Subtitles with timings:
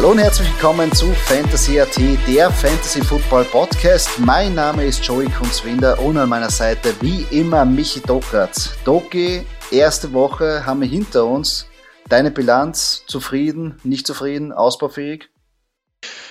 [0.00, 1.94] Hallo und herzlich willkommen zu Fantasy AT,
[2.26, 4.18] der Fantasy Football Podcast.
[4.18, 8.78] Mein Name ist Joey Kunzwinder und an meiner Seite wie immer Michi Dockert.
[8.86, 11.66] Doki, erste Woche haben wir hinter uns.
[12.08, 15.28] Deine Bilanz, zufrieden, nicht zufrieden, ausbaufähig?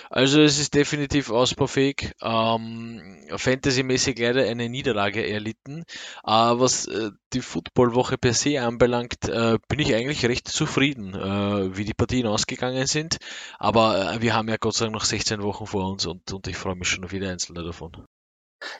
[0.09, 2.13] Also es ist definitiv ausbaufähig.
[2.22, 5.84] Ähm, Fantasy-mäßig leider eine Niederlage erlitten.
[6.26, 11.77] Äh, was äh, die Footballwoche per se anbelangt, äh, bin ich eigentlich recht zufrieden, äh,
[11.77, 13.17] wie die Partien ausgegangen sind.
[13.59, 16.47] Aber äh, wir haben ja Gott sei Dank noch 16 Wochen vor uns und, und
[16.47, 18.06] ich freue mich schon auf jede einzelne davon.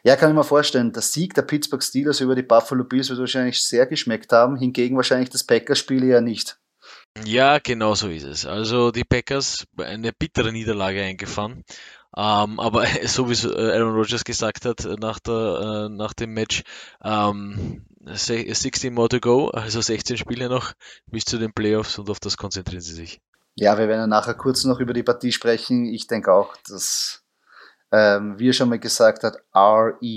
[0.04, 0.92] Ja, kann ich mir vorstellen.
[0.94, 4.96] Der Sieg der Pittsburgh Steelers über die Buffalo Bills wird wahrscheinlich sehr geschmeckt haben, hingegen
[4.96, 6.60] wahrscheinlich das Packers-Spiel ja nicht.
[7.26, 8.46] Ja, genau so ist es.
[8.46, 11.64] Also die Packers eine bittere Niederlage eingefahren.
[12.16, 16.64] Ähm, aber so wie äh, Aaron Rodgers gesagt hat nach, der, äh, nach dem Match,
[17.04, 20.74] ähm, 16 more to go, also 16 Spiele noch
[21.06, 23.22] bis zu den Playoffs und auf das konzentrieren sie sich.
[23.56, 25.86] Ja, wir werden nachher kurz noch über die Partie sprechen.
[25.86, 27.24] Ich denke auch, dass,
[27.92, 30.16] ähm, wie er schon mal gesagt hat, R-E-L-A-X,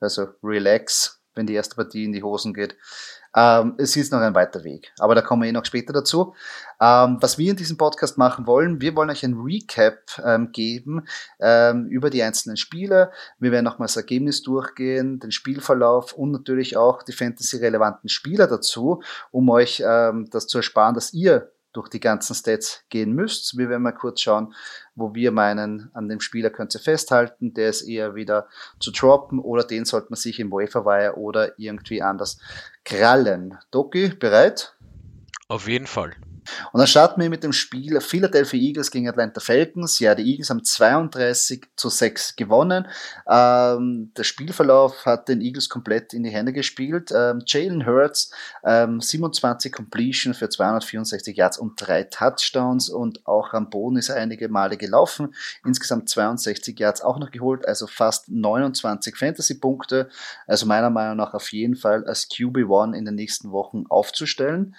[0.00, 2.76] also relax, wenn die erste Partie in die Hosen geht.
[3.36, 6.34] Ähm, es ist noch ein weiter Weg, aber da kommen wir eh noch später dazu.
[6.80, 11.06] Ähm, was wir in diesem Podcast machen wollen, wir wollen euch ein Recap ähm, geben
[11.38, 13.12] ähm, über die einzelnen Spiele.
[13.38, 19.02] Wir werden nochmals das Ergebnis durchgehen, den Spielverlauf und natürlich auch die Fantasy-relevanten Spieler dazu,
[19.30, 23.58] um euch ähm, das zu ersparen, dass ihr durch die ganzen Stats gehen müsst.
[23.58, 24.54] Wir werden mal kurz schauen,
[24.94, 28.48] wo wir meinen, an dem Spieler könnt ihr festhalten, der ist eher wieder
[28.80, 32.38] zu droppen oder den sollte man sich im Waferwire oder irgendwie anders
[32.84, 33.58] krallen.
[33.70, 34.74] Doki, bereit?
[35.48, 36.16] Auf jeden Fall.
[36.72, 39.98] Und dann starten wir mit dem Spiel Philadelphia Eagles gegen Atlanta Falcons.
[39.98, 42.86] Ja, die Eagles haben 32 zu 6 gewonnen.
[43.28, 47.12] Ähm, der Spielverlauf hat den Eagles komplett in die Hände gespielt.
[47.14, 48.30] Ähm, Jalen Hurts,
[48.64, 54.16] ähm, 27 Completion für 264 Yards und drei Touchdowns und auch am Boden ist er
[54.16, 55.34] einige Male gelaufen.
[55.64, 60.08] Insgesamt 62 Yards auch noch geholt, also fast 29 Fantasy-Punkte.
[60.46, 64.74] Also meiner Meinung nach auf jeden Fall als QB1 in den nächsten Wochen aufzustellen.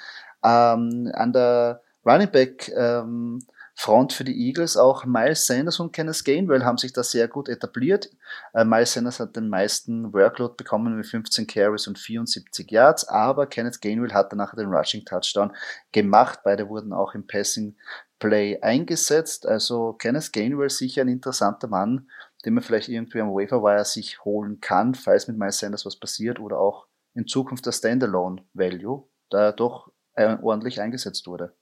[0.47, 3.45] Ähm, an der Running Back ähm,
[3.79, 7.47] Front für die Eagles auch Miles Sanders und Kenneth Gainwell haben sich da sehr gut
[7.47, 8.09] etabliert.
[8.55, 13.45] Äh, Miles Sanders hat den meisten Workload bekommen mit 15 Carries und 74 Yards, aber
[13.45, 15.55] Kenneth Gainwell hat danach den Rushing Touchdown
[15.91, 16.39] gemacht.
[16.43, 17.75] Beide wurden auch im Passing
[18.17, 19.45] Play eingesetzt.
[19.45, 22.09] Also Kenneth Gainwell sicher ein interessanter Mann,
[22.45, 26.39] den man vielleicht irgendwie am Waferwire sich holen kann, falls mit Miles Sanders was passiert
[26.39, 31.55] oder auch in Zukunft der Standalone Value, da er doch äh, ordentlich eingesetzt wurde.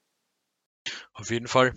[1.13, 1.73] Auf jeden Fall.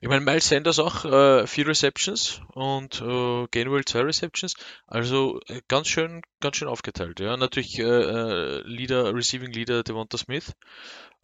[0.00, 4.54] Ich meine, Miles Sanders auch äh, vier Receptions und äh, Gainwell zwei Receptions.
[4.86, 7.20] Also äh, ganz schön, ganz schön aufgeteilt.
[7.20, 10.52] Ja, natürlich äh, äh Leader, Receiving Leader Devonta Smith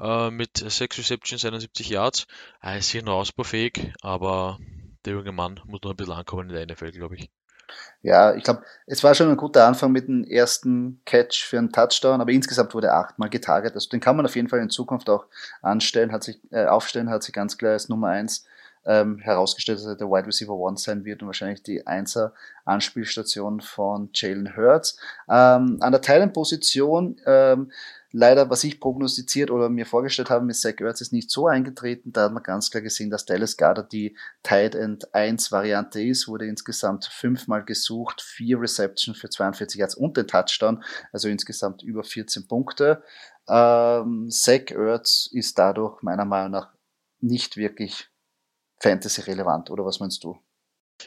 [0.00, 2.26] äh, mit sechs Receptions, 71 Yards.
[2.60, 4.58] Er ist hier noch ausbaufähig, aber
[5.04, 7.30] der junge Mann muss noch ein bisschen ankommen in der NFL, glaube ich.
[8.02, 11.72] Ja, ich glaube, es war schon ein guter Anfang mit dem ersten Catch für einen
[11.72, 13.74] Touchdown, aber insgesamt wurde er achtmal getarget.
[13.74, 15.26] Also den kann man auf jeden Fall in Zukunft auch
[15.62, 18.44] anstellen, hat sich, äh, aufstellen, hat sich ganz klar als Nummer eins
[18.86, 23.60] ähm, herausgestellt, dass er der Wide Receiver One sein wird und wahrscheinlich die Einser Anspielstation
[23.60, 24.98] von Jalen Hurts.
[25.28, 27.72] Ähm, an der Teilenposition ähm,
[28.14, 32.12] leider, was ich prognostiziert oder mir vorgestellt habe mit Zach Ertz ist nicht so eingetreten.
[32.12, 36.28] Da hat man ganz klar gesehen, dass Dallas Garda die Tight End 1 Variante ist,
[36.28, 42.04] wurde insgesamt fünfmal gesucht, vier Reception für 42 Yards und den Touchdown, also insgesamt über
[42.04, 43.02] 14 Punkte.
[43.48, 46.72] Ähm, Zach Ertz ist dadurch meiner Meinung nach
[47.20, 48.08] nicht wirklich
[48.78, 50.38] Fantasy-relevant, oder was meinst du?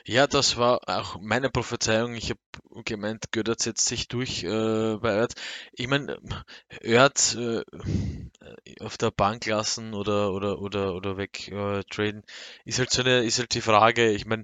[0.06, 2.16] Ja, das war auch meine Prophezeiung.
[2.16, 5.34] Ich habe gemeint, Götter setzt sich durch äh, bei Erd.
[5.74, 6.18] Ich meine,
[6.82, 7.64] Erd äh,
[8.80, 12.24] auf der Bank lassen oder oder oder oder weg äh, traden
[12.66, 14.12] ist halt so eine ist halt die Frage.
[14.12, 14.44] Ich meine,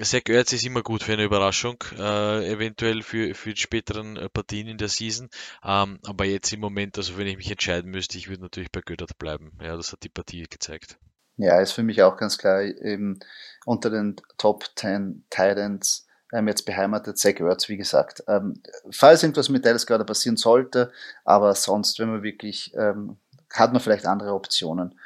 [0.00, 4.28] Zach Ertz ist immer gut für eine Überraschung, äh, eventuell für, für die späteren äh,
[4.28, 5.28] Partien in der Season.
[5.64, 8.80] Ähm, aber jetzt im Moment, also wenn ich mich entscheiden müsste, ich würde natürlich bei
[8.80, 9.52] Göttert bleiben.
[9.60, 10.98] Ja, das hat die Partie gezeigt.
[11.38, 13.18] Ja, ist für mich auch ganz klar eben
[13.64, 18.22] unter den Top 10 Titans ähm, jetzt beheimatet, Zach Ertz, wie gesagt.
[18.28, 20.92] Ähm, falls irgendwas mit Dallas gerade passieren sollte,
[21.24, 23.16] aber sonst, wenn wir wirklich ähm,
[23.52, 24.98] hat man vielleicht andere Optionen.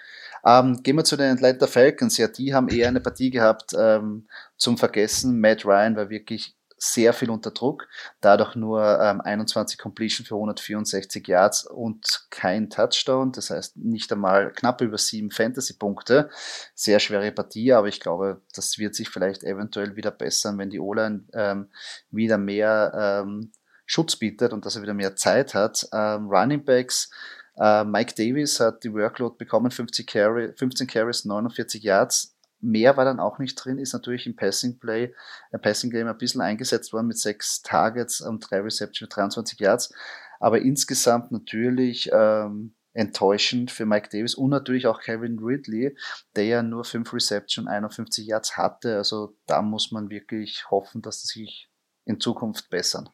[0.44, 2.16] Ähm, gehen wir zu den Atlanta Falcons.
[2.18, 4.26] Ja, die haben eher eine Partie gehabt ähm,
[4.56, 5.40] zum Vergessen.
[5.40, 7.86] Matt Ryan war wirklich sehr viel unter Druck,
[8.20, 14.52] dadurch nur ähm, 21 Completion für 164 Yards und kein Touchdown, das heißt nicht einmal
[14.52, 16.28] knapp über sieben Fantasy-Punkte.
[16.74, 20.80] Sehr schwere Partie, aber ich glaube, das wird sich vielleicht eventuell wieder bessern, wenn die
[20.80, 21.68] O-Line ähm,
[22.10, 23.52] wieder mehr ähm,
[23.86, 25.86] Schutz bietet und dass er wieder mehr Zeit hat.
[25.92, 27.12] Ähm, Running Backs,
[27.58, 33.04] äh, Mike Davis hat die Workload bekommen, 50 Carry, 15 Carries, 49 Yards Mehr war
[33.04, 35.12] dann auch nicht drin, ist natürlich im Passing Play,
[35.50, 39.92] im Passing Game ein bisschen eingesetzt worden mit sechs Targets und drei Receptions, 23 Yards.
[40.38, 45.96] Aber insgesamt natürlich ähm, enttäuschend für Mike Davis und natürlich auch Kevin Ridley,
[46.36, 48.96] der ja nur fünf Receptions, 51 Yards hatte.
[48.96, 51.70] Also da muss man wirklich hoffen, dass sie sich
[52.04, 53.08] in Zukunft bessern.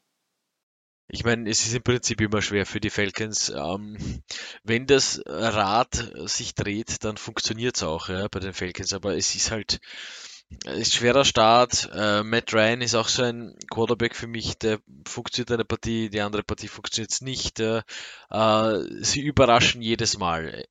[1.11, 3.49] Ich meine, es ist im Prinzip immer schwer für die Falcons.
[3.49, 3.97] Ähm,
[4.63, 9.35] wenn das Rad sich dreht, dann funktioniert es auch ja, bei den Falcons, aber es
[9.35, 9.81] ist halt,
[10.65, 11.91] ist schwerer Start.
[11.93, 16.21] Äh, Matt Ryan ist auch so ein Quarterback für mich, der funktioniert eine Partie, die
[16.21, 17.61] andere Partie funktioniert nicht.
[17.61, 17.83] Äh,
[19.01, 20.65] sie überraschen jedes Mal.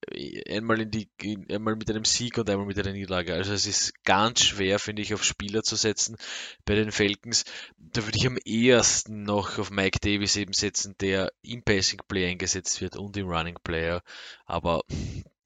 [0.50, 1.09] Einmal, in die,
[1.51, 3.33] einmal mit einem Sieg und einmal mit einer Niederlage.
[3.33, 6.18] Also es ist ganz schwer, finde ich, auf Spieler zu setzen
[6.65, 7.44] bei den Falcons.
[7.77, 12.29] Da würde ich am ehesten noch auf Mike Davis eben setzen, der im Passing Play
[12.29, 14.01] eingesetzt wird und im Running Player.
[14.45, 14.81] Aber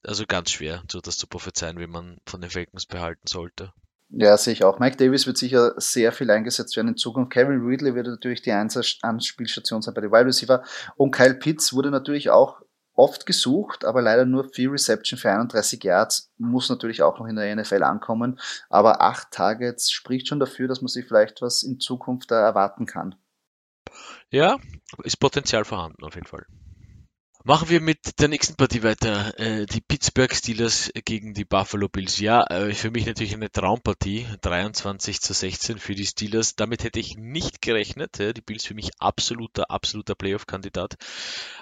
[0.03, 3.73] also ganz schwer, so das zu prophezeien, wie man von den Falcons behalten sollte.
[4.13, 4.79] Ja, sehe ich auch.
[4.79, 7.31] Mike Davis wird sicher sehr viel eingesetzt werden in Zukunft.
[7.31, 10.63] Kevin Ridley wird natürlich die Anspielstation sein bei den Wide Receiver.
[10.97, 12.61] Und Kyle Pitts wurde natürlich auch
[12.93, 16.29] oft gesucht, aber leider nur vier Reception für 31 Yards.
[16.37, 18.39] Muss natürlich auch noch in der NFL ankommen.
[18.69, 22.85] Aber acht Targets spricht schon dafür, dass man sich vielleicht was in Zukunft da erwarten
[22.85, 23.15] kann.
[24.29, 24.57] Ja,
[25.03, 26.45] ist Potenzial vorhanden auf jeden Fall.
[27.43, 29.37] Machen wir mit der nächsten Partie weiter.
[29.39, 32.19] Äh, die Pittsburgh Steelers gegen die Buffalo Bills.
[32.19, 34.27] Ja, äh, für mich natürlich eine Traumpartie.
[34.41, 36.55] 23 zu 16 für die Steelers.
[36.55, 38.19] Damit hätte ich nicht gerechnet.
[38.19, 40.97] Die Bills für mich absoluter, absoluter Playoff-Kandidat.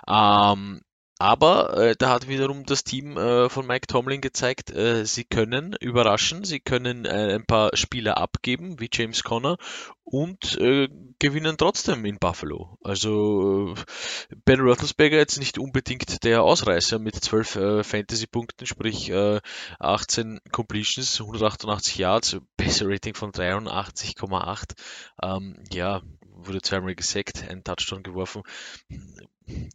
[0.05, 0.81] Ähm,
[1.19, 5.75] aber äh, da hat wiederum das Team äh, von Mike Tomlin gezeigt, äh, sie können
[5.81, 9.57] überraschen, sie können äh, ein paar Spieler abgeben, wie James Conner,
[10.05, 10.87] und äh,
[11.19, 12.77] gewinnen trotzdem in Buffalo.
[12.81, 19.41] Also äh, Ben Roethlisberger jetzt nicht unbedingt der Ausreißer mit 12 äh, Fantasy-Punkten, sprich äh,
[19.79, 24.71] 18 Completions, 188 Yards, besser Rating von 83,8.
[25.21, 28.43] Ähm, ja, wurde zweimal gesackt, ein Touchdown geworfen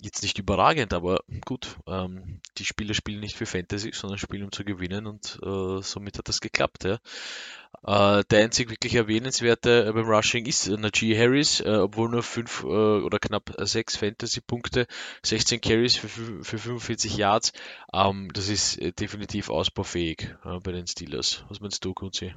[0.00, 4.52] jetzt nicht überragend, aber gut, ähm, die Spieler spielen nicht für Fantasy, sondern spielen um
[4.52, 6.84] zu gewinnen und äh, somit hat das geklappt.
[6.84, 6.98] Ja.
[7.86, 12.66] Äh, der einzig wirklich erwähnenswerte beim Rushing ist Najee Harris, äh, obwohl nur fünf äh,
[12.66, 14.86] oder knapp sechs Fantasy-Punkte,
[15.22, 17.52] 16 Carries für, für 45 Yards.
[17.92, 21.44] Ähm, das ist äh, definitiv ausbaufähig äh, bei den Steelers.
[21.48, 22.32] Was meinst du, Kunzi?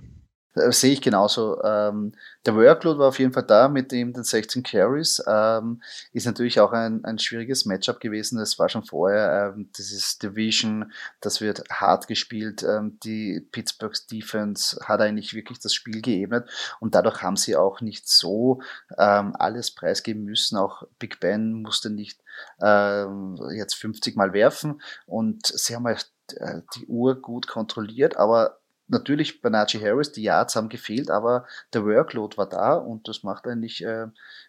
[0.57, 1.61] Äh, sehe ich genauso.
[1.63, 2.13] Ähm,
[2.45, 5.21] der Workload war auf jeden Fall da mit dem den 16 Carries.
[5.27, 5.81] Ähm,
[6.13, 8.37] ist natürlich auch ein, ein schwieriges Matchup gewesen.
[8.37, 9.53] Das war schon vorher.
[9.55, 12.63] Ähm, das ist Division, das wird hart gespielt.
[12.63, 16.49] Ähm, die Pittsburghs Defense hat eigentlich wirklich das Spiel geebnet
[16.79, 18.61] und dadurch haben sie auch nicht so
[18.97, 20.57] ähm, alles preisgeben müssen.
[20.57, 22.19] Auch Big Ben musste nicht
[22.61, 28.59] ähm, jetzt 50 Mal werfen und sie haben halt äh, die Uhr gut kontrolliert, aber
[28.87, 33.23] natürlich bei Najee Harris, die Yards haben gefehlt, aber der Workload war da und das
[33.23, 34.07] macht eigentlich äh,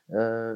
[0.09, 0.55] äh,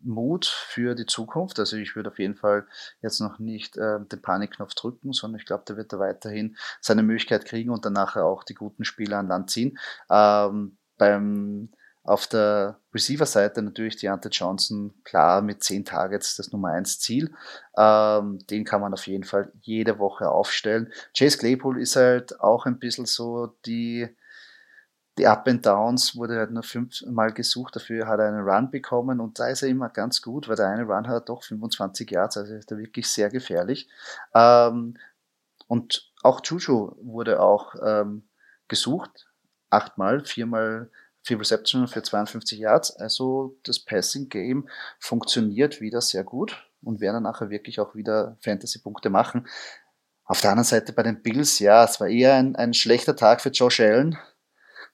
[0.00, 1.58] Mut für die Zukunft.
[1.58, 2.66] Also ich würde auf jeden Fall
[3.02, 7.02] jetzt noch nicht äh, den Panikknopf drücken, sondern ich glaube, der wird da weiterhin seine
[7.02, 9.78] Möglichkeit kriegen und danach auch die guten Spieler an Land ziehen.
[10.10, 11.70] Ähm, beim
[12.08, 17.34] auf der Receiver-Seite natürlich Deontay Johnson, klar mit 10 Targets das Nummer 1 Ziel.
[17.76, 20.90] Ähm, den kann man auf jeden Fall jede Woche aufstellen.
[21.16, 24.08] Chase Claypool ist halt auch ein bisschen so die,
[25.18, 29.20] die Up and Downs wurde halt nur fünfmal gesucht, dafür hat er einen Run bekommen
[29.20, 32.38] und da ist er immer ganz gut, weil der eine Run hat doch 25 Yards,
[32.38, 33.86] also ist er wirklich sehr gefährlich.
[34.34, 34.96] Ähm,
[35.66, 38.28] und auch Juju wurde auch ähm,
[38.66, 39.28] gesucht,
[39.68, 40.90] achtmal, viermal
[41.28, 42.96] vier Reception für 52 Yards.
[42.96, 44.68] Also das Passing Game
[44.98, 49.46] funktioniert wieder sehr gut und werden nachher wirklich auch wieder Fantasy-Punkte machen.
[50.24, 53.40] Auf der anderen Seite bei den Bills, ja, es war eher ein, ein schlechter Tag
[53.40, 54.18] für Josh Allen.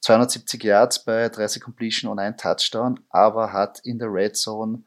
[0.00, 4.82] 270 Yards bei 30 Completion und ein Touchdown, aber hat in der Red Zone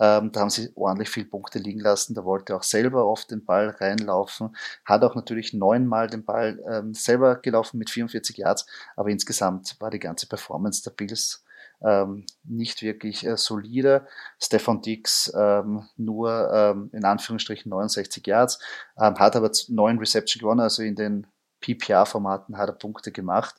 [0.00, 2.14] ähm, da haben sie ordentlich viel Punkte liegen lassen.
[2.14, 4.56] Da wollte auch selber oft den Ball reinlaufen.
[4.84, 8.66] Hat auch natürlich neunmal den Ball ähm, selber gelaufen mit 44 Yards.
[8.96, 11.44] Aber insgesamt war die ganze Performance der Bills
[11.82, 14.06] ähm, nicht wirklich äh, solide.
[14.40, 18.58] Stefan Dix ähm, nur ähm, in Anführungsstrichen 69 Yards,
[18.98, 21.26] ähm, hat aber neun Reception gewonnen, also in den
[21.60, 23.56] PPR-Formaten hat er Punkte gemacht.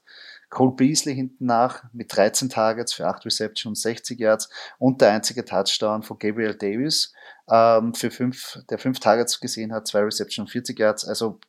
[0.50, 5.12] Cole Beasley hinten nach mit 13 Targets für 8 Receptions und 60 Yards und der
[5.12, 7.14] einzige Touchdown von Gabriel Davis,
[7.50, 11.06] ähm, für fünf, der fünf Targets gesehen hat, zwei Receptions und 40 Yards.
[11.06, 11.40] Also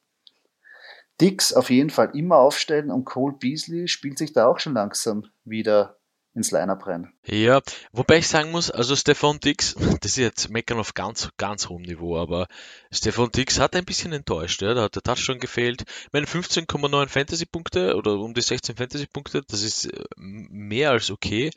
[1.21, 5.27] Dix auf jeden Fall immer aufstellen und Cole Beasley spielt sich da auch schon langsam
[5.45, 6.00] wieder
[6.41, 7.13] ins Line-Up rein.
[7.27, 7.61] Ja,
[7.93, 11.83] wobei ich sagen muss, also Stefan Dix, das ist jetzt meckern auf ganz, ganz hohem
[11.83, 12.49] Niveau, aber
[12.91, 15.83] Stefan Dix hat ein bisschen enttäuscht, ja, da hat der Touchdown gefehlt.
[15.83, 21.51] Ich meine, 15,9 Fantasy-Punkte oder um die 16 Fantasy-Punkte, das ist äh, mehr als okay.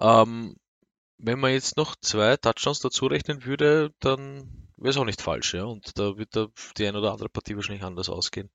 [0.00, 0.56] Ähm,
[1.18, 5.54] wenn man jetzt noch zwei Touchdowns dazu rechnen würde, dann wäre es auch nicht falsch,
[5.54, 8.50] ja, und da wird da die eine oder andere Partie wahrscheinlich anders ausgehen.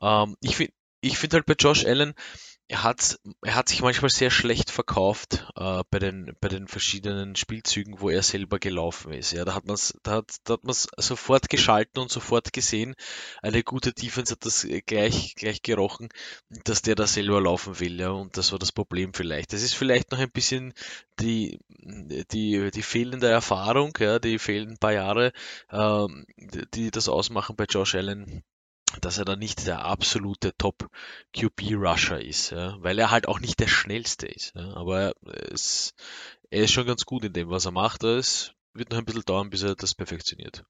[0.00, 2.14] Ähm, ich finde ich finde halt bei Josh Allen,
[2.72, 7.36] er hat, er hat sich manchmal sehr schlecht verkauft äh, bei, den, bei den verschiedenen
[7.36, 9.32] Spielzügen, wo er selber gelaufen ist.
[9.32, 12.94] Ja, da hat man es da hat, da hat man's sofort geschalten und sofort gesehen.
[13.42, 16.08] Eine gute Defense hat das gleich, gleich gerochen,
[16.64, 18.00] dass der da selber laufen will.
[18.00, 19.52] Ja, und das war das Problem vielleicht.
[19.52, 20.72] Das ist vielleicht noch ein bisschen
[21.20, 21.60] die,
[22.32, 25.32] die, die fehlende Erfahrung, ja, die fehlenden paar Jahre,
[25.70, 26.24] ähm,
[26.72, 28.42] die das ausmachen bei Josh Allen
[29.00, 30.88] dass er da nicht der absolute Top
[31.36, 34.54] QB Rusher ist, ja, weil er halt auch nicht der schnellste ist.
[34.54, 35.94] Ja, aber er ist,
[36.50, 38.04] er ist schon ganz gut in dem, was er macht.
[38.04, 40.64] Es wird noch ein bisschen dauern, bis er das perfektioniert.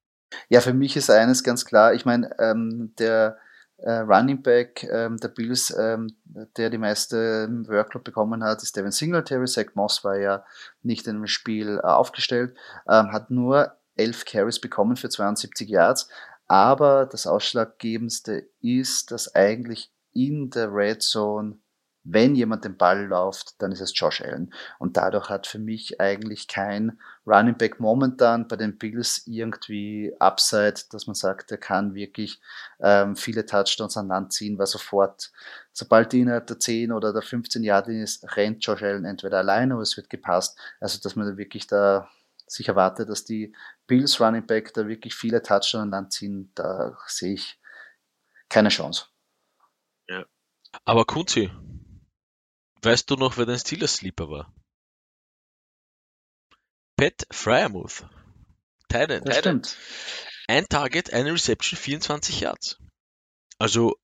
[0.49, 1.95] Ja, für mich ist eines ganz klar.
[1.95, 3.39] Ich meine, ähm, der
[3.79, 6.15] äh, Running Back ähm, der Bills, ähm,
[6.57, 9.47] der die meiste Workload bekommen hat, ist Devin Singletary.
[9.47, 10.45] Zach Moss war ja
[10.83, 12.57] nicht in dem Spiel äh, aufgestellt,
[12.89, 16.09] ähm, hat nur elf Carries bekommen für 72 Yards.
[16.53, 21.57] Aber das Ausschlaggebendste ist, dass eigentlich in der Red Zone,
[22.05, 24.53] wenn jemand den Ball läuft, dann ist es Josh Allen.
[24.79, 30.75] Und dadurch hat für mich eigentlich kein Running Back momentan bei den Bills irgendwie Upside,
[30.91, 32.39] dass man sagt, er kann wirklich
[32.81, 35.33] ähm, viele Touchdowns an Land ziehen, weil sofort,
[35.73, 39.73] sobald die innerhalb der 10 oder der 15 Jahre ist, rennt Josh Allen entweder alleine
[39.73, 40.59] oder es wird gepasst.
[40.81, 42.11] Also, dass man wirklich da
[42.53, 43.55] sich erwarte, dass die
[43.87, 47.61] Bills Running Back da wirklich viele Touchdowns anziehen, da sehe ich
[48.49, 49.07] keine Chance.
[50.09, 50.27] Ja.
[50.85, 51.51] Aber Kunzi,
[52.83, 54.55] weißt du noch, wer dein Steelers Sleeper war?
[56.97, 58.07] Pat Fryermuth.
[58.89, 59.77] Titan, das stimmt.
[60.49, 62.79] Ein Target, eine Reception, 24 Yards.
[63.59, 63.99] Also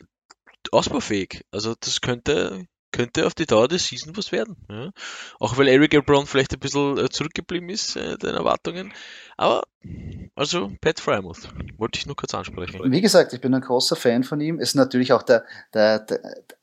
[0.73, 1.45] ausbaufähig.
[1.50, 4.57] Also das könnte könnte auf die Dauer des Season was werden.
[4.68, 4.90] Ja.
[5.38, 8.92] Auch weil Eric Brown vielleicht ein bisschen äh, zurückgeblieben ist, äh, den Erwartungen.
[9.37, 9.62] Aber,
[10.35, 12.80] also, Pat Frymouth, wollte ich nur kurz ansprechen.
[12.90, 14.59] Wie gesagt, ich bin ein großer Fan von ihm.
[14.59, 16.21] Ist natürlich auch der, der, der,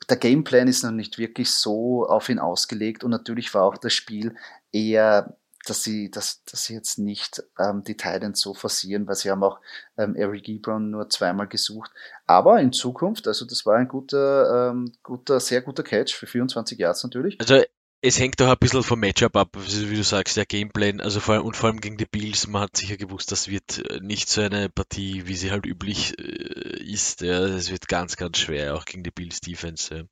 [0.09, 3.93] der Gameplan ist noch nicht wirklich so auf ihn ausgelegt und natürlich war auch das
[3.93, 4.35] Spiel
[4.71, 5.37] eher
[5.69, 9.43] dass sie, dass, dass sie jetzt nicht ähm, die Titans so forcieren, weil sie haben
[9.43, 9.59] auch
[9.97, 11.91] ähm, Eric Ebron nur zweimal gesucht.
[12.25, 16.77] Aber in Zukunft, also das war ein guter, ähm, guter, sehr guter Catch für 24
[16.77, 17.39] Yards natürlich.
[17.39, 17.63] Also
[18.01, 21.35] es hängt auch ein bisschen vom Matchup ab, wie du sagst, der Gameplan, also vor
[21.35, 24.29] allem, und vor allem gegen die Bills, man hat sicher gewusst, das wird äh, nicht
[24.29, 27.21] so eine Partie, wie sie halt üblich äh, ist.
[27.21, 27.43] Ja.
[27.45, 29.95] Es wird ganz, ganz schwer, auch gegen die Bills Defense.
[29.95, 30.03] Ja.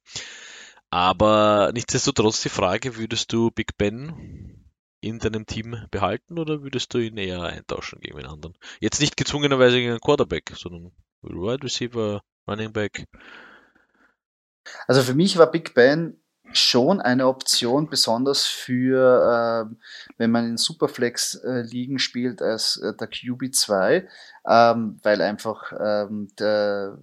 [0.89, 4.62] Aber nichtsdestotrotz die Frage, würdest du Big Ben
[5.03, 8.57] in deinem Team behalten oder würdest du ihn eher eintauschen gegen einen anderen?
[8.79, 10.91] Jetzt nicht gezwungenerweise gegen einen Quarterback, sondern
[11.21, 13.05] Wide Receiver, Running Back.
[14.87, 16.19] Also für mich war Big Ben
[16.51, 19.75] schon eine Option, besonders für, äh,
[20.17, 24.07] wenn man in Superflex-Ligen spielt als äh, der QB2,
[24.47, 26.97] ähm, weil einfach ähm, der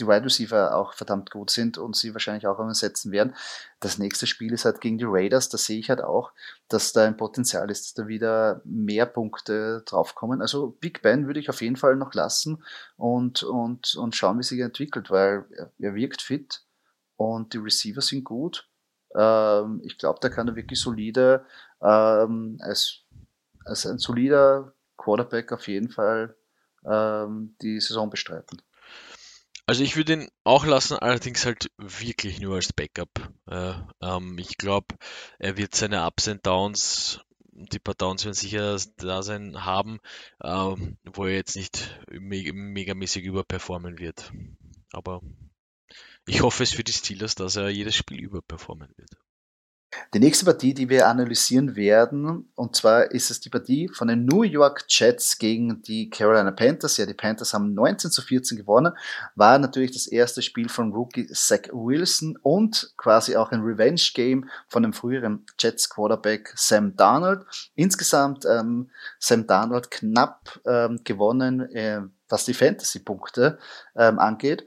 [0.00, 3.34] die Wide Receiver auch verdammt gut sind und sie wahrscheinlich auch umsetzen werden.
[3.78, 5.48] Das nächste Spiel ist halt gegen die Raiders.
[5.48, 6.32] Da sehe ich halt auch,
[6.68, 10.40] dass da ein Potenzial ist, dass da wieder mehr Punkte draufkommen.
[10.40, 12.62] Also Big Ben würde ich auf jeden Fall noch lassen
[12.96, 15.44] und, und, und schauen, wie sich entwickelt, weil
[15.78, 16.62] er, wirkt fit
[17.16, 18.68] und die Receiver sind gut.
[19.14, 21.44] Ähm, ich glaube, da kann er wirklich solide
[21.82, 23.02] ähm, als,
[23.64, 26.36] als ein solider Quarterback auf jeden Fall
[26.84, 28.62] ähm, die Saison bestreiten.
[29.70, 33.30] Also ich würde ihn auch lassen, allerdings halt wirklich nur als Backup.
[33.46, 34.96] Äh, ähm, ich glaube,
[35.38, 37.20] er wird seine Ups und Downs,
[37.52, 40.00] die paar Downs werden sicher da sein, haben,
[40.42, 44.32] ähm, wo er jetzt nicht me megamäßig überperformen wird.
[44.90, 45.22] Aber
[46.26, 49.12] ich hoffe es für die Steelers, dass er jedes Spiel überperformen wird.
[50.14, 54.24] Die nächste Partie, die wir analysieren werden, und zwar ist es die Partie von den
[54.24, 56.96] New York Jets gegen die Carolina Panthers.
[56.96, 58.92] Ja, die Panthers haben 19 zu 14 gewonnen,
[59.34, 64.82] war natürlich das erste Spiel von Rookie Zach Wilson und quasi auch ein Revenge-Game von
[64.84, 67.44] dem früheren Jets Quarterback Sam Darnold.
[67.74, 73.58] Insgesamt ähm, Sam Darnold knapp ähm, gewonnen, äh, was die Fantasy-Punkte
[73.96, 74.64] ähm, angeht.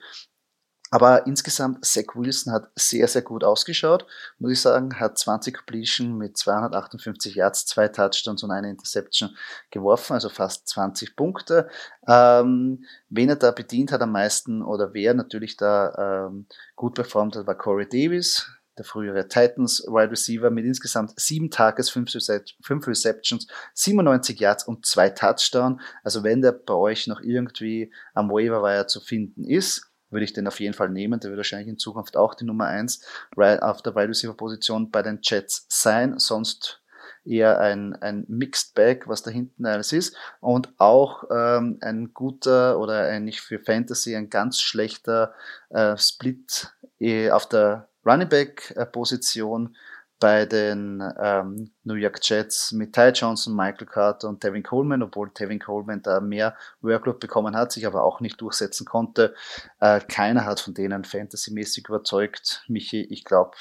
[0.94, 4.06] Aber insgesamt, Zach Wilson hat sehr, sehr gut ausgeschaut,
[4.38, 5.00] muss ich sagen.
[5.00, 9.36] Hat 20 Completion mit 258 Yards, zwei Touchdowns und eine Interception
[9.72, 11.68] geworfen, also fast 20 Punkte.
[12.08, 16.46] Ähm, wen er da bedient hat am meisten oder wer natürlich da ähm,
[16.76, 18.48] gut performt hat, war Corey Davis,
[18.78, 25.10] der frühere Titans Wide Receiver mit insgesamt sieben Tages, fünf, Receptions, 97 Yards und zwei
[25.10, 25.82] Touchdowns.
[26.04, 30.34] Also wenn der bei euch noch irgendwie am Waiver Wire zu finden ist, würde ich
[30.34, 31.20] den auf jeden Fall nehmen.
[31.20, 33.06] Der wird wahrscheinlich in Zukunft auch die Nummer 1
[33.36, 36.20] auf der Wide Receiver Position bei den Jets sein.
[36.20, 36.84] Sonst
[37.26, 40.16] eher ein, ein Mixed Bag, was da hinten alles ist.
[40.40, 45.34] Und auch ähm, ein guter oder eigentlich für Fantasy ein ganz schlechter
[45.70, 49.76] äh, Split eh, auf der Running Back äh, Position
[50.24, 55.30] bei den ähm, New York Jets mit Ty Johnson, Michael Carter und Tevin Coleman, obwohl
[55.34, 59.36] Tevin Coleman da mehr Workload bekommen hat, sich aber auch nicht durchsetzen konnte.
[59.82, 62.64] Äh, keiner hat von denen fantasymäßig überzeugt.
[62.70, 63.58] Michi, ich glaube,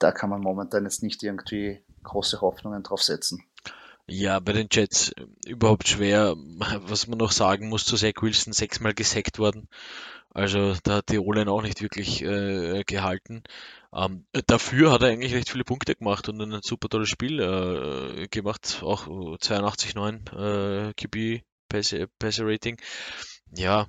[0.00, 3.44] da kann man momentan jetzt nicht irgendwie große Hoffnungen drauf setzen.
[4.06, 6.34] Ja, bei den Jets äh, überhaupt schwer.
[6.86, 9.68] Was man noch sagen muss, zu Zach Wilson sechsmal gesackt worden.
[10.34, 13.42] Also da hat die O-Line auch nicht wirklich äh, gehalten.
[13.94, 18.28] Ähm, dafür hat er eigentlich recht viele Punkte gemacht und ein super tolles Spiel äh,
[18.28, 18.80] gemacht.
[18.82, 22.78] Auch 82,9 äh, QB Passer Rating.
[23.54, 23.86] Ja,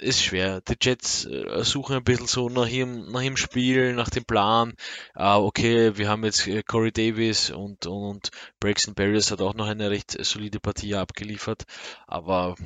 [0.00, 0.60] ist schwer.
[0.60, 4.74] Die Jets äh, suchen ein bisschen so nach ihrem, nach ihrem Spiel, nach dem Plan.
[5.14, 9.66] Ah, okay, wir haben jetzt äh, Corey Davis und, und Braxton Barriers hat auch noch
[9.66, 11.64] eine recht solide Partie abgeliefert.
[12.06, 12.56] Aber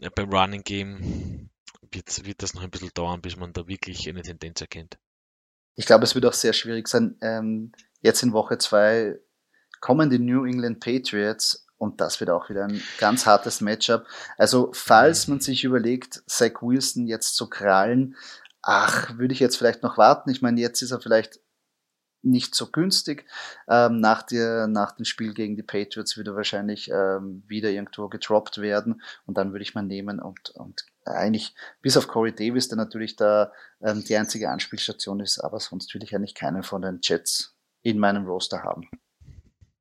[0.00, 1.50] äh, beim Running Game
[1.90, 4.98] wird, wird das noch ein bisschen dauern, bis man da wirklich eine Tendenz erkennt.
[5.74, 7.16] Ich glaube, es wird auch sehr schwierig sein.
[7.22, 9.18] Ähm, jetzt in Woche zwei
[9.80, 14.06] kommen die New England Patriots und das wird auch wieder ein ganz hartes Matchup.
[14.38, 18.14] Also, falls man sich überlegt, Zach Wilson jetzt zu krallen,
[18.62, 20.30] ach, würde ich jetzt vielleicht noch warten.
[20.30, 21.40] Ich meine, jetzt ist er vielleicht
[22.22, 23.26] nicht so günstig.
[23.68, 28.08] Ähm, nach, der, nach dem Spiel gegen die Patriots würde er wahrscheinlich ähm, wieder irgendwo
[28.08, 32.68] gedroppt werden und dann würde ich mal nehmen und, und eigentlich bis auf Corey Davis,
[32.68, 36.82] der natürlich da ähm, die einzige Anspielstation ist, aber sonst will ich eigentlich keinen von
[36.82, 38.88] den Jets in meinem Roster haben.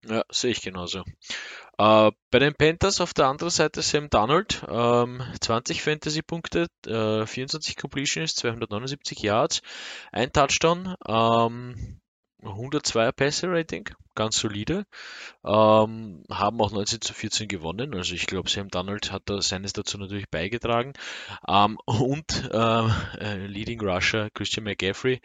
[0.05, 1.03] Ja, sehe ich genauso.
[1.81, 7.75] Äh, bei den Panthers auf der anderen Seite Sam Donald, ähm, 20 Fantasy-Punkte, äh, 24
[7.75, 9.63] Completions, 279 Yards,
[10.11, 11.99] ein Touchdown, ähm,
[12.43, 14.85] 102er Passer-Rating, ganz solide.
[15.43, 17.93] Ähm, haben auch 19 zu 14 gewonnen.
[17.95, 20.93] Also ich glaube, Sam Donald hat da seines dazu natürlich beigetragen.
[21.47, 25.21] Ähm, und ähm, äh, Leading Rusher Christian McGaffrey,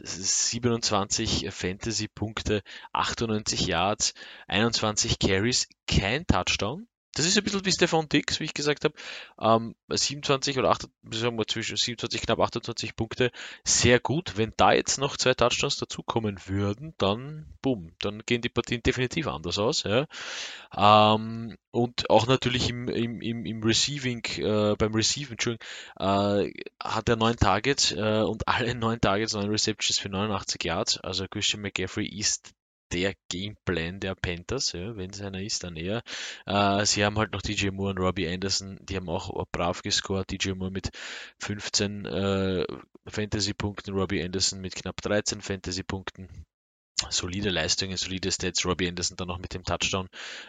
[0.00, 4.14] 27 Fantasy-Punkte, 98 Yards,
[4.48, 6.86] 21 Carries, kein Touchdown.
[7.14, 8.94] Das ist ein bisschen wie Stefan Dix, wie ich gesagt habe.
[9.38, 13.30] Ähm, 27 oder 8, sagen wir zwischen 27, knapp 28 Punkte.
[13.64, 14.36] Sehr gut.
[14.36, 19.26] Wenn da jetzt noch zwei Touchdowns dazukommen würden, dann boom, dann gehen die Partien definitiv
[19.26, 19.82] anders aus.
[19.82, 20.06] Ja.
[20.74, 25.66] Ähm, und auch natürlich im, im, im, im Receiving, äh, beim Receiving, Entschuldigung,
[25.98, 30.98] äh, hat er neun Targets äh, und alle neun Targets, neun Receptions für 89 Yards.
[30.98, 32.54] Also Christian McCaffrey ist
[32.92, 36.02] der Gameplan der Panthers, ja, wenn es einer ist, dann eher.
[36.46, 40.30] Äh, sie haben halt noch DJ Moore und Robbie Anderson, die haben auch brav gescored.
[40.30, 40.90] DJ Moore mit
[41.40, 42.66] 15 äh,
[43.06, 46.44] Fantasy-Punkten, Robbie Anderson mit knapp 13 Fantasy-Punkten.
[47.10, 48.64] Solide Leistungen, solide Stats.
[48.64, 50.08] Robbie Anderson dann noch mit dem Touchdown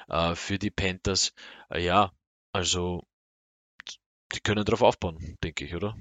[0.09, 1.33] äh, für die Panthers.
[1.69, 2.11] Äh, ja,
[2.51, 3.03] also
[4.33, 5.95] die können darauf aufbauen, denke ich, oder?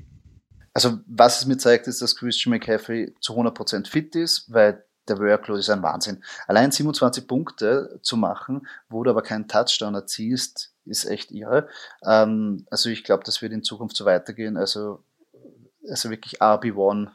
[0.74, 5.18] Also was es mir zeigt, ist, dass Christian McCaffrey zu 100% fit ist, weil der
[5.18, 6.22] Workload ist ein Wahnsinn.
[6.46, 11.68] Allein 27 Punkte zu machen, wo du aber keinen Touchdown erzielst, ist echt irre.
[12.04, 14.56] Ähm, also ich glaube, das wird in Zukunft so weitergehen.
[14.56, 15.04] Also,
[15.88, 17.10] also wirklich RB1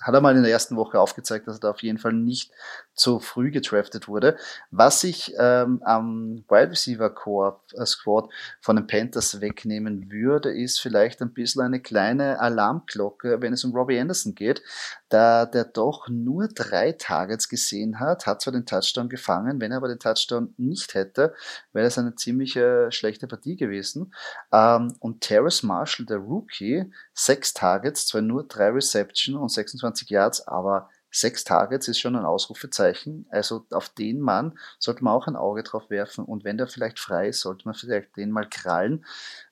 [0.00, 2.52] hat er mal in der ersten Woche aufgezeigt, dass er da auf jeden Fall nicht
[2.98, 4.36] zu früh getraftet wurde.
[4.70, 8.28] Was ich ähm, am Wide Receiver Core, äh, Squad
[8.60, 13.72] von den Panthers wegnehmen würde, ist vielleicht ein bisschen eine kleine Alarmglocke, wenn es um
[13.74, 14.62] Robbie Anderson geht,
[15.08, 19.78] da der doch nur drei Targets gesehen hat, hat zwar den Touchdown gefangen, wenn er
[19.78, 21.34] aber den Touchdown nicht hätte,
[21.72, 24.12] wäre das eine ziemlich äh, schlechte Partie gewesen.
[24.52, 30.46] Ähm, und Terrace Marshall, der Rookie, sechs Targets, zwar nur drei Reception und 26 Yards,
[30.46, 33.26] aber sechs Targets ist schon ein Ausrufezeichen.
[33.30, 36.24] Also auf den Mann sollte man auch ein Auge drauf werfen.
[36.24, 39.04] Und wenn der vielleicht frei ist, sollte man vielleicht den mal krallen,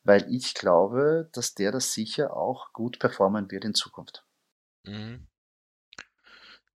[0.05, 4.25] weil ich glaube, dass der das sicher auch gut performen wird in Zukunft.
[4.85, 5.27] Mhm.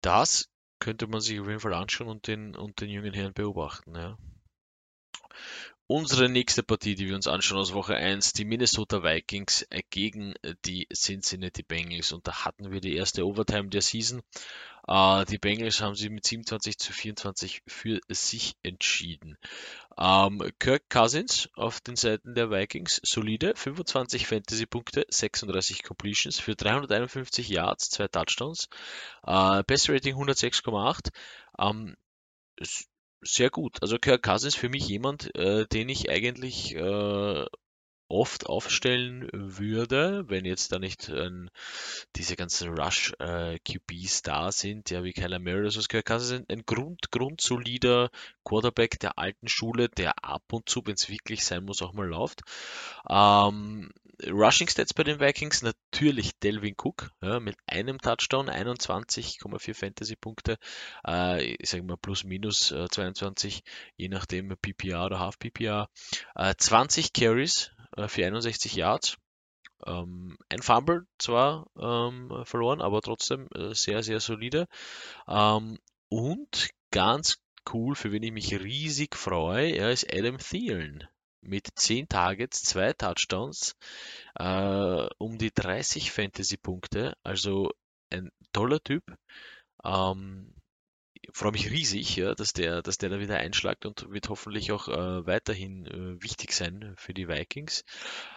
[0.02, 3.96] Das könnte man sich auf jeden Fall anschauen und den, und den jungen Herrn beobachten.
[3.96, 4.18] Ja.
[5.91, 10.36] Unsere nächste Partie, die wir uns anschauen aus Woche 1, die Minnesota Vikings äh, gegen
[10.43, 12.12] äh, die Cincinnati Bengals.
[12.12, 14.21] Und da hatten wir die erste Overtime der Season.
[14.88, 19.39] Uh, die Bengals haben sich mit 27 zu 24 für sich entschieden.
[19.97, 27.49] Ähm, Kirk Cousins auf den Seiten der Vikings, solide, 25 Fantasy-Punkte, 36 Completions für 351
[27.49, 28.69] Yards, zwei Touchdowns.
[29.25, 31.10] Uh, Best Rating 106,8.
[33.21, 33.82] Sehr gut.
[33.82, 37.45] Also Kirk Cousins ist für mich jemand, äh, den ich eigentlich äh,
[38.08, 41.49] oft aufstellen würde, wenn jetzt da nicht ähm,
[42.15, 45.82] diese ganzen Rush äh, QBs da sind, ja wie Kyler Murray oder so.
[45.82, 48.10] Kirk Cousins ist ein, Grund, grundsolider
[48.43, 52.08] Quarterback der alten Schule, der ab und zu, wenn es wirklich sein muss, auch mal
[52.08, 52.41] läuft.
[53.10, 53.91] Ähm,
[54.27, 60.58] Rushing Stats bei den Vikings natürlich Delvin Cook ja, mit einem Touchdown, 21,4 Fantasy-Punkte,
[61.08, 63.63] äh, ich sage mal plus minus äh, 22,
[63.95, 65.89] je nachdem PPR oder Half PPR.
[66.36, 69.17] Äh, 20 Carries äh, für 61 Yards.
[69.86, 74.67] Ähm, ein Fumble zwar ähm, verloren, aber trotzdem äh, sehr, sehr solide.
[75.27, 75.79] Ähm,
[76.10, 77.38] und ganz
[77.73, 81.08] cool, für wen ich mich riesig freue, ja, ist Adam Thielen
[81.41, 83.75] mit 10 Targets, 2 Touchdowns,
[84.36, 87.15] äh, um die 30 Fantasy-Punkte.
[87.23, 87.71] Also
[88.10, 89.04] ein toller Typ.
[89.84, 90.54] Ähm,
[91.34, 94.88] freue mich riesig, ja, dass der, dass der da wieder einschlagt und wird hoffentlich auch
[94.88, 97.84] äh, weiterhin äh, wichtig sein für die Vikings.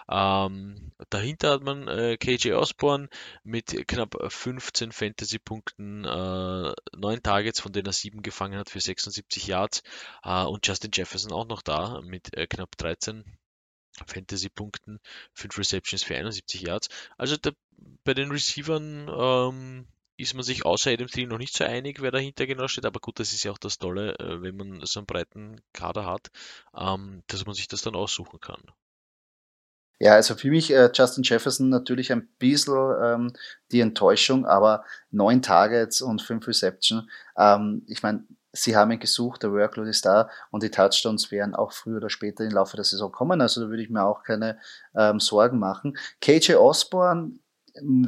[0.09, 3.09] Ähm, dahinter hat man äh, KJ Osborne
[3.45, 9.47] mit knapp 15 Fantasy-Punkten, äh, 9 Targets, von denen er 7 gefangen hat für 76
[9.47, 9.83] Yards
[10.25, 13.25] äh, und Justin Jefferson auch noch da mit äh, knapp 13
[14.07, 15.01] Fantasy-Punkten,
[15.35, 16.89] 5 Receptions für 71 Yards.
[17.19, 17.53] Also der,
[18.05, 22.11] bei den Receivern ähm, ist man sich außer Adam Thielen noch nicht so einig, wer
[22.11, 22.87] dahinter genau steht.
[22.87, 26.07] Aber gut, das ist ja auch das Tolle, äh, wenn man so einen breiten Kader
[26.07, 26.31] hat,
[26.77, 28.62] ähm, dass man sich das dann aussuchen kann.
[29.98, 33.33] Ja, also für mich äh, Justin Jefferson natürlich ein bisschen ähm,
[33.70, 37.09] die Enttäuschung, aber neun Targets und fünf Reception.
[37.37, 41.55] Ähm, ich meine, sie haben ihn gesucht, der Workload ist da und die Touchdowns werden
[41.55, 43.40] auch früher oder später im Laufe der Saison kommen.
[43.40, 44.59] Also da würde ich mir auch keine
[44.94, 45.96] ähm, Sorgen machen.
[46.20, 47.38] KJ Osborne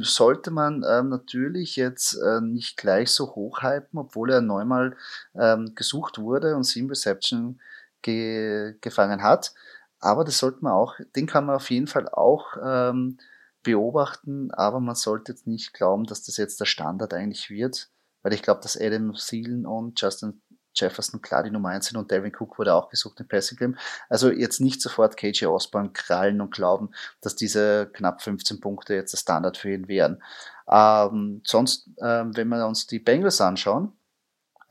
[0.01, 4.95] sollte man ähm, natürlich jetzt äh, nicht gleich so hochhypen, obwohl er neunmal
[5.33, 7.59] ähm, gesucht wurde und sieben Reception
[8.01, 9.53] ge gefangen hat.
[9.99, 13.17] Aber das sollte man auch, den kann man auf jeden Fall auch ähm,
[13.63, 17.89] beobachten, aber man sollte jetzt nicht glauben, dass das jetzt der Standard eigentlich wird,
[18.21, 20.41] weil ich glaube, dass Adam Thielen und Justin
[20.75, 23.77] Jefferson klar die Nummer 1 sind und Devin Cook wurde auch gesucht im Passing Game.
[24.09, 29.13] Also jetzt nicht sofort KJ Osborne krallen und glauben, dass diese knapp 15 Punkte jetzt
[29.13, 30.21] der Standard für ihn wären.
[30.69, 33.93] Ähm, sonst, ähm, wenn wir uns die Bengals anschauen,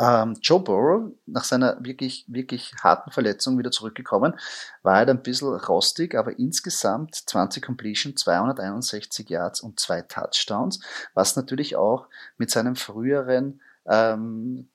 [0.01, 4.35] ähm, Joe Burrow, nach seiner wirklich, wirklich harten Verletzung wieder zurückgekommen,
[4.83, 10.81] war halt ein bisschen rostig, aber insgesamt 20 Completion, 261 Yards und zwei Touchdowns,
[11.15, 14.69] was natürlich auch mit seinem früheren ähm,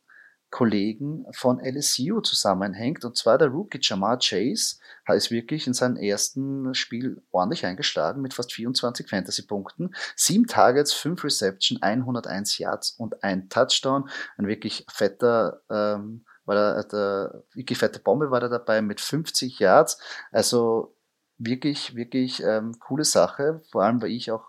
[0.51, 3.05] Kollegen von LSU zusammenhängt.
[3.05, 8.33] Und zwar der Rookie Jamar Chase ist wirklich in seinem ersten Spiel ordentlich eingeschlagen mit
[8.33, 9.93] fast 24 Fantasy-Punkten.
[10.15, 14.09] Sieben Targets, fünf Reception, 101 Yards und ein Touchdown.
[14.37, 19.59] Ein wirklich fetter, ähm, war da, der, wirklich fette Bombe war da dabei mit 50
[19.59, 19.99] Yards.
[20.31, 20.95] Also
[21.37, 23.61] wirklich, wirklich ähm, coole Sache.
[23.71, 24.45] Vor allem, weil ich auch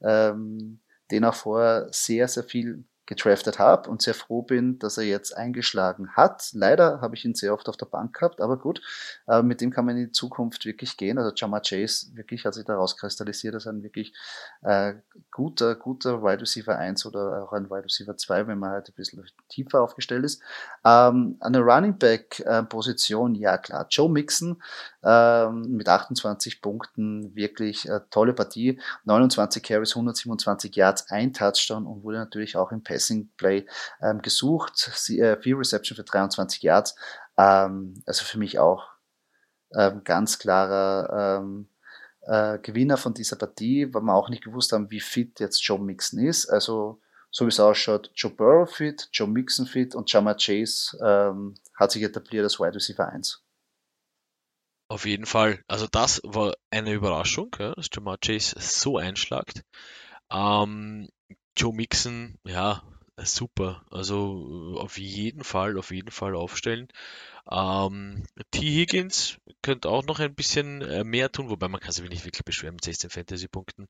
[0.00, 0.80] ähm,
[1.10, 5.36] den auch vorher sehr, sehr viel gedraftet habe und sehr froh bin, dass er jetzt
[5.36, 6.50] eingeschlagen hat.
[6.52, 8.80] Leider habe ich ihn sehr oft auf der Bank gehabt, aber gut,
[9.28, 11.18] äh, mit dem kann man in die Zukunft wirklich gehen.
[11.18, 14.14] Also Jama Chase wirklich hat sich daraus kristallisiert als ein wirklich
[14.62, 14.94] äh,
[15.30, 18.94] guter, guter Wide Receiver 1 oder auch ein Wide Receiver 2, wenn man halt ein
[18.94, 20.42] bisschen tiefer aufgestellt ist.
[20.84, 24.62] Ähm, eine Running Back äh, Position, ja klar, Joe Mixon
[25.02, 32.02] ähm, mit 28 Punkten, wirklich äh, tolle Partie, 29 Carries, 127 Yards, ein Touchdown und
[32.02, 33.66] wurde natürlich auch im Passing Play
[34.00, 34.76] ähm, gesucht.
[34.76, 36.94] Sie, äh, vier Reception für 23 Yards.
[37.36, 38.88] Ähm, also für mich auch
[39.76, 41.68] ähm, ganz klarer ähm,
[42.22, 45.80] äh, Gewinner von dieser Partie, weil wir auch nicht gewusst haben, wie fit jetzt Joe
[45.80, 46.46] Mixon ist.
[46.46, 51.56] Also so wie es ausschaut, Joe Burrow fit, Joe Mixon fit und Jama Chase ähm,
[51.76, 53.42] hat sich etabliert als Wide Receiver 1.
[54.88, 55.60] Auf jeden Fall.
[55.66, 59.64] Also das war eine Überraschung, ja, dass Jamar Chase so einschlagt.
[60.30, 61.08] Ähm,
[61.56, 62.82] Joe Mixon, ja,
[63.18, 63.84] super.
[63.90, 66.88] Also auf jeden Fall, auf jeden Fall aufstellen.
[67.50, 68.60] Ähm, T.
[68.60, 72.44] Higgins könnte auch noch ein bisschen äh, mehr tun, wobei man kann sich nicht wirklich
[72.44, 73.86] beschweren mit 16 Fantasy-Punkten.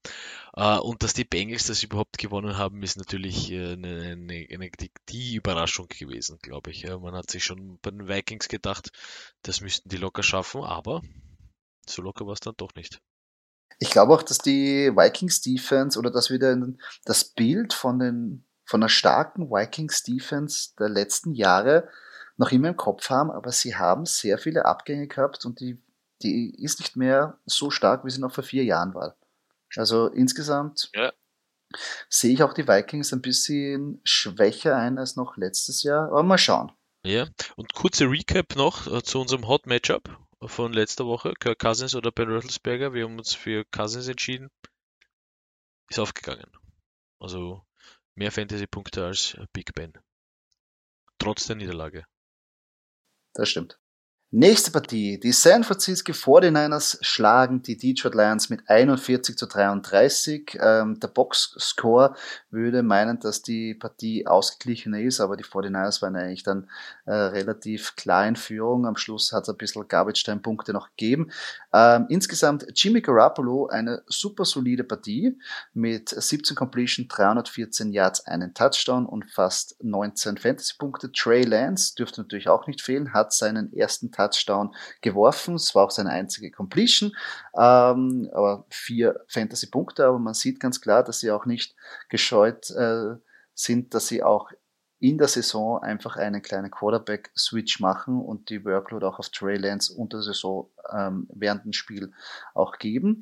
[0.54, 4.70] Äh, und dass die Bengals das überhaupt gewonnen haben, ist natürlich äh, eine, eine, eine
[4.70, 6.84] die, die, Überraschung gewesen, glaube ich.
[6.84, 8.90] man hat sich schon bei den Vikings gedacht,
[9.42, 11.02] das müssten die locker schaffen, aber
[11.86, 13.00] so locker war es dann doch nicht.
[13.84, 16.56] Ich glaube auch, dass die Vikings Defense oder dass wieder
[17.04, 21.86] das Bild von den von einer starken Vikings Defense der letzten Jahre
[22.38, 25.82] noch immer im Kopf haben, aber sie haben sehr viele Abgänge gehabt und die,
[26.22, 29.18] die ist nicht mehr so stark, wie sie noch vor vier Jahren war.
[29.76, 31.12] Also insgesamt ja.
[32.08, 36.38] sehe ich auch die Vikings ein bisschen schwächer ein als noch letztes Jahr, aber mal
[36.38, 36.72] schauen.
[37.04, 40.08] Ja, und kurze Recap noch äh, zu unserem Hot Matchup
[40.46, 42.92] von letzter Woche, Kirk Cousins oder Ben Roethlisberger.
[42.92, 44.50] Wir haben uns für Cousins entschieden.
[45.88, 46.50] Ist aufgegangen.
[47.18, 47.64] Also
[48.14, 49.92] mehr Fantasy-Punkte als Big Ben.
[51.18, 52.06] Trotz der Niederlage.
[53.34, 53.78] Das stimmt.
[54.36, 55.20] Nächste Partie.
[55.20, 60.58] Die San Francisco 49ers schlagen die Detroit Lions mit 41 zu 33.
[60.60, 62.16] Ähm, der Box-Score
[62.50, 66.68] würde meinen, dass die Partie ausgeglichener ist, aber die 49ers waren eigentlich dann
[67.04, 68.86] äh, relativ klar in Führung.
[68.86, 71.30] Am Schluss hat es ein bisschen Garbage-Time-Punkte noch gegeben.
[71.72, 75.38] Ähm, insgesamt Jimmy Garoppolo eine super solide Partie
[75.74, 81.12] mit 17 Completion, 314 Yards, einen Touchdown und fast 19 Fantasy-Punkte.
[81.12, 85.56] Trey Lance dürfte natürlich auch nicht fehlen, hat seinen ersten Touchdown Touchdown geworfen.
[85.56, 87.12] Es war auch seine einzige Completion,
[87.56, 90.06] ähm, aber vier Fantasy-Punkte.
[90.06, 91.74] Aber man sieht ganz klar, dass sie auch nicht
[92.08, 93.16] gescheut äh,
[93.54, 94.50] sind, dass sie auch
[95.00, 99.92] in der Saison einfach einen kleinen Quarterback-Switch machen und die Workload auch auf Trey Lance
[99.92, 102.12] unter der Saison ähm, während dem Spiel
[102.54, 103.20] auch geben.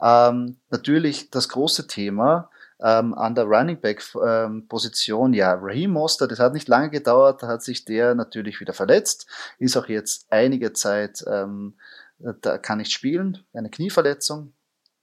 [0.00, 2.50] Ähm, natürlich das große Thema,
[2.84, 7.42] ähm, an der Running Back ähm, Position, ja, Raheem Mostert, das hat nicht lange gedauert,
[7.42, 9.26] da hat sich der natürlich wieder verletzt,
[9.58, 11.78] ist auch jetzt einige Zeit, ähm,
[12.18, 14.52] da kann nicht spielen, eine Knieverletzung.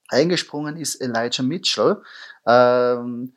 [0.08, 2.02] Eingesprungen ist Elijah Mitchell.
[2.46, 3.34] Ähm,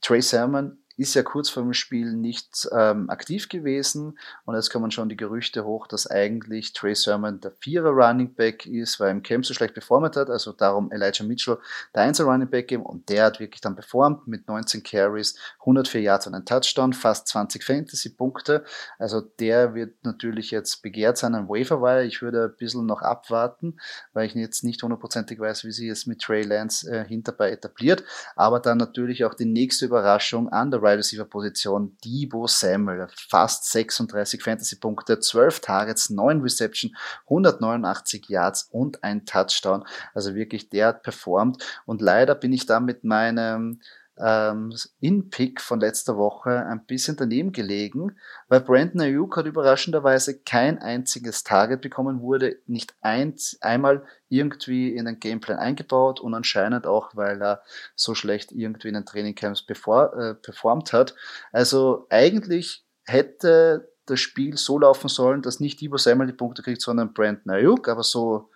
[0.00, 4.18] Trey Sermon ist ja kurz vor dem Spiel nicht ähm, aktiv gewesen.
[4.44, 8.66] Und jetzt kommen schon die Gerüchte hoch, dass eigentlich Trey Sermon der Vierer Running Back
[8.66, 11.58] ist, weil im Camp so schlecht performt hat, also darum Elijah Mitchell
[11.94, 16.00] der Einzel Running Back geben und der hat wirklich dann performt mit 19 Carries, 104
[16.00, 18.64] Yards und ein Touchdown, fast 20 Fantasy Punkte,
[18.98, 23.78] also der wird natürlich jetzt begehrt sein an Waferwire, ich würde ein bisschen noch abwarten,
[24.12, 28.04] weil ich jetzt nicht hundertprozentig weiß, wie sich es mit Trey Lance äh, hinterbei etabliert,
[28.34, 33.70] aber dann natürlich auch die nächste Überraschung an der Wide Receiver Position Debo Samuel, fast
[33.70, 39.84] 36 Fantasy-Punkte, 12 Targets, 9 Reception, 189 Yards und ein Touchdown.
[40.14, 43.80] Also wirklich, der hat performt und leider bin ich da mit meinem
[44.18, 48.16] ähm, In-Pick von letzter Woche ein bisschen daneben gelegen,
[48.48, 55.04] weil Brandon Ayuk hat überraschenderweise kein einziges Target bekommen, wurde nicht ein, einmal irgendwie in
[55.04, 57.62] den Gameplan eingebaut und anscheinend auch, weil er
[57.94, 61.14] so schlecht irgendwie in den Trainingcamps bevor, äh, performt hat.
[61.52, 66.80] Also eigentlich hätte das Spiel so laufen sollen, dass nicht Ivo Samuel die Punkte kriegt,
[66.80, 68.50] sondern Brandon Ayuk, aber so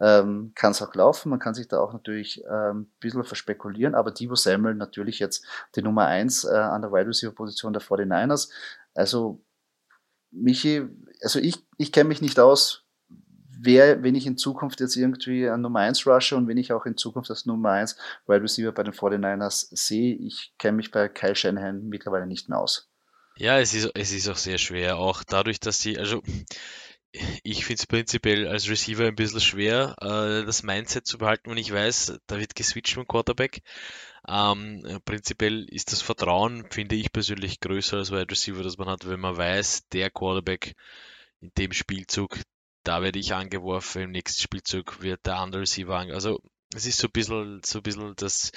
[0.00, 1.30] ähm, kann es auch laufen.
[1.30, 5.44] Man kann sich da auch natürlich ähm, ein bisschen verspekulieren, aber Divo Samuel natürlich jetzt
[5.74, 8.50] die Nummer 1 äh, an der Wide Receiver Position der 49ers.
[8.94, 9.42] Also,
[10.30, 10.86] Michi,
[11.22, 12.86] also ich, ich kenne mich nicht aus,
[13.58, 16.86] wer, wenn ich in Zukunft jetzt irgendwie an Nummer 1 rushe und wenn ich auch
[16.86, 21.08] in Zukunft als Nummer 1 Wide Receiver bei den 49ers sehe, ich kenne mich bei
[21.08, 22.90] Kyle Shanahan mittlerweile nicht mehr aus.
[23.38, 26.22] Ja, es ist, es ist auch sehr schwer, auch dadurch, dass sie, also
[27.42, 31.58] ich finde es prinzipiell als Receiver ein bisschen schwer, äh, das Mindset zu behalten, wenn
[31.58, 33.62] ich weiß, da wird geswitcht mit Quarterback.
[34.28, 39.08] Ähm, prinzipiell ist das Vertrauen, finde ich persönlich, größer als Wide Receiver, das man hat,
[39.08, 40.74] wenn man weiß, der Quarterback
[41.40, 42.38] in dem Spielzug,
[42.82, 46.14] da werde ich angeworfen, im nächsten Spielzug wird der andere Receiver angeworfen.
[46.14, 46.40] Also
[46.74, 48.52] es ist so ein bisschen, so ein bisschen das,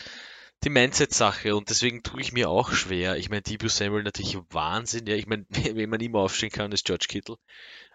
[0.64, 3.18] die Mindset-Sache und deswegen tue ich mir auch schwer.
[3.18, 5.16] Ich meine, Debo Samuel natürlich Wahnsinn, ja.
[5.16, 7.38] Ich meine, wenn man immer aufstehen kann, ist George Kittle.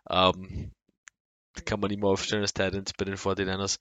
[0.08, 0.72] Ähm,
[1.64, 3.78] kann man immer aufstellen als Titans bei den 49ers.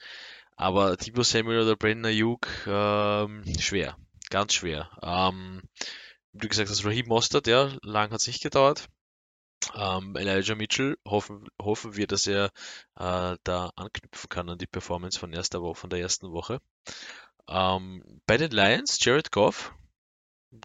[0.56, 3.98] Aber Timo Samuel oder Brandon Ayuk, ähm, schwer.
[4.30, 4.90] Ganz schwer.
[5.02, 5.62] Ähm,
[6.34, 8.88] wie gesagt hast, Raheem Mostert, ja, lang hat es nicht gedauert.
[9.76, 12.52] Ähm, Elijah Mitchell, hoffen, hoffen wir, dass er
[13.00, 16.60] äh, da anknüpfen kann an die Performance von, erster Woche, von der ersten Woche.
[17.48, 19.74] Ähm, bei den Lions, Jared Goff,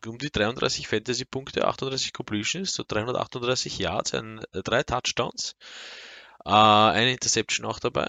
[0.07, 5.55] um die 33 Fantasy-Punkte, 38 Completions, so 338 Yards, ein, äh, drei Touchdowns,
[6.45, 8.09] äh, eine Interception auch dabei,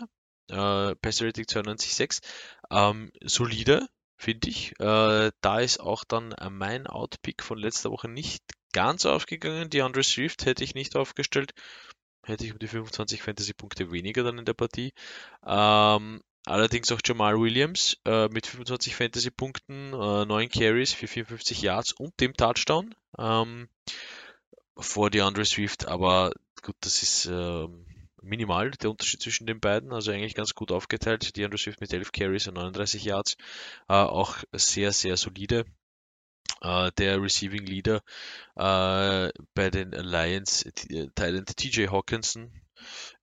[0.50, 2.22] äh, Passer Rating 92,6,
[2.72, 3.88] ähm, solide,
[4.18, 4.74] finde ich.
[4.80, 9.70] Äh, da ist auch dann mein Outpick von letzter Woche nicht ganz aufgegangen.
[9.70, 11.54] Die Andre Swift hätte ich nicht aufgestellt.
[12.26, 14.94] Hätte ich um die 25 Fantasy-Punkte weniger dann in der Partie.
[15.46, 21.94] Ähm, allerdings auch Jamal Williams äh, mit 25 Fantasy-Punkten, äh, 9 Carries für 54 Yards
[21.94, 23.70] und dem Touchdown ähm,
[24.78, 25.88] vor die Andre Swift.
[25.88, 27.86] Aber gut, das ist ähm,
[28.22, 29.94] minimal, der Unterschied zwischen den beiden.
[29.94, 31.36] Also eigentlich ganz gut aufgeteilt.
[31.36, 33.36] Die Andrew Swift mit 11 Carries und 39 Yards.
[33.88, 35.66] Äh, auch sehr, sehr solide.
[36.62, 38.02] Uh, der Receiving Leader
[38.58, 42.52] uh, bei den Lions, äh, Thailand TJ Hawkinson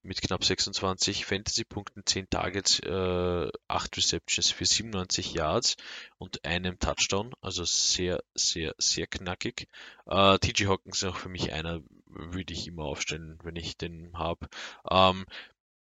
[0.01, 5.75] mit knapp 26 Fantasy-Punkten, 10 Targets, äh, 8 Receptions für 97 Yards
[6.17, 7.33] und einem Touchdown.
[7.41, 9.67] Also sehr, sehr, sehr knackig.
[10.05, 14.17] Äh, TJ Hawkins ist auch für mich einer, würde ich immer aufstellen, wenn ich den
[14.17, 14.47] habe.
[14.89, 15.25] Ähm,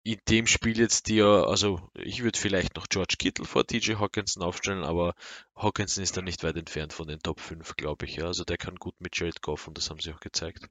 [0.03, 4.43] in dem Spiel jetzt die, also ich würde vielleicht noch George Kittle vor TJ Hawkinson
[4.43, 5.15] aufstellen, aber
[5.55, 8.17] Hawkinson ist da nicht weit entfernt von den Top 5, glaube ich.
[8.17, 8.27] Ja.
[8.27, 10.69] Also der kann gut mit Jared Goff und das haben sie auch gezeigt.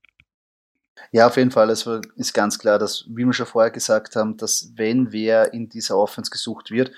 [1.12, 1.70] Ja, auf jeden Fall.
[1.70, 5.70] Es ist ganz klar, dass, wie wir schon vorher gesagt haben, dass wenn wer in
[5.70, 6.92] dieser Offense gesucht wird,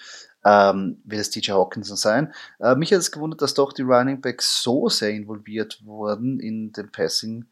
[0.43, 2.33] ähm, wird es DJ Hawkinson sein.
[2.59, 6.71] Äh, mich hat es gewundert, dass doch die Running Backs so sehr involviert wurden in
[6.71, 7.45] den Passing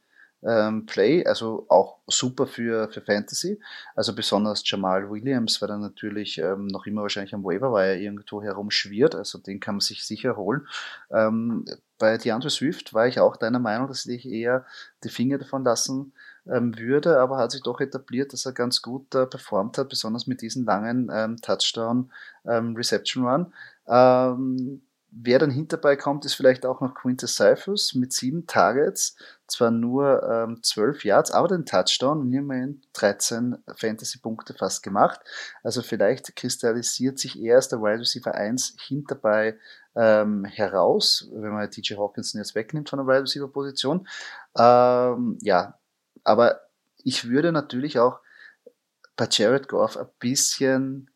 [0.43, 3.59] ähm, Play, also auch super für, für Fantasy.
[3.95, 8.41] Also besonders Jamal Williams, weil er natürlich ähm, noch immer wahrscheinlich am Waiver er irgendwo
[8.41, 10.65] herumschwirrt, also den kann man sich sicher holen.
[11.12, 11.65] Ähm,
[11.97, 14.65] bei DeAndre Swift war ich auch deiner Meinung, dass ich eher
[15.03, 16.13] die Finger davon lassen
[16.51, 20.27] ähm, würde, aber hat sich doch etabliert, dass er ganz gut äh, performt hat, besonders
[20.27, 22.12] mit diesen langen ähm, Touchdown
[22.45, 22.75] ähm.
[23.88, 24.81] Ähm,
[25.12, 29.15] wer dann hinterbei kommt, ist vielleicht auch noch Quintus Cyphus mit sieben Targets,
[29.47, 35.19] zwar nur ähm, 12 Yards, aber den Touchdown und immerhin 13 Fantasy-Punkte fast gemacht.
[35.63, 39.57] Also vielleicht kristallisiert sich erst der Wide Receiver 1 hinterbei
[39.95, 44.07] ähm, heraus, wenn man TJ Hawkinson jetzt wegnimmt von der Wide Receiver Position.
[44.55, 45.78] Ähm, ja,
[46.29, 46.61] aber
[47.03, 48.19] ich würde natürlich auch
[49.15, 51.09] bei Jared Goff ein bisschen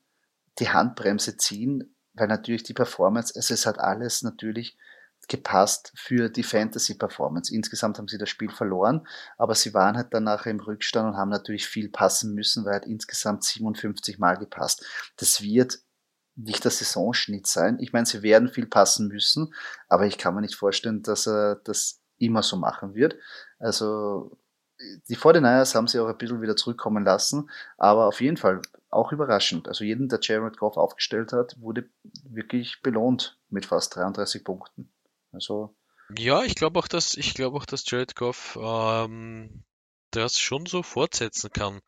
[0.58, 4.76] die Handbremse ziehen, weil natürlich die Performance, also es hat alles natürlich
[5.28, 7.54] gepasst für die Fantasy-Performance.
[7.54, 11.17] Insgesamt haben sie das Spiel verloren, aber sie waren halt dann nachher im Rückstand und
[11.17, 14.84] haben natürlich viel passen müssen, weil halt insgesamt 57 Mal gepasst.
[15.17, 15.78] Das wird
[16.36, 17.78] nicht der Saisonschnitt sein.
[17.80, 19.54] Ich meine, sie werden viel passen müssen,
[19.88, 23.15] aber ich kann mir nicht vorstellen, dass er das immer so machen wird.
[23.60, 24.38] Also
[25.10, 29.12] die 49ers haben sie auch ein bisschen wieder zurückkommen lassen, aber auf jeden Fall auch
[29.12, 29.67] überraschend.
[29.67, 31.89] Also jeden, der Jared Goff aufgestellt hat, wurde
[32.30, 34.89] wirklich belohnt mit fast 33 Punkten.
[35.32, 35.76] Also
[36.17, 39.63] ja, ich glaube auch, dass ich glaube auch, dass Jared Goff ähm,
[40.12, 41.82] das schon so fortsetzen kann.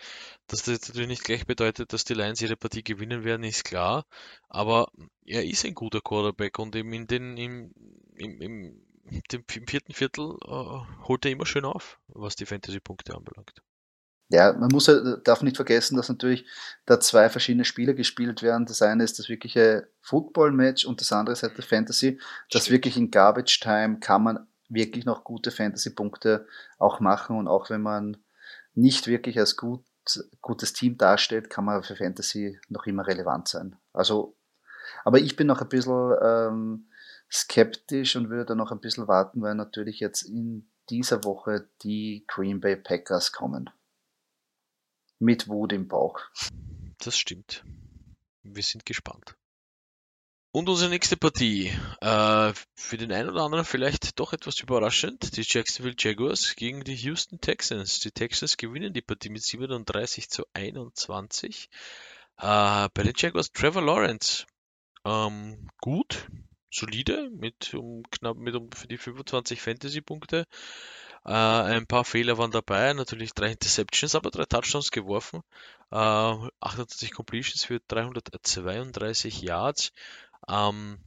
[0.48, 4.06] Dass das natürlich nicht gleich bedeutet, dass die Lions jede Partie gewinnen werden, ist klar.
[4.50, 4.90] Aber
[5.26, 7.72] er ist ein guter Quarterback und eben in den im,
[8.16, 8.85] im, im
[9.32, 13.62] dem, im vierten Viertel äh, holt er immer schön auf, was die Fantasy-Punkte anbelangt.
[14.30, 14.90] Ja, man muss
[15.24, 16.48] darf nicht vergessen, dass natürlich
[16.88, 18.66] da zwei verschiedene Spiele gespielt werden.
[18.66, 22.20] Das eine ist das wirkliche Football-Match und das andere ist halt der Fantasy.
[22.50, 26.48] Das wirklich in Garbage Time kann man wirklich noch gute Fantasy-Punkte
[26.80, 28.18] auch machen und auch wenn man
[28.74, 29.86] nicht wirklich als gut,
[30.42, 33.76] gutes Team darstellt, kann man für Fantasy noch immer relevant sein.
[33.94, 34.36] Also,
[35.04, 36.90] aber ich bin noch ein bisschen ähm,
[37.36, 42.24] skeptisch und würde da noch ein bisschen warten, weil natürlich jetzt in dieser Woche die
[42.28, 43.70] Green Bay Packers kommen.
[45.20, 46.20] Mit Wut im Bauch.
[47.00, 47.64] Das stimmt.
[48.44, 49.36] Wir sind gespannt.
[50.52, 51.68] Und unsere nächste Partie.
[52.00, 55.36] Äh, für den einen oder anderen vielleicht doch etwas überraschend.
[55.36, 58.00] Die Jacksonville Jaguars gegen die Houston Texans.
[58.00, 61.70] Die Texans gewinnen die Partie mit 37 zu 21.
[62.38, 64.46] Äh, bei den Jaguars Trevor Lawrence.
[65.04, 66.30] Ähm, gut,
[66.76, 70.46] solide mit um knapp mit um für die 25 Fantasy-Punkte.
[71.26, 75.42] Äh, ein paar Fehler waren dabei, natürlich drei Interceptions, aber drei Touchdowns geworfen.
[75.92, 79.92] Äh, 28 Completions für 332 Yards.
[80.48, 81.00] Ähm,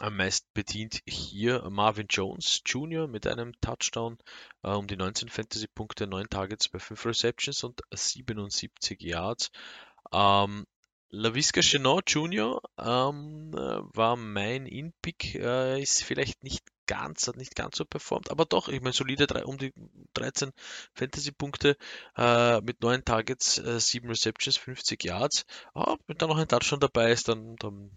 [0.00, 3.06] am meisten bedient hier Marvin Jones Jr.
[3.06, 4.18] mit einem Touchdown
[4.62, 9.50] äh, um die 19 Fantasy-Punkte, 9 Targets bei 5 Receptions und 77 Yards.
[10.12, 10.66] Ähm,
[11.12, 12.62] LaVisca Chenot Jr.
[12.78, 18.30] Ähm, äh, war mein In-Pick, äh, ist vielleicht nicht ganz, hat nicht ganz so performt,
[18.30, 19.72] aber doch, ich meine, solide drei, um die
[20.14, 20.52] 13
[20.94, 21.76] Fantasy-Punkte
[22.16, 25.46] äh, mit 9 Targets, äh, 7 Receptions, 50 Yards.
[25.74, 27.90] Ah, wenn da noch ein Touchdown dabei ist, dann, dann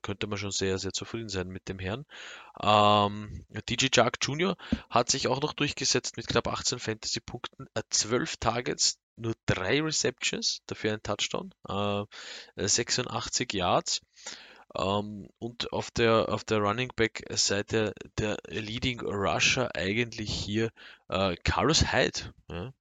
[0.00, 2.04] könnte man schon sehr, sehr zufrieden sein mit dem Herrn.
[2.62, 4.56] Ähm, DJ Jark Jr.
[4.88, 10.62] hat sich auch noch durchgesetzt mit knapp 18 Fantasy-Punkten, äh, 12 Targets, nur drei Receptions,
[10.66, 12.04] dafür ein Touchdown, äh,
[12.56, 14.00] 86 Yards.
[14.74, 20.70] Ähm, und auf der, auf der Running Back Seite der Leading Rusher eigentlich hier
[21.08, 22.72] äh, Carlos Hyde ja,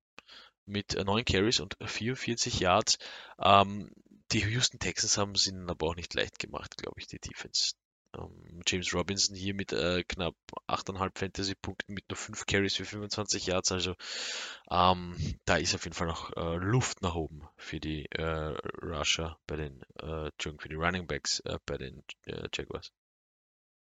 [0.65, 2.97] mit 9 Carries und 44 Yards.
[3.39, 3.91] Ähm,
[4.31, 7.73] die Houston Texans haben es ihnen aber auch nicht leicht gemacht, glaube ich, die Defense.
[8.17, 10.35] Ähm, James Robinson hier mit äh, knapp
[10.67, 13.71] 8,5 Fantasy-Punkten mit nur 5 Carries für 25 Yards.
[13.71, 13.95] Also
[14.69, 19.37] ähm, da ist auf jeden Fall noch äh, Luft nach oben für die äh, Rusher
[19.47, 22.91] bei den, äh, für die Running Backs äh, bei den äh, Jaguars.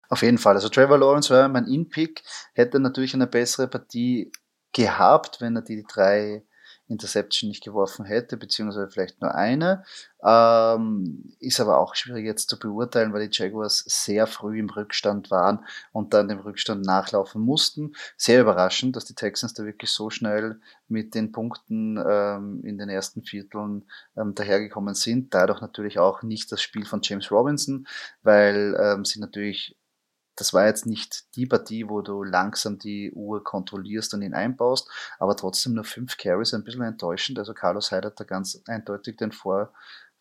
[0.09, 0.55] Auf jeden Fall.
[0.55, 2.23] Also Trevor Lawrence war mein In-Pick,
[2.53, 4.31] hätte natürlich eine bessere Partie
[4.73, 6.43] gehabt, wenn er die drei
[6.89, 9.83] Interception nicht geworfen hätte, beziehungsweise vielleicht nur eine.
[10.21, 15.31] Ähm, ist aber auch schwierig jetzt zu beurteilen, weil die Jaguars sehr früh im Rückstand
[15.31, 17.93] waren und dann dem Rückstand nachlaufen mussten.
[18.17, 20.59] Sehr überraschend, dass die Texans da wirklich so schnell
[20.89, 23.85] mit den Punkten ähm, in den ersten Vierteln
[24.17, 25.33] ähm, dahergekommen sind.
[25.33, 27.87] Dadurch natürlich auch nicht das Spiel von James Robinson,
[28.23, 29.77] weil ähm, sie natürlich
[30.39, 34.89] das war jetzt nicht die Partie, wo du langsam die Uhr kontrollierst und ihn einbaust,
[35.19, 37.37] aber trotzdem nur fünf Carries, ein bisschen enttäuschend.
[37.39, 39.73] Also Carlos Hyde hat da ganz eindeutig den Vor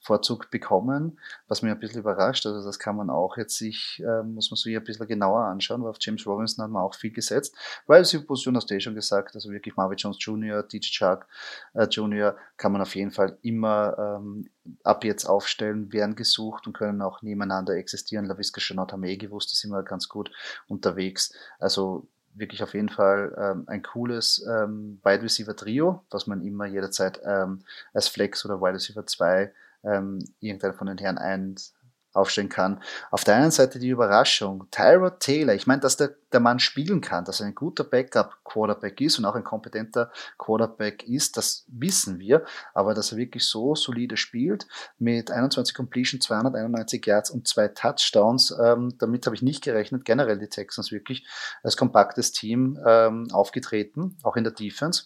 [0.08, 2.46] Vorzug bekommen, was mir ein bisschen überrascht.
[2.46, 5.82] Also das kann man auch jetzt sich, äh, muss man sich ein bisschen genauer anschauen,
[5.82, 7.54] weil auf James Robinson hat man auch viel gesetzt,
[7.86, 11.26] weil sie Position hast du eh schon gesagt, also wirklich Marvin Jones Jr., DJ Chuck
[11.74, 12.36] äh, Jr.
[12.56, 14.48] kann man auf jeden Fall immer ähm,
[14.82, 18.24] ab jetzt aufstellen, werden gesucht und können auch nebeneinander existieren.
[18.24, 20.30] LaVisca Chanot haben eh gewusst, die sind wir ganz gut
[20.68, 21.34] unterwegs.
[21.58, 26.64] Also wirklich auf jeden Fall ähm, ein cooles ähm, Wide Receiver Trio, was man immer
[26.64, 27.60] jederzeit ähm,
[27.92, 29.52] als Flex oder Wide Receiver 2
[29.84, 31.74] ähm, irgendeiner von den Herren eins
[32.14, 32.82] aufstellen kann.
[33.10, 37.00] Auf der einen Seite die Überraschung, Tyrod Taylor, ich meine, dass der, der Mann spielen
[37.00, 42.18] kann, dass er ein guter Backup-Quarterback ist und auch ein kompetenter Quarterback ist, das wissen
[42.18, 44.66] wir, aber dass er wirklich so solide spielt,
[44.98, 50.38] mit 21 Completion, 291 Yards und zwei Touchdowns, ähm, damit habe ich nicht gerechnet, generell
[50.38, 51.26] die Texans wirklich
[51.62, 55.04] als kompaktes Team ähm, aufgetreten, auch in der Defense,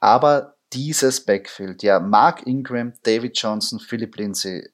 [0.00, 4.68] aber dieses Backfield, ja, Mark Ingram, David Johnson, Philip Lindsay,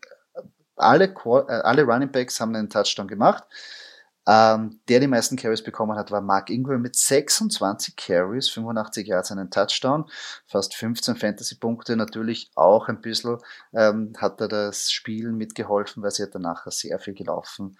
[0.76, 3.44] alle, äh, alle Running Backs haben einen Touchdown gemacht.
[4.30, 9.32] Ähm, der die meisten Carries bekommen hat, war Mark Ingram mit 26 Carries, 85 Yards,
[9.32, 10.05] einen Touchdown,
[10.46, 11.96] fast 15 Fantasy-Punkte.
[11.96, 13.38] Natürlich auch ein bisschen
[13.72, 17.78] ähm, hat er das Spielen mitgeholfen, weil sie hat danach sehr viel gelaufen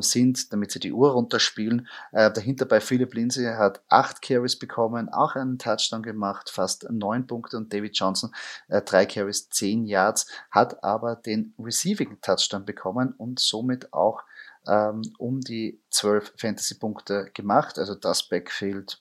[0.00, 1.88] sind, damit sie die Uhr runterspielen.
[2.12, 7.26] Äh, dahinter bei Philip Lindsay hat acht Carries bekommen, auch einen Touchdown gemacht, fast neun
[7.26, 8.32] Punkte und David Johnson
[8.68, 14.22] äh, drei Carries, zehn Yards, hat aber den Receiving Touchdown bekommen und somit auch
[14.66, 17.78] ähm, um die zwölf Fantasy-Punkte gemacht.
[17.78, 19.00] Also das Backfield,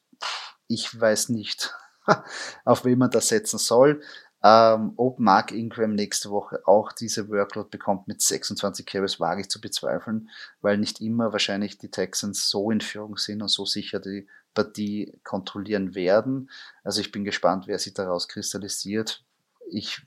[0.67, 1.73] ich weiß nicht,
[2.65, 4.01] auf wen man das setzen soll.
[4.41, 9.49] Ähm, ob Mark Ingram nächste Woche auch diese Workload bekommt mit 26 Carries, wage ich
[9.49, 10.29] zu bezweifeln,
[10.61, 15.19] weil nicht immer wahrscheinlich die Texans so in Führung sind und so sicher die Partie
[15.23, 16.49] kontrollieren werden.
[16.83, 19.23] Also ich bin gespannt, wer sich daraus kristallisiert.
[19.69, 20.01] Ich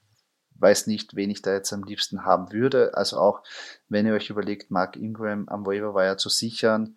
[0.55, 2.95] weiß nicht, wen ich da jetzt am liebsten haben würde.
[2.95, 3.43] Also auch
[3.89, 6.97] wenn ihr euch überlegt, Mark Ingram am Waiver Wire zu sichern,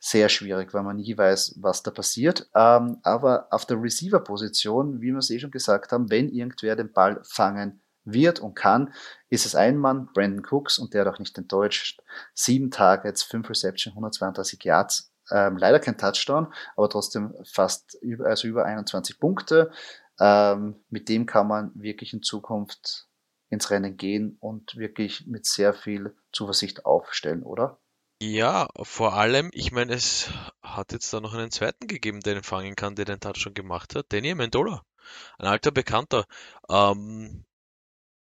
[0.00, 2.48] sehr schwierig, weil man nie weiß, was da passiert.
[2.54, 6.90] Ähm, aber auf der Receiver-Position, wie wir es eh schon gesagt haben, wenn irgendwer den
[6.90, 8.94] Ball fangen wird und kann,
[9.28, 12.00] ist es ein Mann, Brandon Cooks, und der hat auch nicht enttäuscht.
[12.34, 15.12] Sieben Targets, fünf Reception, 132 Yards.
[15.30, 19.70] Ähm, leider kein Touchdown, aber trotzdem fast über, also über 21 Punkte.
[20.18, 23.06] Ähm, mit dem kann man wirklich in Zukunft
[23.50, 27.78] ins Rennen gehen und wirklich mit sehr viel Zuversicht aufstellen, oder?
[28.22, 30.30] Ja, vor allem, ich meine, es
[30.62, 33.94] hat jetzt da noch einen zweiten gegeben, der den fangen kann, der den Touchdown gemacht
[33.94, 34.06] hat.
[34.10, 34.84] Danny Amendola,
[35.38, 36.26] ein alter Bekannter.
[36.68, 37.44] Ähm,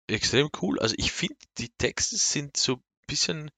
[0.07, 0.79] extrem cool.
[0.79, 3.51] Also ich finde, die Texte sind so ein bisschen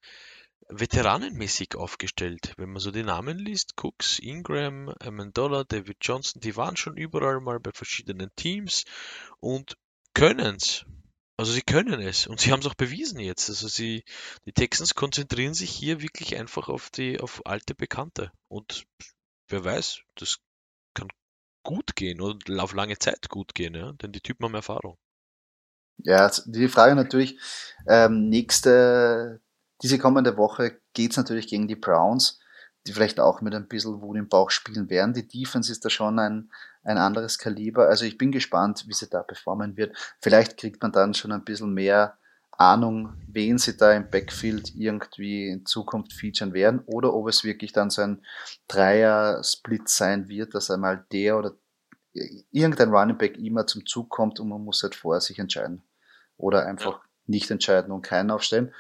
[0.69, 2.53] veteranenmäßig aufgestellt.
[2.57, 7.39] Wenn man so die Namen liest, Cooks, Ingram, Amendola, David Johnson, die waren schon überall
[7.39, 8.85] mal bei verschiedenen Teams
[9.39, 9.77] und
[10.15, 10.85] können's.
[11.41, 13.49] Also sie können es und sie haben es auch bewiesen jetzt.
[13.49, 14.03] Also sie,
[14.45, 18.31] die Texans konzentrieren sich hier wirklich einfach auf die, auf alte Bekannte.
[18.47, 18.85] Und
[19.47, 20.37] wer weiß, das
[20.93, 21.07] kann
[21.63, 23.91] gut gehen und auf lange Zeit gut gehen, ja?
[23.93, 24.99] denn die Typen haben Erfahrung.
[25.97, 27.39] Ja, die Frage natürlich,
[27.87, 29.41] ähm, nächste,
[29.81, 32.39] diese kommende Woche geht es natürlich gegen die Browns
[32.87, 35.13] die vielleicht auch mit ein bisschen Wut im Bauch spielen werden.
[35.13, 36.51] Die Defense ist da schon ein,
[36.83, 37.87] ein anderes Kaliber.
[37.87, 39.95] Also ich bin gespannt, wie sie da performen wird.
[40.19, 42.17] Vielleicht kriegt man dann schon ein bisschen mehr
[42.57, 47.73] Ahnung, wen sie da im Backfield irgendwie in Zukunft featuren werden oder ob es wirklich
[47.73, 48.23] dann so ein
[48.67, 51.55] Dreier-Split sein wird, dass einmal der oder
[52.51, 55.81] irgendein Running Back immer zum Zug kommt und man muss halt vorher sich entscheiden
[56.37, 57.01] oder einfach ja.
[57.25, 58.73] nicht entscheiden und keinen aufstellen.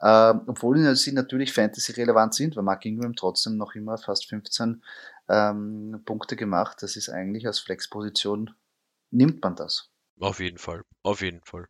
[0.00, 4.82] ähm, obwohl sie natürlich Fantasy-relevant sind, weil Mark Ingram trotzdem noch immer fast 15
[5.28, 6.78] ähm, Punkte gemacht.
[6.82, 8.54] Das ist eigentlich als Flexposition,
[9.10, 9.90] nimmt man das.
[10.20, 11.68] Auf jeden Fall, auf jeden Fall.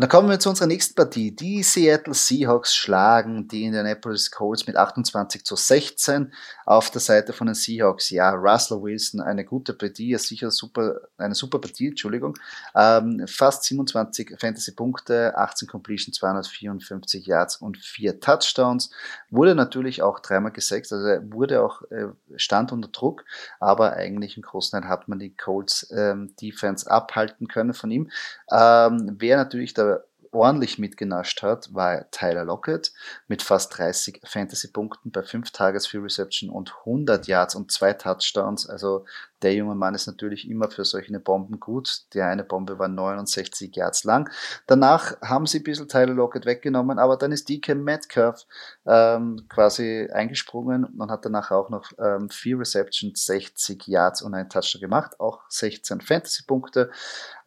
[0.00, 1.30] Und dann kommen wir zu unserer nächsten Partie.
[1.30, 6.32] Die Seattle Seahawks schlagen die Indianapolis Colts mit 28 zu 16
[6.64, 8.08] auf der Seite von den Seahawks.
[8.08, 12.32] Ja, Russell Wilson, eine gute Partie, sicher super, eine super Partie, Entschuldigung.
[12.74, 18.88] Ähm, fast 27 Fantasy-Punkte, 18 Completion, 254 Yards und 4 Touchdowns.
[19.28, 23.26] Wurde natürlich auch dreimal gesext, also wurde auch, äh, stand unter Druck,
[23.58, 28.10] aber eigentlich im Großen Teil hat man die Colts ähm, Defense abhalten können von ihm.
[28.50, 29.89] Ähm, wer natürlich der
[30.32, 32.92] ordentlich mitgenascht hat, war Tyler Lockett
[33.28, 38.68] mit fast 30 Fantasy-Punkten bei 5 Tages für Reception und 100 Yards und 2 Touchdowns.
[38.68, 39.06] Also
[39.42, 42.02] der junge Mann ist natürlich immer für solche Bomben gut.
[42.12, 44.30] Die eine Bombe war 69 Yards lang.
[44.66, 48.46] Danach haben sie ein bisschen Tyler Lockett weggenommen, aber dann ist DK Metcalf
[48.86, 54.48] ähm, quasi eingesprungen und hat danach auch noch ähm, vier Receptions, 60 Yards und ein
[54.48, 56.90] Touchdown gemacht, auch 16 Fantasy-Punkte.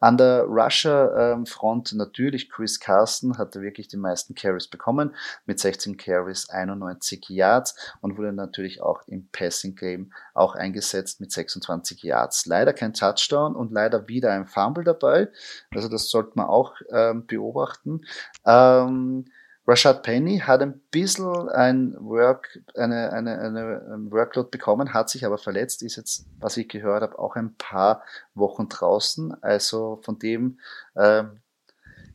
[0.00, 5.14] An der Rusher-Front ähm, natürlich Chris Carson hatte wirklich die meisten Carries bekommen
[5.46, 11.83] mit 16 Carries, 91 Yards und wurde natürlich auch im Passing-Game auch eingesetzt mit 26
[11.84, 12.46] 20 Yards.
[12.46, 15.28] Leider kein Touchdown und leider wieder ein Fumble dabei.
[15.74, 18.02] Also das sollte man auch ähm, beobachten.
[18.46, 19.26] Ähm,
[19.66, 25.38] Rashad Penny hat ein bisschen ein Work, eine, eine, eine Workload bekommen, hat sich aber
[25.38, 28.02] verletzt, ist jetzt, was ich gehört habe, auch ein paar
[28.34, 29.42] Wochen draußen.
[29.42, 30.58] Also von dem
[30.96, 31.40] ähm,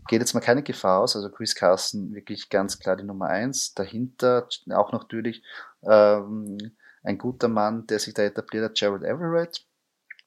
[0.07, 1.15] geht jetzt mal keine Gefahr aus.
[1.15, 3.73] Also Chris Carson wirklich ganz klar die Nummer eins.
[3.73, 5.41] Dahinter auch natürlich
[5.81, 6.71] ähm,
[7.03, 9.65] ein guter Mann, der sich da etabliert hat, Gerald Everett.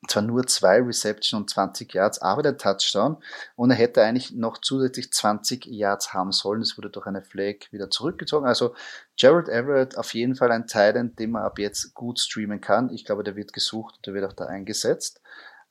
[0.08, 3.22] Zwar nur zwei Reception und 20 Yards, aber der Touchdown.
[3.54, 6.60] Und er hätte eigentlich noch zusätzlich 20 Yards haben sollen.
[6.60, 8.44] Es wurde durch eine Flag wieder zurückgezogen.
[8.44, 8.74] Also
[9.16, 12.92] Gerald Everett auf jeden Fall ein Teil, den man ab jetzt gut streamen kann.
[12.92, 15.20] Ich glaube, der wird gesucht und der wird auch da eingesetzt.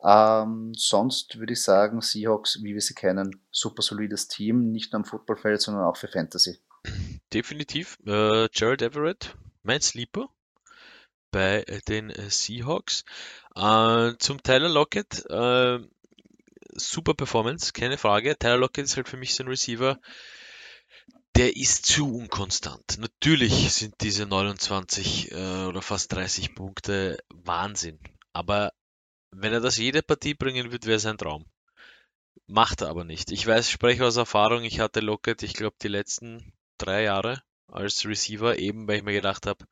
[0.01, 5.01] Ähm, sonst würde ich sagen, Seahawks, wie wir sie kennen, super solides Team, nicht nur
[5.01, 6.57] am Footballfeld, sondern auch für Fantasy.
[7.33, 7.97] Definitiv.
[8.05, 10.29] Äh, Gerald Everett, mein Sleeper
[11.31, 13.03] bei äh, den äh, Seahawks.
[13.55, 15.79] Äh, zum Tyler Lockett, äh,
[16.73, 18.37] super Performance, keine Frage.
[18.37, 19.99] Tyler Lockett ist halt für mich so ein Receiver,
[21.35, 22.97] der ist zu unkonstant.
[22.99, 27.99] Natürlich sind diese 29 äh, oder fast 30 Punkte Wahnsinn.
[28.33, 28.73] Aber
[29.31, 31.45] wenn er das jede Partie bringen wird, wäre es ein Traum.
[32.47, 33.31] Macht er aber nicht.
[33.31, 38.05] Ich weiß, spreche aus Erfahrung, ich hatte Lockett, ich glaube, die letzten drei Jahre als
[38.05, 39.65] Receiver, eben weil ich mir gedacht habe,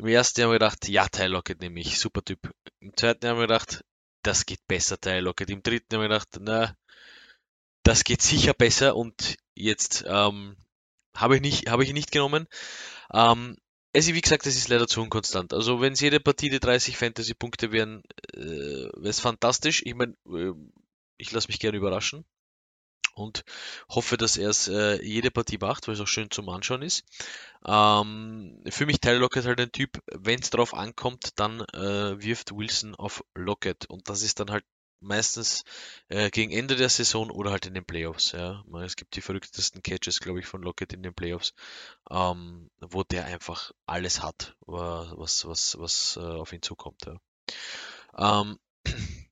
[0.00, 2.50] im ersten Jahr haben wir gedacht, ja, Tyler Lockett nehme ich, super Typ.
[2.80, 3.84] Im zweiten Jahr haben wir gedacht,
[4.22, 5.50] das geht besser, Tyler Lockett.
[5.50, 6.74] Im dritten haben wir gedacht, na,
[7.82, 10.56] das geht sicher besser und jetzt ähm,
[11.14, 12.46] habe ich nicht, habe ich nicht genommen.
[13.12, 13.56] Ähm,
[13.92, 15.52] es ist, wie gesagt, es ist leider zu unkonstant.
[15.52, 18.02] Also wenn es jede Partie die 30 Fantasy-Punkte wären,
[18.34, 19.82] äh, wäre es fantastisch.
[19.84, 20.52] Ich meine, äh,
[21.18, 22.24] ich lasse mich gerne überraschen
[23.14, 23.44] und
[23.88, 27.04] hoffe, dass er es äh, jede Partie macht, weil es auch schön zum Anschauen ist.
[27.66, 32.52] Ähm, für mich Tyler Lockett halt ein Typ, wenn es darauf ankommt, dann äh, wirft
[32.56, 34.64] Wilson auf Lockett und das ist dann halt
[35.00, 35.64] meistens
[36.08, 38.32] äh, gegen Ende der Saison oder halt in den Playoffs.
[38.32, 38.62] Ja.
[38.84, 41.54] Es gibt die verrücktesten Catches, glaube ich, von Lockett in den Playoffs,
[42.10, 47.06] ähm, wo der einfach alles hat, was, was, was äh, auf ihn zukommt.
[47.06, 48.42] Ja.
[48.42, 48.58] Ähm.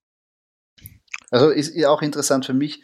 [1.31, 2.83] Also ist ja auch interessant für mich,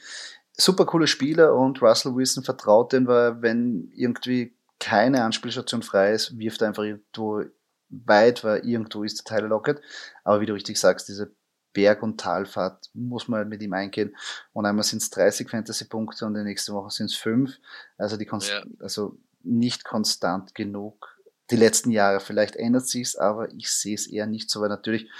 [0.57, 6.39] super coole Spieler und Russell Wilson vertraut den, weil wenn irgendwie keine Anspielstation frei ist,
[6.39, 7.45] wirft er einfach irgendwo
[7.89, 9.81] weit, weil irgendwo ist der Tyler Lockett.
[10.25, 11.35] Aber wie du richtig sagst, diese
[11.73, 14.17] Berg- und Talfahrt muss man halt mit ihm eingehen.
[14.53, 17.57] Und einmal sind es 30 Fantasy-Punkte und die nächste Woche sind es 5.
[17.99, 18.63] Also, die ja.
[18.81, 21.19] also nicht konstant genug.
[21.51, 25.11] Die letzten Jahre, vielleicht ändert sich's, aber ich sehe es eher nicht so, weil natürlich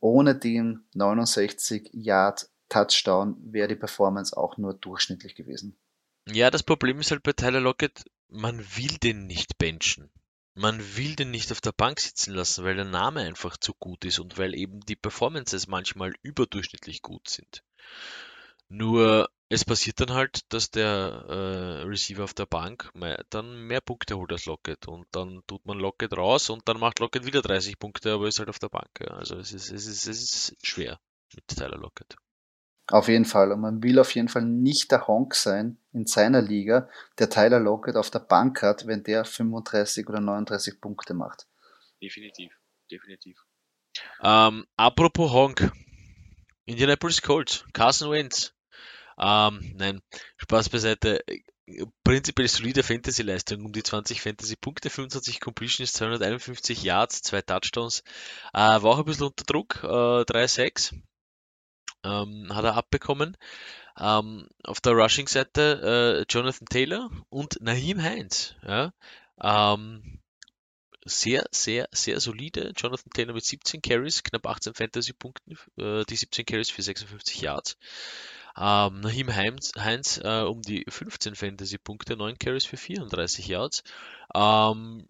[0.00, 5.76] ohne den 69 Yard Touchdown wäre die Performance auch nur durchschnittlich gewesen.
[6.26, 10.10] Ja, das Problem ist halt bei Tyler Lockett, man will den nicht benchen.
[10.54, 14.04] Man will den nicht auf der Bank sitzen lassen, weil der Name einfach zu gut
[14.04, 17.64] ist und weil eben die Performances manchmal überdurchschnittlich gut sind.
[18.68, 20.86] Nur es passiert dann halt, dass der
[21.28, 22.90] äh, Receiver auf der Bank
[23.30, 26.98] dann mehr Punkte holt als Lockett und dann tut man Lockett raus und dann macht
[27.00, 28.90] Lockett wieder 30 Punkte, aber ist halt auf der Bank.
[29.00, 29.08] Ja.
[29.08, 30.98] Also es ist, es, ist, es ist schwer
[31.34, 32.16] mit Tyler Lockett.
[32.88, 33.52] Auf jeden Fall.
[33.52, 37.60] Und man will auf jeden Fall nicht der Honk sein in seiner Liga, der Tyler
[37.60, 41.46] Lockett auf der Bank hat, wenn der 35 oder 39 Punkte macht.
[42.02, 42.52] Definitiv,
[42.90, 43.42] definitiv.
[44.22, 45.72] Ähm, apropos Honk.
[46.66, 48.54] Indianapolis Colts, Carson Wentz.
[49.18, 50.00] Ähm, nein,
[50.38, 51.22] Spaß beiseite.
[52.02, 58.02] prinzipiell solide Fantasy-Leistung, um die 20 Fantasy-Punkte, 25 Completions, 251 Yards, zwei Touchdowns.
[58.52, 60.94] Äh, war auch ein bisschen unter Druck, äh, 3-6
[62.04, 63.36] ähm, hat er abbekommen.
[63.98, 68.54] Ähm, auf der Rushing-Seite äh, Jonathan Taylor und Naheem Heinz.
[68.66, 68.92] Ja?
[69.40, 70.20] Ähm,
[71.04, 72.72] sehr, sehr, sehr solide.
[72.76, 77.76] Jonathan Taylor mit 17 Carries, knapp 18 Fantasy-Punkten, äh, die 17 Carries für 56 Yards.
[78.56, 83.82] Ähm, Nahim Heinz, Heinz äh, um die 15 Fantasy-Punkte, 9 Carries für 34 Yards.
[84.34, 85.06] Ähm,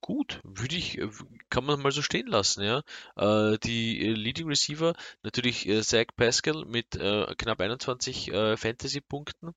[0.00, 1.08] gut, würde ich, äh,
[1.50, 2.82] kann man mal so stehen lassen, ja.
[3.16, 9.54] Äh, die äh, Leading Receiver, natürlich äh, Zach Pascal mit äh, knapp 21 äh, Fantasy-Punkten,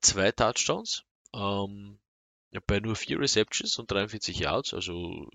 [0.00, 1.02] zwei Touchdowns.
[1.34, 1.98] Ähm,
[2.66, 5.28] bei nur vier Receptions und 43 Yards, also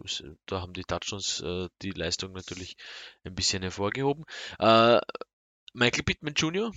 [0.47, 1.43] da haben die Touchdowns
[1.83, 2.77] die Leistung natürlich
[3.23, 4.25] ein bisschen hervorgehoben.
[5.73, 6.71] Michael Pittman Jr.,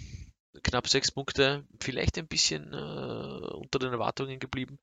[0.62, 4.78] knapp sechs Punkte, vielleicht ein bisschen unter den Erwartungen geblieben,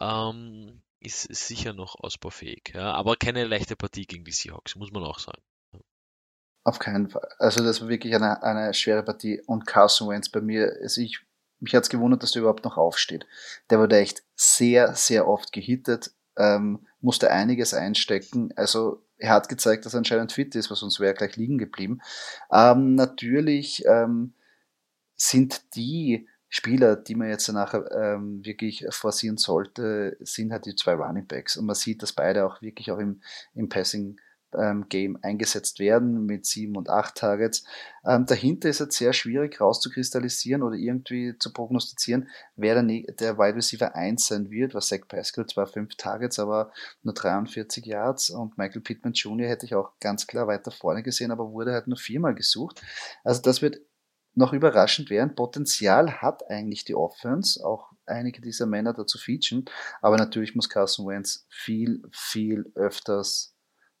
[0.00, 5.04] ähm, ist, sicher noch ausbaufähig, ja, aber keine leichte Partie gegen die Seahawks, muss man
[5.04, 5.42] auch sagen.
[6.64, 7.28] Auf keinen Fall.
[7.38, 11.20] Also das war wirklich eine, eine schwere Partie und Carson Wentz bei mir, also ich
[11.64, 13.26] mich hat es gewundert, dass der überhaupt noch aufsteht.
[13.70, 18.52] Der wurde echt sehr, sehr oft gehittet, ähm, musste einiges einstecken.
[18.56, 21.58] Also er hat gezeigt, dass er anscheinend fit ist, was sonst wäre er gleich liegen
[21.58, 22.00] geblieben.
[22.52, 24.34] Ähm, natürlich ähm,
[25.14, 30.92] sind die Spieler, die man jetzt nachher ähm, wirklich forcieren sollte, sind halt die zwei
[30.94, 31.56] Running Backs.
[31.56, 33.20] Und man sieht, dass beide auch wirklich auch im,
[33.54, 34.20] im Passing
[34.56, 37.64] ähm, Game eingesetzt werden mit sieben und acht Targets.
[38.06, 43.56] Ähm, dahinter ist es sehr schwierig rauszukristallisieren oder irgendwie zu prognostizieren, wer der, der Wide
[43.56, 46.70] Receiver 1 sein wird, was Zach Pascal zwar fünf Targets, aber
[47.02, 49.48] nur 43 Yards und Michael Pittman Jr.
[49.48, 52.80] hätte ich auch ganz klar weiter vorne gesehen, aber wurde halt nur viermal gesucht.
[53.24, 53.80] Also das wird
[54.34, 55.34] noch überraschend werden.
[55.34, 59.64] Potenzial hat eigentlich die Offense, auch einige dieser Männer dazu featuren,
[60.02, 63.54] aber natürlich muss Carson Wentz viel, viel öfters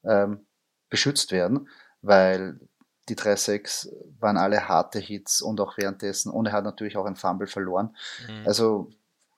[0.04, 0.46] ähm,
[0.90, 1.68] beschützt werden,
[2.02, 2.60] weil
[3.08, 7.16] die 3-6 waren alle harte Hits und auch währenddessen, und er hat natürlich auch ein
[7.16, 7.96] Fumble verloren.
[8.28, 8.46] Mhm.
[8.46, 8.90] Also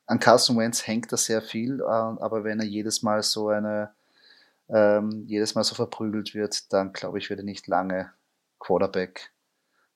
[0.06, 3.94] an Carson Wentz hängt da sehr viel, äh, aber wenn er jedes Mal so eine,
[4.68, 8.12] ähm, jedes Mal so verprügelt wird, dann glaube ich, wird er nicht lange
[8.58, 9.32] Quarterback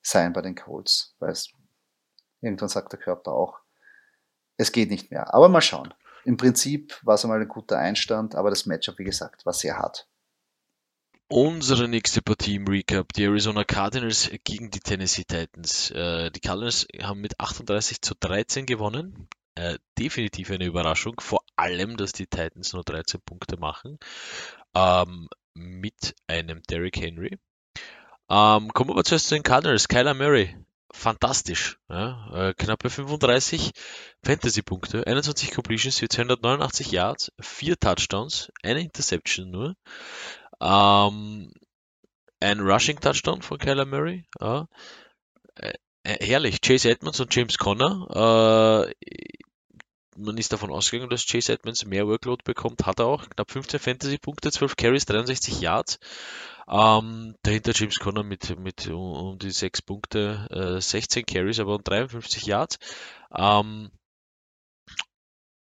[0.02, 1.52] sein bei den Colts, weil es,
[2.40, 3.60] irgendwann sagt der Körper auch,
[4.56, 5.32] es geht nicht mehr.
[5.34, 5.94] Aber mal schauen.
[6.24, 9.78] Im Prinzip war es einmal ein guter Einstand, aber das Matchup, wie gesagt, war sehr
[9.78, 10.06] hart.
[11.28, 15.90] Unsere nächste Partie im Recap, die Arizona Cardinals gegen die Tennessee Titans.
[15.92, 19.28] Äh, die Cardinals haben mit 38 zu 13 gewonnen.
[19.54, 23.98] Äh, definitiv eine Überraschung, vor allem, dass die Titans nur 13 Punkte machen.
[24.74, 27.38] Ähm, mit einem Derrick Henry.
[28.30, 29.88] Ähm, kommen wir zuerst zu den Cardinals.
[29.88, 30.56] Kyler Murray,
[30.92, 31.78] fantastisch.
[31.88, 32.48] Ja?
[32.50, 33.72] Äh, knappe 35
[34.24, 39.74] Fantasy-Punkte, 21 Completions für 289 Yards, 4 Touchdowns, eine Interception nur.
[40.60, 41.52] Ähm,
[42.40, 44.24] ein Rushing Touchdown von Kyler Murray.
[44.40, 44.66] Ja.
[45.56, 45.72] Äh,
[46.04, 46.60] äh, herrlich.
[46.60, 48.86] Chase Edmonds und James Conner.
[48.88, 48.94] Äh,
[50.16, 52.86] man ist davon ausgegangen, dass Chase Edmonds mehr Workload bekommt.
[52.86, 53.28] Hat er auch.
[53.28, 55.98] Knapp 15 Fantasy-Punkte, 12 Carries, 63 Yards.
[56.68, 61.84] Ähm, dahinter James Conner mit, mit um, die 6 Punkte, äh, 16 Carries, aber um
[61.84, 62.78] 53 Yards.
[63.34, 63.90] Ähm,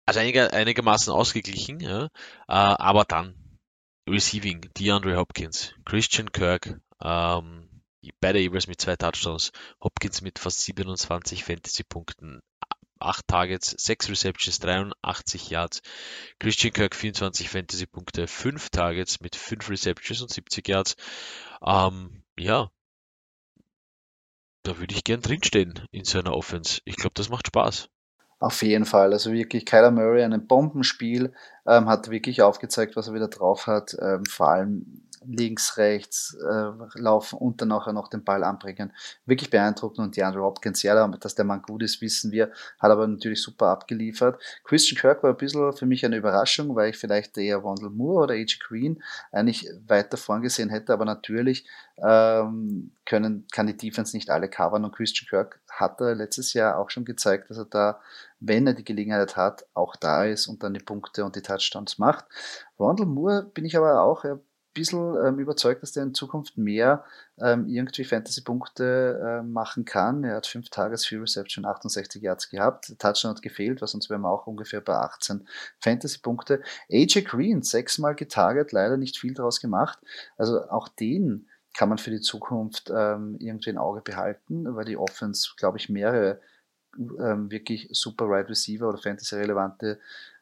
[0.06, 2.06] also einiger, einigermaßen ausgeglichen, ja.
[2.06, 2.10] Äh,
[2.48, 3.36] aber dann
[4.08, 7.70] Receiving, DeAndre Hopkins, Christian Kirk, ähm,
[8.20, 12.42] beide jeweils mit zwei Touchdowns, Hopkins mit fast 27 Fantasy-Punkten,
[13.06, 15.82] 8 Targets, 6 Receptions, 83 Yards,
[16.40, 20.96] Christian Kirk 24 Fantasy-Punkte, 5 Targets mit 5 Receptions und 70 Yards.
[21.66, 22.70] Ähm, ja,
[24.64, 26.82] da würde ich gern drinstehen in so einer Offense.
[26.86, 27.90] Ich glaube, das macht Spaß.
[28.40, 29.14] Auf jeden Fall.
[29.14, 31.34] Also wirklich Kyler Murray, ein Bombenspiel,
[31.66, 33.96] ähm, hat wirklich aufgezeigt, was er wieder drauf hat.
[34.00, 38.92] Ähm, vor allem links, rechts äh, laufen und dann nachher noch den Ball anbringen.
[39.26, 43.08] Wirklich beeindruckend und DeAndre Hopkins, ja, dass der Mann gut ist, wissen wir, hat aber
[43.08, 44.42] natürlich super abgeliefert.
[44.64, 48.24] Christian Kirk war ein bisschen für mich eine Überraschung, weil ich vielleicht eher Wandel Moore
[48.24, 51.66] oder AJ Green eigentlich weiter vorn gesehen hätte, aber natürlich
[51.98, 56.78] ähm, können, kann die Defense nicht alle covern und Christian Kirk hat er letztes Jahr
[56.78, 58.02] auch schon gezeigt, dass er da,
[58.40, 61.98] wenn er die Gelegenheit hat, auch da ist und dann die Punkte und die Touchdowns
[61.98, 62.26] macht.
[62.80, 64.40] Rondell Moore bin ich aber auch, er
[64.76, 67.04] bisschen ähm, überzeugt, dass der in Zukunft mehr
[67.40, 70.24] ähm, irgendwie Fantasy-Punkte äh, machen kann.
[70.24, 72.94] Er hat fünf Tages, vier Reception, 68 Yards gehabt.
[73.00, 75.48] Touchdown hat gefehlt, weil sonst wären wir auch ungefähr bei 18
[75.80, 76.62] Fantasy-Punkte.
[76.92, 79.98] AJ Green, sechsmal getarget, leider nicht viel daraus gemacht.
[80.38, 84.98] Also auch den kann man für die Zukunft ähm, irgendwie ein Auge behalten, weil die
[84.98, 86.40] Offense, glaube ich, mehrere
[86.98, 90.00] ähm, wirklich super Wide Receiver oder Fantasy-relevante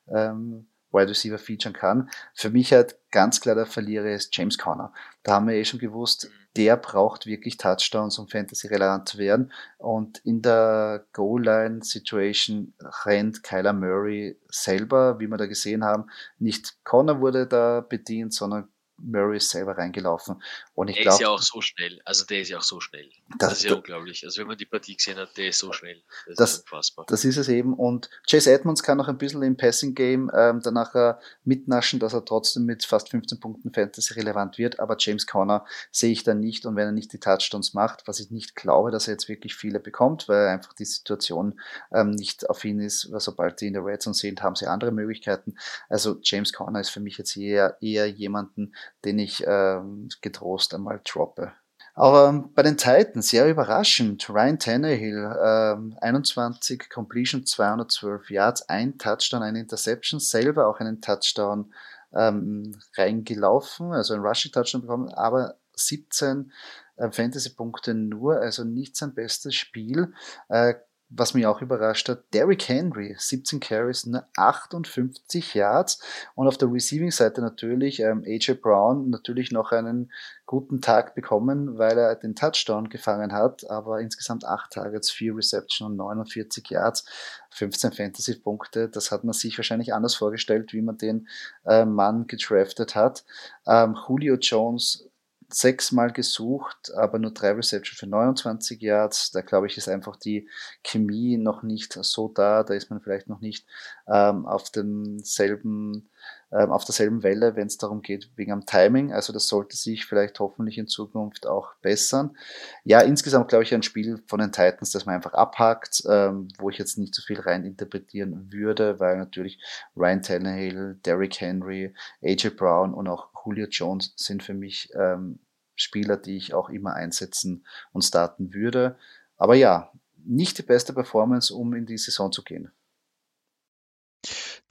[0.07, 2.09] ähm, Wide Receiver featuren kann.
[2.33, 4.93] Für mich halt ganz klar der Verlierer ist James Conner.
[5.23, 9.51] Da haben wir eh schon gewusst, der braucht wirklich Touchdowns, um Fantasy relevant zu werden.
[9.77, 12.73] Und in der Goal-Line-Situation
[13.05, 16.05] rennt Kyler Murray selber, wie wir da gesehen haben.
[16.37, 20.41] Nicht Conner wurde da bedient, sondern Murray ist selber reingelaufen.
[20.75, 22.01] Und ich der glaub, ist ja auch so schnell.
[22.05, 23.09] Also der ist ja auch so schnell.
[23.37, 24.23] Das, das ist ja unglaublich.
[24.23, 26.01] Also wenn man die Partie gesehen hat, der ist so schnell.
[26.27, 27.05] Das, das, ist unfassbar.
[27.07, 27.73] Das ist es eben.
[27.73, 32.13] Und Chase Edmonds kann noch ein bisschen im Passing Game ähm, danach äh, mitnaschen, dass
[32.13, 34.79] er trotzdem mit fast 15 Punkten Fantasy relevant wird.
[34.79, 36.65] Aber James Conner sehe ich da nicht.
[36.65, 39.55] Und wenn er nicht die Touchdowns macht, was ich nicht glaube, dass er jetzt wirklich
[39.55, 41.59] viele bekommt, weil einfach die Situation
[41.91, 44.67] ähm, nicht auf ihn ist, weil sobald die in der Red Zone sind, haben sie
[44.67, 45.55] andere Möglichkeiten.
[45.89, 48.73] Also James Conner ist für mich jetzt eher, eher jemanden,
[49.05, 51.53] den ich ähm, getrost einmal droppe.
[51.95, 58.97] Aber ähm, bei den Titans, sehr überraschend, Ryan Tannehill, ähm, 21 Completion, 212 Yards, ein
[58.97, 61.71] Touchdown, eine Interception, selber auch einen Touchdown
[62.13, 66.51] ähm, reingelaufen, also ein Rushing-Touchdown bekommen, aber 17
[66.97, 70.13] äh, Fantasy-Punkte nur, also nicht sein bestes Spiel.
[70.49, 70.75] Äh,
[71.15, 76.01] was mich auch überrascht hat, Derrick Henry, 17 Carries, nur 58 Yards.
[76.35, 80.11] Und auf der Receiving-Seite natürlich ähm, AJ Brown natürlich noch einen
[80.45, 85.91] guten Tag bekommen, weil er den Touchdown gefangen hat, aber insgesamt 8 Targets, 4 Reception
[85.91, 87.05] und 49 Yards,
[87.51, 91.27] 15 Fantasy-Punkte, das hat man sich wahrscheinlich anders vorgestellt, wie man den
[91.65, 93.23] äh, Mann gedraftet hat.
[93.67, 95.07] Ähm, Julio Jones
[95.49, 99.31] sechsmal gesucht, aber nur drei Reception für 29 Yards.
[99.31, 100.47] Da glaube ich, ist einfach die
[100.83, 102.63] Chemie noch nicht so da.
[102.63, 103.65] Da ist man vielleicht noch nicht
[104.07, 106.09] ähm, auf demselben,
[106.55, 109.11] auf derselben Welle, wenn es darum geht, wegen am Timing.
[109.11, 112.37] Also das sollte sich vielleicht hoffentlich in Zukunft auch bessern.
[112.83, 116.69] Ja, insgesamt glaube ich ein Spiel von den Titans, das man einfach abhakt, ähm, wo
[116.69, 119.59] ich jetzt nicht so viel rein interpretieren würde, weil natürlich
[119.95, 125.39] Ryan Tannehill, Derrick Henry, AJ Brown und auch Julio Jones sind für mich ähm,
[125.75, 128.95] Spieler, die ich auch immer einsetzen und starten würde.
[129.37, 129.91] Aber ja,
[130.25, 132.71] nicht die beste Performance, um in die Saison zu gehen.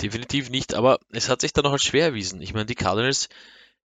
[0.03, 2.43] Definitiv nicht, aber es hat sich dann noch als schwer erwiesen.
[2.43, 3.29] Ich meine, die Cardinals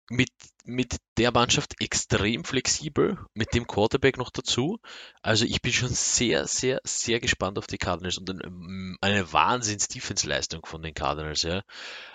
[0.08, 0.30] mit,
[0.64, 4.78] mit der Mannschaft extrem flexibel, mit dem Quarterback noch dazu.
[5.20, 10.64] Also ich bin schon sehr, sehr, sehr gespannt auf die Cardinals und eine, eine Wahnsinns-Defense-Leistung
[10.64, 11.42] von den Cardinals.
[11.42, 11.62] Ja.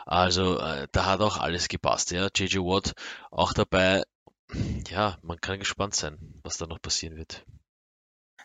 [0.06, 2.12] Also äh, da hat auch alles gepasst.
[2.12, 2.30] Ja.
[2.34, 2.94] JJ Watt
[3.30, 4.04] auch dabei.
[4.90, 7.46] Ja, man kann gespannt sein, was da noch passieren wird.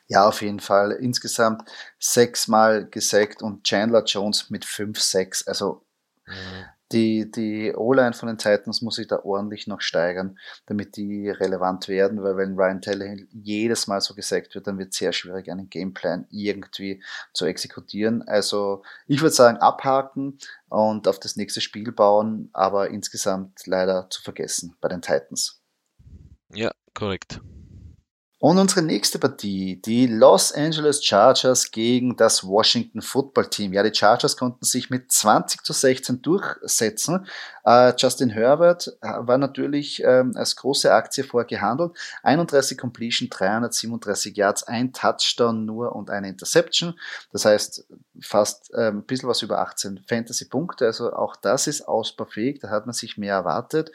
[0.08, 0.92] Ja, auf jeden Fall.
[0.92, 5.46] Insgesamt sechsmal gesackt und Chandler Jones mit fünf, sechs.
[5.46, 5.84] Also
[6.26, 11.28] mhm die, die O-Line von den Titans muss sich da ordentlich noch steigern, damit die
[11.28, 15.12] relevant werden, weil wenn Ryan Tannehill jedes Mal so gesagt wird, dann wird es sehr
[15.12, 17.02] schwierig, einen Gameplan irgendwie
[17.32, 18.22] zu exekutieren.
[18.28, 20.38] Also ich würde sagen, abhaken
[20.68, 25.60] und auf das nächste Spiel bauen, aber insgesamt leider zu vergessen bei den Titans.
[26.54, 27.40] Ja, korrekt.
[28.38, 33.72] Und unsere nächste Partie, die Los Angeles Chargers gegen das Washington Football Team.
[33.72, 37.26] Ja, die Chargers konnten sich mit 20 zu 16 durchsetzen.
[37.64, 41.96] Äh, Justin Herbert äh, war natürlich ähm, als große Aktie vorgehandelt.
[42.24, 46.98] 31 Completion, 337 Yards, ein Touchdown nur und eine Interception.
[47.32, 47.86] Das heißt,
[48.20, 50.84] fast ähm, ein bisschen was über 18 Fantasy-Punkte.
[50.84, 52.58] Also auch das ist ausbaufähig.
[52.60, 53.92] Da hat man sich mehr erwartet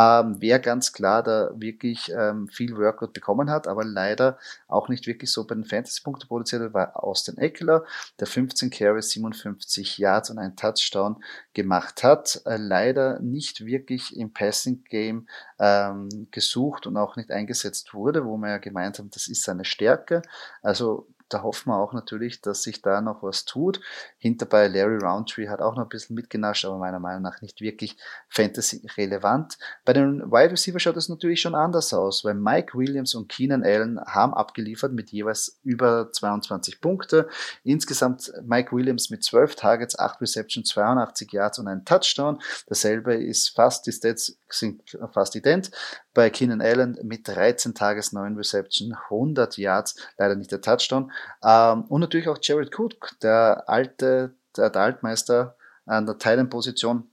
[0.00, 5.06] ähm, wer ganz klar da wirklich ähm, viel Workload bekommen hat, aber leider auch nicht
[5.06, 7.84] wirklich so bei den Fantasy-Punkten produziert hat, war Austin Eckler,
[8.18, 11.22] der 15 Carries, 57 Yards und einen Touchdown
[11.52, 12.40] gemacht hat.
[12.46, 15.28] Äh, leider nicht wirklich im Passing-Game
[15.58, 19.64] ähm, gesucht und auch nicht eingesetzt wurde, wo wir ja gemeint haben, das ist seine
[19.64, 20.22] Stärke.
[20.62, 23.80] Also da hoffen wir auch natürlich, dass sich da noch was tut.
[24.18, 27.96] Hinterbei Larry Roundtree hat auch noch ein bisschen mitgenascht, aber meiner Meinung nach nicht wirklich
[28.28, 29.56] Fantasy-relevant.
[29.84, 33.62] Bei den Wide Receiver schaut es natürlich schon anders aus, weil Mike Williams und Keenan
[33.62, 37.28] Allen haben abgeliefert mit jeweils über 22 Punkte.
[37.64, 42.40] Insgesamt Mike Williams mit 12 Targets, 8 Receptions, 82 Yards und ein Touchdown.
[42.66, 45.70] Dasselbe ist fast, die Stats sind fast ident.
[46.12, 51.12] Bei Keenan Allen mit 13 Tages, 9 Reception, 100 Yards, leider nicht der Touchdown.
[51.42, 55.56] Ähm, und natürlich auch Jared Cook, der alte, der, der Altmeister
[55.86, 57.08] an der Teilenposition.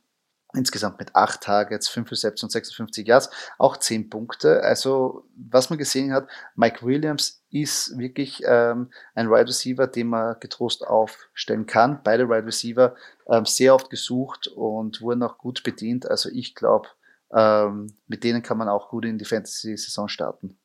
[0.54, 4.64] Insgesamt mit 8 Targets, 5 Receptions, 56 Yards, auch 10 Punkte.
[4.64, 10.40] Also, was man gesehen hat, Mike Williams ist wirklich ähm, ein Wide Receiver, den man
[10.40, 12.02] getrost aufstellen kann.
[12.04, 12.96] Beide Wide Receiver
[13.30, 16.10] ähm, sehr oft gesucht und wurden auch gut bedient.
[16.10, 16.88] Also ich glaube,
[17.34, 20.58] ähm, mit denen kann man auch gut in die Fantasy-Saison starten.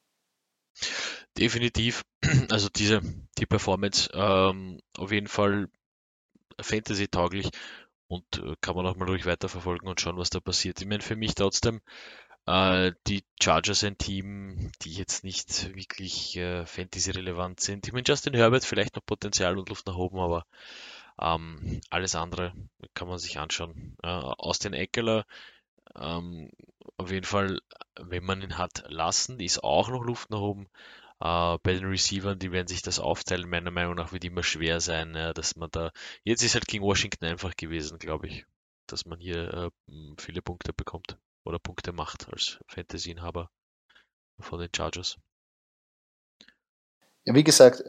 [1.39, 2.05] Definitiv.
[2.51, 3.01] Also diese,
[3.39, 5.69] die Performance ähm, auf jeden Fall
[6.61, 7.51] Fantasy-tauglich
[8.07, 10.81] und äh, kann man auch mal ruhig weiterverfolgen und schauen, was da passiert.
[10.81, 11.81] Ich meine, für mich trotzdem
[12.47, 17.87] äh, die Chargers ein Team, die jetzt nicht wirklich äh, Fantasy-relevant sind.
[17.87, 20.47] Ich meine, Justin Herbert vielleicht noch Potenzial und Luft nach oben, aber
[21.21, 22.53] ähm, alles andere
[22.95, 23.97] kann man sich anschauen.
[24.03, 25.25] Äh, Austin Eckler,
[25.97, 26.51] ähm,
[26.97, 27.61] auf jeden Fall,
[28.01, 30.69] wenn man ihn hat lassen, ist auch noch Luft nach oben.
[31.21, 33.49] Äh, bei den Receivern, die werden sich das aufteilen.
[33.49, 35.93] Meiner Meinung nach wird immer schwer sein, äh, dass man da.
[36.25, 38.45] Jetzt ist halt gegen Washington einfach gewesen, glaube ich,
[38.87, 43.51] dass man hier äh, viele Punkte bekommt oder Punkte macht als Fantasy-Inhaber
[44.41, 45.19] von den Chargers.
[47.25, 47.85] Ja, wie gesagt,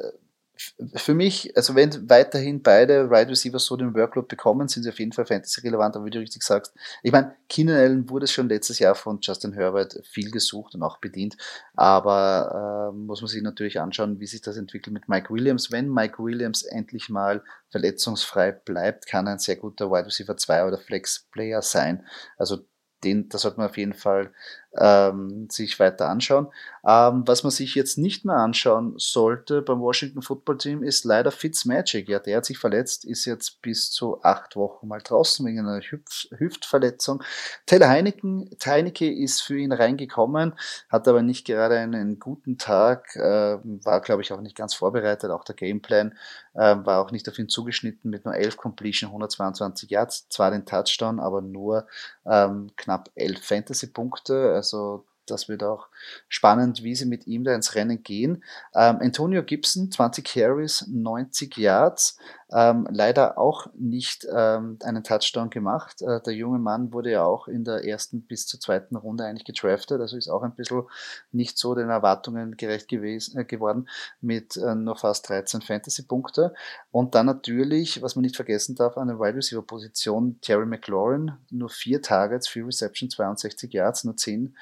[0.95, 4.99] für mich, also wenn weiterhin beide Wide Receivers so den Workload bekommen, sind sie auf
[4.99, 8.77] jeden Fall Fantasy-relevant, aber wie du richtig sagst, ich meine, Keenan Allen wurde schon letztes
[8.79, 11.37] Jahr von Justin Herbert viel gesucht und auch bedient,
[11.73, 15.71] aber äh, muss man sich natürlich anschauen, wie sich das entwickelt mit Mike Williams.
[15.71, 20.77] Wenn Mike Williams endlich mal verletzungsfrei bleibt, kann ein sehr guter Wide Receiver 2 oder
[20.77, 22.05] Flex-Player sein.
[22.37, 22.65] Also
[23.03, 24.31] den, das sollte man auf jeden Fall
[24.77, 26.47] ähm, sich weiter anschauen.
[26.85, 31.31] Ähm, was man sich jetzt nicht mehr anschauen sollte beim Washington Football Team ist leider
[31.31, 32.09] Fitzmagic.
[32.09, 35.79] Ja, der hat sich verletzt, ist jetzt bis zu acht Wochen mal draußen wegen einer
[35.79, 37.23] Hüpf Hüftverletzung.
[37.65, 40.53] Taylor Heineken, Heineke ist für ihn reingekommen,
[40.89, 45.31] hat aber nicht gerade einen guten Tag, äh, war glaube ich auch nicht ganz vorbereitet.
[45.31, 46.17] Auch der Gameplan
[46.53, 50.65] äh, war auch nicht auf ihn zugeschnitten mit nur 11 Completion, 122 Yards, zwar den
[50.65, 51.87] Touchdown, aber nur
[52.25, 55.87] ähm, knapp 11 Fantasy-Punkte så das wird auch
[56.27, 58.43] spannend, wie sie mit ihm da ins Rennen gehen.
[58.75, 62.17] Ähm, Antonio Gibson, 20 Carries, 90 Yards,
[62.53, 66.01] ähm, leider auch nicht ähm, einen Touchdown gemacht.
[66.01, 69.45] Äh, der junge Mann wurde ja auch in der ersten bis zur zweiten Runde eigentlich
[69.45, 70.83] gedraftet, also ist auch ein bisschen
[71.31, 73.89] nicht so den Erwartungen gerecht gewesen, äh, geworden
[74.21, 76.53] mit äh, nur fast 13 Fantasy-Punkte.
[76.91, 81.69] Und dann natürlich, was man nicht vergessen darf, an der Wide Receiver-Position Terry McLaurin, nur
[81.69, 84.55] vier Targets, vier Reception, 62 Yards, nur 10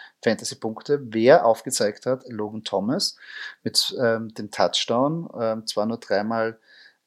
[0.52, 1.00] Fantasy-Punkte.
[1.12, 3.18] Wer aufgezeigt hat, Logan Thomas
[3.64, 6.60] mit ähm, dem Touchdown, ähm, zwar nur dreimal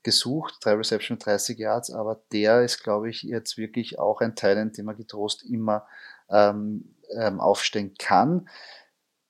[0.03, 4.59] gesucht, drei Reception, 30 Yards, aber der ist, glaube ich, jetzt wirklich auch ein Teil,
[4.59, 5.87] in dem man getrost immer
[6.29, 8.49] ähm, ähm, aufstehen kann.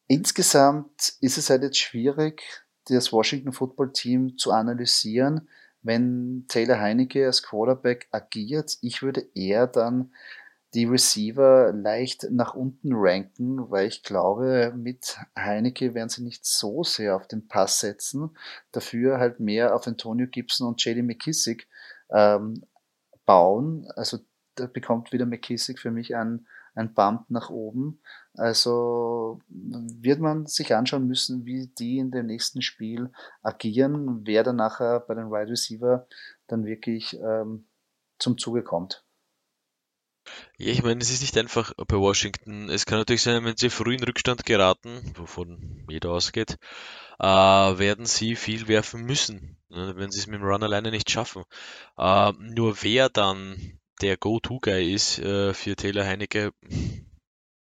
[0.06, 2.42] Insgesamt ist es halt jetzt schwierig,
[2.86, 5.48] das Washington Football Team zu analysieren,
[5.82, 8.78] wenn Taylor Heinecke als Quarterback agiert.
[8.80, 10.12] Ich würde eher dann
[10.74, 16.82] die Receiver leicht nach unten ranken, weil ich glaube, mit Heineke werden sie nicht so
[16.82, 18.36] sehr auf den Pass setzen,
[18.72, 21.68] dafür halt mehr auf Antonio Gibson und JD McKissick
[22.10, 22.64] ähm,
[23.24, 23.88] bauen.
[23.94, 24.18] Also
[24.56, 28.00] da bekommt wieder McKissick für mich ein, ein Bump nach oben.
[28.34, 33.12] Also wird man sich anschauen müssen, wie die in dem nächsten Spiel
[33.42, 36.08] agieren, wer dann nachher bei den Wide Receiver
[36.48, 37.66] dann wirklich ähm,
[38.18, 39.03] zum Zuge kommt.
[40.58, 42.68] Ja, ich meine, es ist nicht einfach bei Washington.
[42.68, 46.58] Es kann natürlich sein, wenn sie früh in Rückstand geraten, wovon jeder ausgeht,
[47.18, 51.10] äh, werden sie viel werfen müssen, ne, wenn sie es mit dem Run alleine nicht
[51.10, 51.44] schaffen.
[51.98, 56.52] Äh, nur wer dann der Go-To-Guy ist äh, für Taylor Heinecke,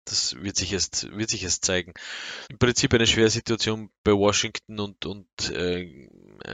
[0.06, 1.94] das wird sich erst, wird sich erst zeigen.
[2.50, 6.10] Im Prinzip eine schwere Situation bei Washington und, und äh,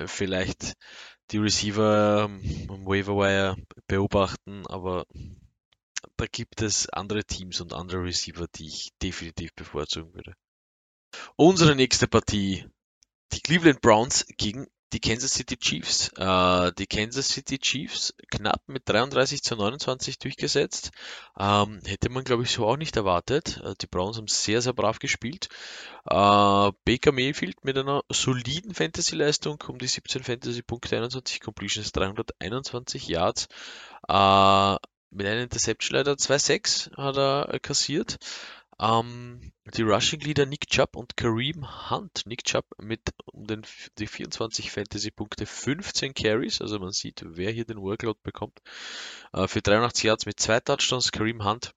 [0.07, 0.73] vielleicht
[1.31, 2.29] die Receiver
[2.69, 3.55] am Waiver Wire
[3.87, 5.05] beobachten, aber
[6.17, 10.35] da gibt es andere Teams und andere Receiver, die ich definitiv bevorzugen würde.
[11.35, 12.65] Unsere nächste Partie,
[13.31, 16.09] die Cleveland Browns gegen die Kansas City Chiefs.
[16.17, 20.91] Äh, die Kansas City Chiefs knapp mit 33 zu 29 durchgesetzt.
[21.37, 23.61] Ähm, hätte man, glaube ich, so auch nicht erwartet.
[23.63, 25.49] Äh, die Browns haben sehr, sehr brav gespielt.
[26.05, 33.47] Äh, Baker Mayfield mit einer soliden Fantasy-Leistung um die 17 Fantasy-Punkte, 21 Completions, 321 Yards.
[35.11, 38.17] Äh, mit einer Interception leider 2-6 hat er kassiert.
[38.79, 42.23] Ähm, die Rushing Leader Nick Chubb und Kareem Hunt.
[42.25, 43.65] Nick Chubb mit um den,
[43.97, 48.59] die 24 Fantasy-Punkte, 15 Carries, also man sieht, wer hier den Workload bekommt.
[49.33, 51.73] Äh, für 83 Yards mit zwei Touchdowns, Kareem Hunt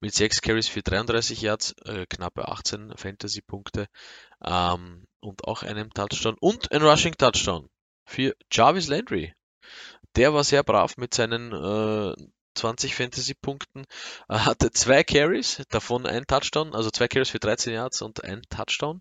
[0.00, 3.88] mit 6 Carries für 33 Yards, äh, knappe 18 Fantasy-Punkte
[4.44, 7.68] ähm, und auch einem Touchdown und ein Rushing Touchdown
[8.06, 9.34] für Jarvis Landry
[10.16, 12.14] der war sehr brav mit seinen äh,
[12.54, 13.84] 20 Fantasy-Punkten,
[14.28, 18.42] Er hatte zwei Carries, davon ein Touchdown, also zwei Carries für 13 Yards und ein
[18.50, 19.00] Touchdown.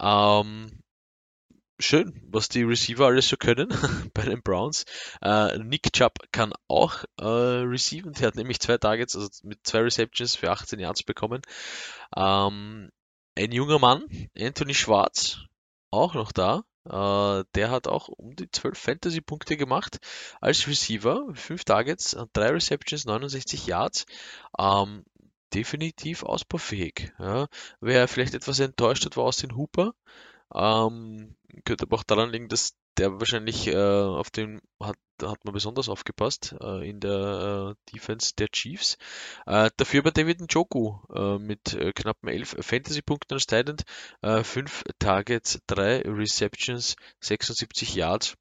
[0.00, 0.82] Ähm,
[1.78, 3.68] schön, was die Receiver alles so können
[4.14, 4.84] bei den Browns.
[5.22, 9.80] Äh, Nick Chubb kann auch äh, receiven, der hat nämlich zwei Targets, also mit zwei
[9.80, 11.42] Receptions für 18 Yards bekommen.
[12.16, 12.90] Ähm,
[13.36, 14.04] ein junger Mann,
[14.36, 15.38] Anthony Schwarz,
[15.92, 16.64] auch noch da.
[16.84, 19.98] Äh, der hat auch um die 12 Fantasy-Punkte gemacht
[20.40, 21.26] als Receiver.
[21.34, 24.06] 5 Targets, 3 Receptions, 69 Yards.
[24.58, 25.04] Ähm,
[25.54, 27.12] definitiv ausbaufähig.
[27.18, 27.48] Ja.
[27.80, 29.94] Wer vielleicht etwas enttäuscht hat, war Austin Hooper.
[30.54, 35.54] Ähm, könnte aber auch daran liegen, dass der wahrscheinlich äh, auf den hat, hat man
[35.54, 38.98] besonders aufgepasst äh, in der äh, Defense der Chiefs.
[39.46, 43.76] Äh, dafür bei David Njoku äh, mit äh, knappen 11 Fantasy-Punkten als Titan,
[44.22, 48.36] äh, 5 Targets, 3 Receptions, 76 Yards.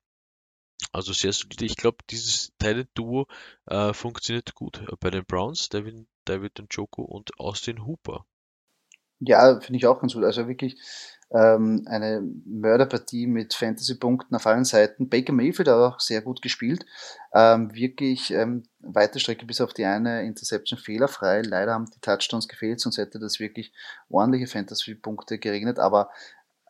[0.92, 1.66] Also sehr solide.
[1.66, 3.26] Ich glaube, dieses Titan-Duo
[3.94, 8.26] funktioniert gut bei den Browns, David, David Njoku und Austin Hooper.
[9.20, 10.24] Ja, finde ich auch ganz gut.
[10.24, 10.78] Also wirklich
[11.32, 15.10] ähm, eine Mörderpartie mit Fantasy-Punkten auf allen Seiten.
[15.10, 16.86] Baker Mayfield hat auch sehr gut gespielt.
[17.34, 21.42] Ähm, wirklich ähm, weite Strecke bis auf die eine Interception fehlerfrei.
[21.42, 23.74] Leider haben die Touchdowns gefehlt, sonst hätte das wirklich
[24.10, 25.80] ordentliche Fantasy-Punkte geregnet.
[25.80, 26.10] Aber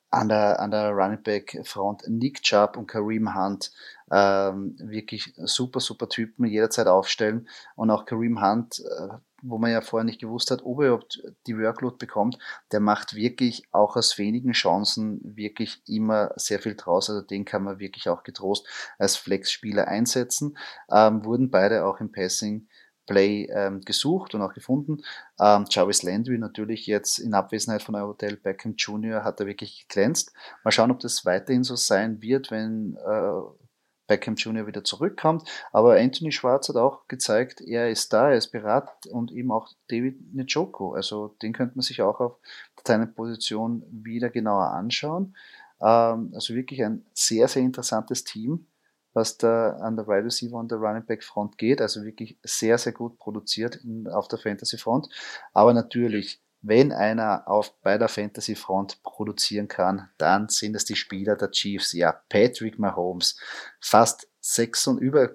[0.09, 3.71] an der, an der Running Back Front Nick Chubb und Kareem Hunt
[4.09, 7.47] ähm, wirklich super, super Typen, jederzeit aufstellen.
[7.75, 11.21] Und auch Kareem Hunt äh, wo man ja vorher nicht gewusst hat, ob er überhaupt
[11.45, 12.37] die Workload bekommt,
[12.71, 17.09] der macht wirklich auch aus wenigen Chancen wirklich immer sehr viel draus.
[17.09, 18.67] Also den kann man wirklich auch getrost
[18.97, 20.57] als Flex-Spieler einsetzen.
[20.91, 22.67] Ähm, wurden beide auch im Passing
[23.07, 24.97] Play ähm, gesucht und auch gefunden.
[25.39, 29.23] Ähm, Jarvis Landry natürlich jetzt in Abwesenheit von Hotel Beckham Jr.
[29.23, 30.33] hat er wirklich geglänzt.
[30.63, 33.66] Mal schauen, ob das weiterhin so sein wird, wenn äh,
[34.07, 34.65] Beckham Jr.
[34.67, 35.47] wieder zurückkommt.
[35.71, 39.69] Aber Anthony Schwarz hat auch gezeigt, er ist da, er ist bereit und eben auch
[39.89, 40.93] David Njoku.
[40.93, 42.37] Also den könnte man sich auch auf
[42.85, 45.35] seine Position wieder genauer anschauen.
[45.81, 48.67] Ähm, also wirklich ein sehr, sehr interessantes Team,
[49.13, 51.81] was da an der Wide Receiver und der Running Back Front geht.
[51.81, 53.79] Also wirklich sehr, sehr gut produziert
[54.11, 55.09] auf der Fantasy Front.
[55.53, 60.95] Aber natürlich wenn einer auf, bei der Fantasy Front produzieren kann, dann sind es die
[60.95, 61.93] Spieler der Chiefs.
[61.93, 63.39] Ja, Patrick Mahomes,
[63.79, 65.29] fast 6 und über,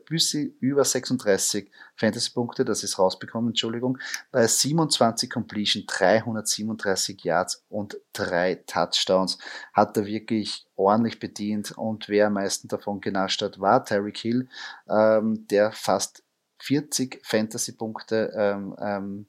[0.60, 3.98] über 36 Fantasy-Punkte, das ist rausbekommen, Entschuldigung,
[4.30, 9.38] bei 27 Completion, 337 Yards und drei Touchdowns
[9.74, 14.48] hat er wirklich ordentlich bedient und wer am meisten davon genascht hat, war Tyreek Hill,
[14.88, 16.24] ähm, der fast
[16.60, 19.26] 40 Fantasy-Punkte ähm, ähm,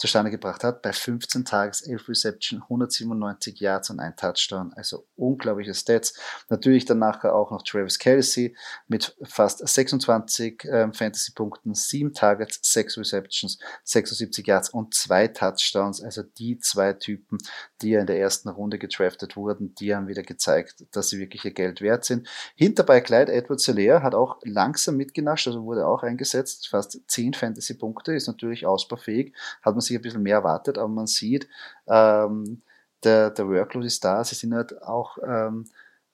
[0.00, 0.80] zustande gebracht hat.
[0.80, 4.72] Bei 15 Tages, 11 Reception, 197 Yards und ein Touchdown.
[4.74, 6.18] Also unglaubliche Stats.
[6.48, 8.56] Natürlich dann nachher auch noch Travis Kelsey
[8.88, 16.02] mit fast 26 ähm, Fantasy-Punkten, 7 Targets, 6 Receptions, 76 Yards und zwei Touchdowns.
[16.02, 17.36] Also die zwei Typen,
[17.82, 21.44] die ja in der ersten Runde gedraftet wurden, die haben wieder gezeigt, dass sie wirklich
[21.44, 22.28] ihr Geld wert sind.
[22.54, 26.68] Hinterbei Clyde Edward Solaire hat auch langsam mitgenascht, also wurde auch eingesetzt.
[26.68, 29.34] Fast 10 Fantasy-Punkte, ist natürlich ausbaufähig.
[29.62, 31.48] Hat man sich ein bisschen mehr erwartet, aber man sieht,
[31.88, 32.62] ähm,
[33.04, 34.22] der, der Workload ist da.
[34.24, 35.66] Sie sind halt auch ähm,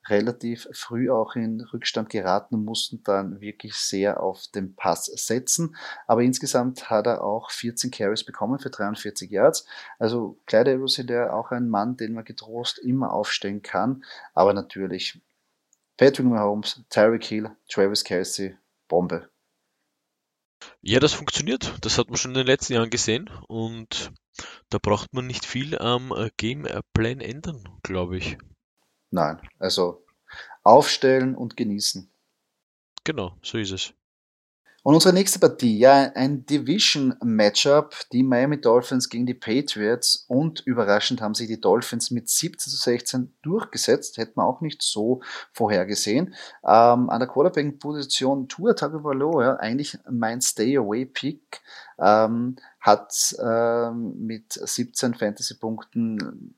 [0.08, 5.76] relativ früh auch in Rückstand geraten und mussten dann wirklich sehr auf den Pass setzen.
[6.06, 9.66] Aber insgesamt hat er auch 14 Carries bekommen für 43 Yards.
[9.98, 14.04] Also Clyde der auch ein Mann, den man getrost immer aufstellen kann.
[14.34, 15.20] Aber natürlich
[15.96, 18.56] Patrick Mahomes, Tyreek Hill, Travis Kelsey,
[18.88, 19.30] Bombe.
[20.82, 21.74] Ja, das funktioniert.
[21.80, 24.12] Das hat man schon in den letzten Jahren gesehen und
[24.70, 28.36] da braucht man nicht viel am äh, Gameplan ändern, glaube ich.
[29.16, 30.04] Nein, also
[30.62, 32.10] aufstellen und genießen.
[33.02, 33.94] Genau, so ist es.
[34.82, 41.22] Und unsere nächste Partie, ja, ein Division-Matchup, die Miami Dolphins gegen die Patriots und überraschend
[41.22, 46.34] haben sich die Dolphins mit 17 zu 16 durchgesetzt, hätte man auch nicht so vorhergesehen.
[46.62, 51.62] Ähm, an der Quarterback-Position Tua Tagovailoa, ja, eigentlich mein Stay-Away-Pick,
[51.98, 56.54] ähm, hat ähm, mit 17 Fantasy-Punkten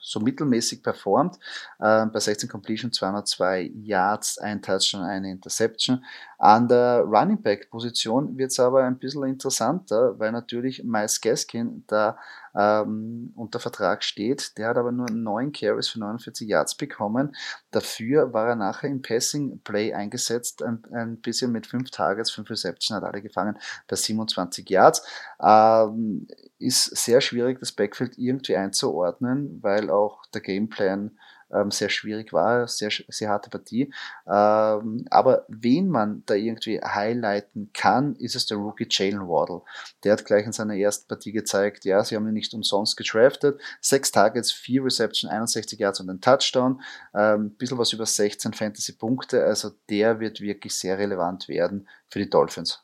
[0.00, 1.38] so mittelmäßig performt.
[1.78, 6.04] Äh, bei 16 Completion 202 Yards, ein Touchdown, eine Interception.
[6.38, 11.84] An der Running Back Position wird es aber ein bisschen interessanter, weil natürlich Miles Gaskin
[11.86, 12.18] da
[12.54, 14.56] ähm, unter Vertrag steht.
[14.58, 17.34] Der hat aber nur 9 Carries für 49 Yards bekommen.
[17.70, 22.50] Dafür war er nachher im Passing Play eingesetzt, ein, ein bisschen mit 5 Targets, 5
[22.50, 23.58] Reception hat alle gefangen
[23.88, 25.06] bei 27 Yards.
[25.40, 26.28] Ähm,
[26.64, 31.18] ist sehr schwierig, das Backfield irgendwie einzuordnen, weil auch der Gameplan
[31.54, 33.92] ähm, sehr schwierig war, sehr, sehr harte Partie.
[34.26, 39.62] Ähm, aber wen man da irgendwie highlighten kann, ist es der Rookie Jalen Waddle.
[40.02, 43.60] Der hat gleich in seiner ersten Partie gezeigt, ja, sie haben ihn nicht umsonst gedraftet.
[43.80, 46.82] Sechs Targets, vier Reception, 61 Yards und ein Touchdown.
[47.14, 49.44] Ähm, bisschen was über 16 Fantasy-Punkte.
[49.44, 52.80] Also der wird wirklich sehr relevant werden für die Dolphins.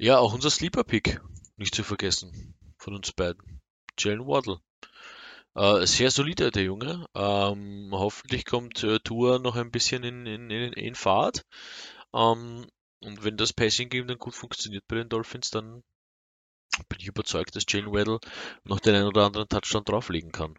[0.00, 1.20] Ja, auch unser Sleeper-Pick,
[1.58, 3.60] nicht zu vergessen, von uns beiden.
[3.98, 4.60] Jalen Waddle.
[5.54, 7.06] Äh, sehr solide, der Junge.
[7.14, 11.42] Ähm, hoffentlich kommt äh, Tour noch ein bisschen in, in, in, in Fahrt.
[12.14, 12.66] Ähm,
[13.00, 15.82] und wenn das Passing Game dann gut funktioniert bei den Dolphins, dann
[16.88, 18.20] bin ich überzeugt, dass Jane Weddle
[18.64, 20.54] noch den einen oder anderen Touchdown drauflegen kann.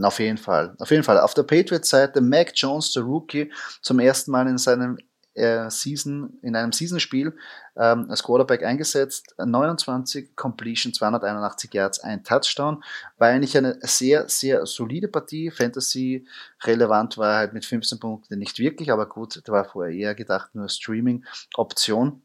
[0.00, 0.76] Auf jeden Fall.
[0.78, 1.18] Auf jeden Fall.
[1.20, 4.98] Auf der Patriots-Seite Mac Jones, der Rookie, zum ersten Mal in seinem
[5.38, 7.36] äh, Season, in einem Seasonspiel
[7.76, 9.34] ähm, als Quarterback eingesetzt.
[9.38, 12.82] 29 Completion, 281 Yards, ein Touchdown.
[13.16, 15.50] War eigentlich eine sehr, sehr solide Partie.
[15.50, 16.26] Fantasy
[16.64, 20.54] relevant war halt mit 15 Punkten nicht wirklich, aber gut, da war vorher eher gedacht
[20.54, 22.22] nur Streaming-Option.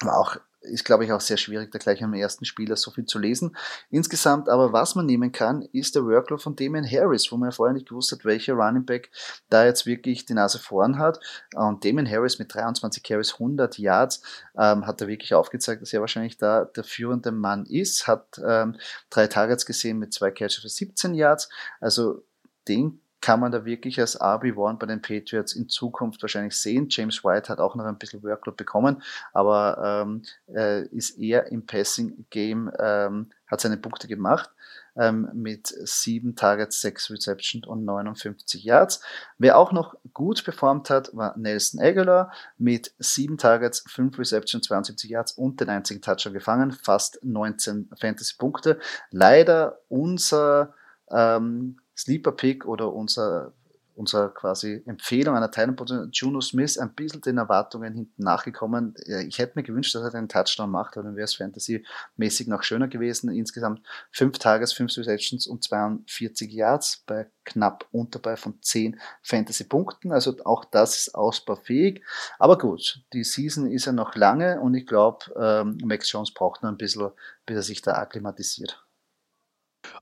[0.00, 3.06] War auch ist, glaube ich, auch sehr schwierig, da gleich am ersten Spieler so viel
[3.06, 3.56] zu lesen.
[3.90, 7.54] Insgesamt aber, was man nehmen kann, ist der Workload von Damien Harris, wo man ja
[7.54, 9.10] vorher nicht gewusst hat, welcher Running Back
[9.48, 11.20] da jetzt wirklich die Nase vorn hat.
[11.54, 14.22] Und Damien Harris mit 23 Carries, 100 Yards,
[14.58, 18.76] ähm, hat er wirklich aufgezeigt, dass er wahrscheinlich da der führende Mann ist, hat ähm,
[19.10, 21.48] drei Targets gesehen mit zwei Catches für 17 Yards.
[21.80, 22.24] Also
[22.66, 26.86] den kann man da wirklich als RB1 bei den Patriots in Zukunft wahrscheinlich sehen.
[26.90, 29.02] James White hat auch noch ein bisschen Workload bekommen,
[29.32, 30.22] aber ähm,
[30.54, 34.50] äh, ist eher im Passing-Game, ähm, hat seine Punkte gemacht
[34.98, 39.00] ähm, mit sieben Targets, sechs Receptions und 59 Yards.
[39.38, 45.08] Wer auch noch gut performt hat, war Nelson Aguilar mit sieben Targets, fünf Receptions, 72
[45.10, 48.78] Yards und den einzigen Touchdown gefangen, fast 19 Fantasy-Punkte.
[49.10, 50.74] Leider unser
[51.10, 53.52] ähm, Sleeper Pick oder unser,
[53.96, 58.94] unser quasi Empfehlung einer Teilposition, Juno Smith, ein bisschen den Erwartungen hinten nachgekommen.
[59.26, 62.62] Ich hätte mir gewünscht, dass er den Touchdown macht, aber dann wäre es Fantasy-mäßig noch
[62.62, 63.30] schöner gewesen.
[63.30, 63.82] Insgesamt
[64.12, 70.12] fünf Tages, fünf Receptions und 42 Yards bei knapp unterbei von 10 Fantasy-Punkten.
[70.12, 72.04] Also auch das ist ausbaufähig.
[72.38, 76.62] Aber gut, die Season ist ja noch lange und ich glaube, ähm, Max Jones braucht
[76.62, 77.10] noch ein bisschen,
[77.44, 78.84] bis er sich da akklimatisiert.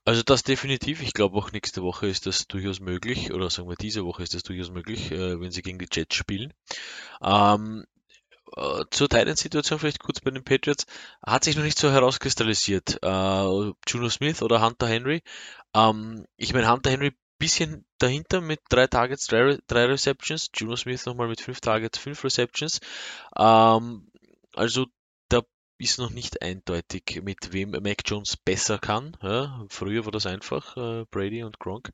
[0.05, 1.01] Also das definitiv.
[1.01, 4.33] Ich glaube auch nächste Woche ist das durchaus möglich, oder sagen wir diese Woche ist
[4.33, 6.53] das durchaus möglich, äh, wenn sie gegen die Jets spielen.
[7.21, 7.85] Ähm,
[8.55, 10.85] äh, zur Titan-Situation vielleicht kurz bei den Patriots.
[11.25, 12.99] Hat sich noch nicht so herauskristallisiert.
[13.03, 15.21] Äh, Juno Smith oder Hunter Henry.
[15.73, 20.49] Ähm, ich meine, Hunter Henry bisschen dahinter mit drei Targets, drei, drei Receptions.
[20.55, 22.79] Juno Smith nochmal mit fünf Targets, fünf Receptions.
[23.37, 24.09] Ähm,
[24.53, 24.87] also
[25.77, 29.15] ist noch nicht eindeutig, mit wem Mac Jones besser kann.
[29.21, 31.91] Ja, früher war das einfach, äh, Brady und Gronk.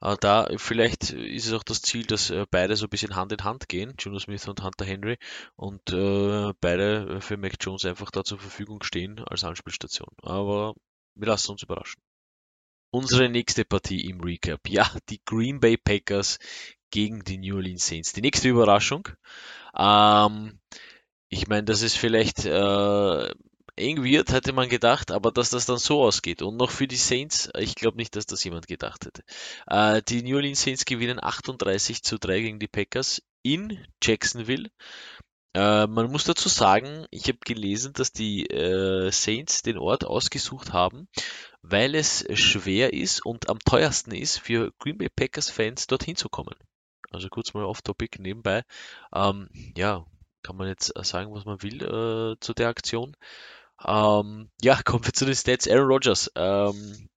[0.00, 3.32] Äh, da vielleicht ist es auch das Ziel, dass äh, beide so ein bisschen Hand
[3.32, 5.18] in Hand gehen, Juno Smith und Hunter Henry,
[5.56, 10.10] und äh, beide für Mac Jones einfach da zur Verfügung stehen als Anspielstation.
[10.22, 10.74] Aber
[11.14, 12.00] wir lassen uns überraschen.
[12.90, 14.68] Unsere nächste Partie im Recap.
[14.68, 16.38] Ja, die Green Bay Packers
[16.90, 18.12] gegen die New Orleans Saints.
[18.12, 19.08] Die nächste Überraschung.
[19.76, 20.60] Ähm,
[21.28, 23.30] ich meine, das ist vielleicht äh,
[23.76, 26.42] eng wird, hätte man gedacht, aber dass das dann so ausgeht.
[26.42, 29.22] Und noch für die Saints, ich glaube nicht, dass das jemand gedacht hätte.
[29.66, 34.70] Äh, die New Orleans Saints gewinnen 38 zu 3 gegen die Packers in Jacksonville.
[35.54, 40.72] Äh, man muss dazu sagen, ich habe gelesen, dass die äh, Saints den Ort ausgesucht
[40.72, 41.08] haben,
[41.62, 46.28] weil es schwer ist und am teuersten ist für Green Bay Packers Fans dorthin zu
[46.28, 46.54] kommen.
[47.10, 48.62] Also kurz mal off-topic nebenbei.
[49.14, 50.04] Ähm, ja,
[50.46, 53.16] kann man jetzt äh, sagen, was man will äh, zu der Aktion.
[53.84, 55.68] Ähm, ja, kommen wir zu den Stats.
[55.68, 57.08] Aaron Rodgers, ähm,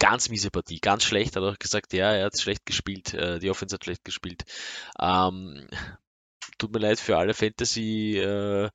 [0.00, 3.50] ganz miese Partie, ganz schlecht, hat auch gesagt, ja, er hat schlecht gespielt, äh, die
[3.50, 4.42] Offense hat schlecht gespielt.
[5.00, 5.68] Ähm,
[6.58, 8.68] tut mir leid für alle Fantasy äh,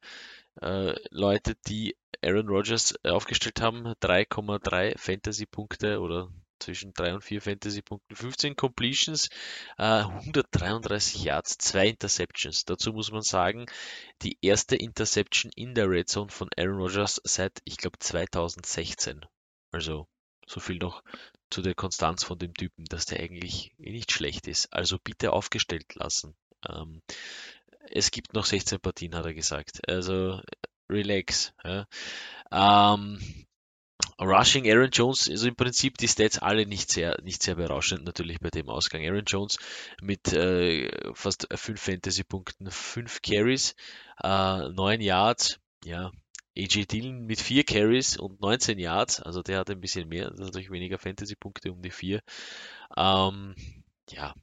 [0.61, 6.29] äh, Leute, die Aaron Rodgers aufgestellt haben, 3,3 Fantasy-Punkte oder
[6.59, 9.29] zwischen 3 und 4 Fantasy-Punkten, 15 Completions,
[9.77, 12.65] äh, 133 Yards, 2 Interceptions.
[12.65, 13.65] Dazu muss man sagen,
[14.21, 19.25] die erste Interception in der Red Zone von Aaron Rodgers seit, ich glaube, 2016.
[19.71, 20.07] Also
[20.47, 21.03] so viel noch
[21.49, 24.73] zu der Konstanz von dem Typen, dass der eigentlich nicht schlecht ist.
[24.73, 26.35] Also bitte aufgestellt lassen.
[26.67, 27.01] Ähm,
[27.89, 29.87] es gibt noch 16 Partien, hat er gesagt.
[29.87, 30.41] Also
[30.89, 31.53] relax.
[31.63, 31.87] Ja.
[32.51, 33.46] Ähm,
[34.19, 38.39] Rushing Aaron Jones, also im Prinzip die Stats alle nicht sehr, nicht sehr berauschend natürlich
[38.39, 39.05] bei dem Ausgang.
[39.05, 39.57] Aaron Jones
[40.01, 43.75] mit äh, fast 5 Fantasy-Punkten, 5 Carries,
[44.23, 46.11] äh, 9 Yards, ja.
[46.57, 50.71] AJ Dillon mit 4 Carries und 19 Yards, also der hat ein bisschen mehr, natürlich
[50.71, 52.21] weniger Fantasy-Punkte um die 4.
[52.97, 53.53] Ähm,
[54.09, 54.33] ja,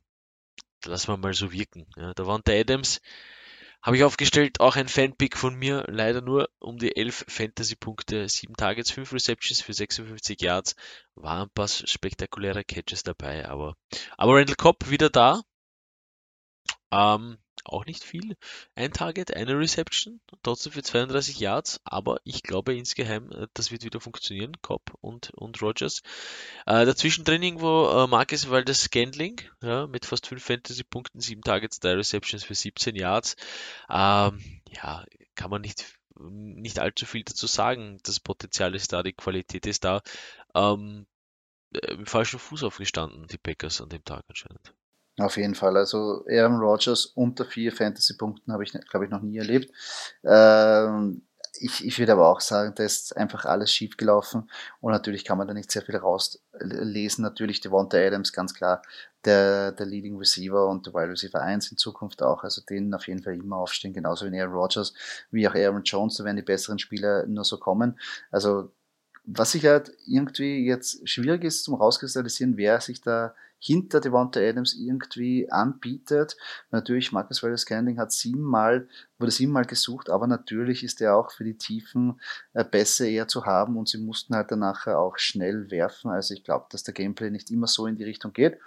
[0.84, 1.86] lassen wir mal so wirken.
[1.96, 3.00] Ja, da waren der Adams
[3.84, 8.56] habe ich aufgestellt, auch ein Fanpick von mir, leider nur um die 11 Fantasy-Punkte, 7
[8.56, 10.74] Targets, 5 Receptions für 56 Yards,
[11.14, 13.76] waren ein paar spektakuläre Catches dabei, aber,
[14.16, 15.42] aber Randall Cobb wieder da,
[16.90, 18.36] ähm, auch nicht viel.
[18.74, 23.84] Ein Target, eine Reception, trotzdem für 32 Yards, aber ich glaube insgeheim, äh, das wird
[23.84, 26.02] wieder funktionieren, Cobb und, und Rogers.
[26.66, 31.80] Äh, dazwischen drin irgendwo äh, Marcus Waldes Scandling, ja, mit fast 5 Fantasy-Punkten, 7 Targets,
[31.80, 33.36] 3 Receptions für 17 Yards.
[33.90, 35.04] Ähm, ja,
[35.34, 35.84] kann man nicht
[36.20, 37.98] nicht allzu viel dazu sagen.
[38.04, 40.00] Das Potenzial ist da, die Qualität ist da.
[40.54, 41.06] Ähm,
[41.74, 44.74] äh, im falschen Fuß aufgestanden, die Packers an dem Tag anscheinend.
[45.18, 45.76] Auf jeden Fall.
[45.76, 49.72] Also Aaron Rodgers unter vier Fantasy-Punkten habe ich, glaube ich, noch nie erlebt.
[50.24, 51.22] Ähm,
[51.60, 54.50] ich, ich würde aber auch sagen, da ist einfach alles schief gelaufen
[54.80, 57.22] und natürlich kann man da nicht sehr viel rauslesen.
[57.22, 58.82] Natürlich Devonta Adams, ganz klar,
[59.24, 62.42] der, der Leading Receiver und der Wide Receiver 1 in Zukunft auch.
[62.42, 64.94] Also den auf jeden Fall immer aufstehen, genauso wie Aaron Rodgers,
[65.30, 68.00] wie auch Aaron Jones, da werden die besseren Spieler nur so kommen.
[68.32, 68.72] Also
[69.24, 73.34] was sich halt irgendwie jetzt schwierig ist zum rauskristallisieren, wer sich da
[73.64, 76.36] hinter Devonta Adams irgendwie anbietet.
[76.70, 78.88] Natürlich, Marcus Wallace Scandling hat siebenmal,
[79.18, 82.20] wurde siebenmal gesucht, aber natürlich ist er auch für die tiefen
[82.52, 86.10] äh, Bässe eher zu haben und sie mussten halt danach auch schnell werfen.
[86.10, 88.58] Also ich glaube, dass der Gameplay nicht immer so in die Richtung geht.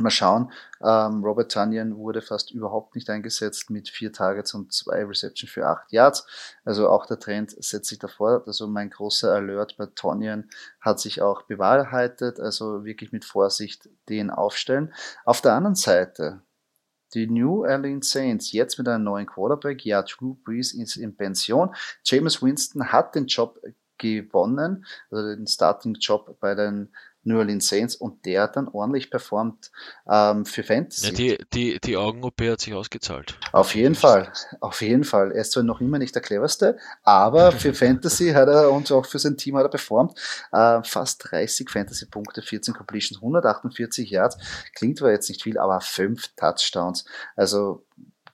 [0.00, 0.50] Mal schauen.
[0.82, 5.68] Ähm, Robert Tunyon wurde fast überhaupt nicht eingesetzt mit vier Targets und zwei Reception für
[5.68, 6.26] acht Yards.
[6.64, 8.42] Also auch der Trend setzt sich davor.
[8.44, 10.50] Also mein großer Alert bei Tunyon
[10.80, 12.40] hat sich auch bewahrheitet.
[12.40, 14.92] Also wirklich mit Vorsicht den aufstellen.
[15.24, 16.42] Auf der anderen Seite,
[17.14, 19.84] die New Orleans Saints jetzt mit einem neuen Quarterback.
[19.84, 21.72] Ja, Drew Brees ist in Pension.
[22.04, 23.60] James Winston hat den Job
[23.98, 26.92] gewonnen, also den Starting-Job bei den
[27.24, 29.70] New Orleans Saints und der hat dann ordentlich performt
[30.08, 31.06] ähm, für Fantasy.
[31.06, 33.38] Ja, die, die, die Augen-OP hat sich ausgezahlt.
[33.52, 35.32] Auf jeden Fall, auf jeden Fall.
[35.32, 39.06] Er ist zwar noch immer nicht der cleverste, aber für Fantasy hat er und auch
[39.06, 40.18] für sein Team hat er performt.
[40.52, 44.38] Äh, fast 30 Fantasy-Punkte, 14 Completions, 148 Yards.
[44.74, 47.04] Klingt zwar jetzt nicht viel, aber fünf Touchdowns.
[47.36, 47.84] Also